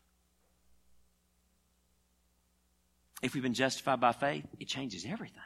If 3.23 3.35
we've 3.35 3.43
been 3.43 3.55
justified 3.55 4.01
by 4.01 4.13
faith, 4.13 4.45
it 4.59 4.67
changes 4.67 5.05
everything. 5.09 5.41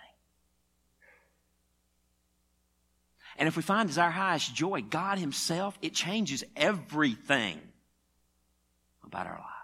And 3.39 3.49
if 3.49 3.57
we 3.57 3.63
find 3.63 3.91
as 3.91 3.99
our 3.99 4.11
highest 4.11 4.55
joy 4.55 4.81
God 4.81 5.19
Himself, 5.19 5.79
it 5.83 5.93
changes 5.93 6.43
everything 6.57 7.61
about 9.05 9.27
our 9.27 9.35
pray. 9.35 9.56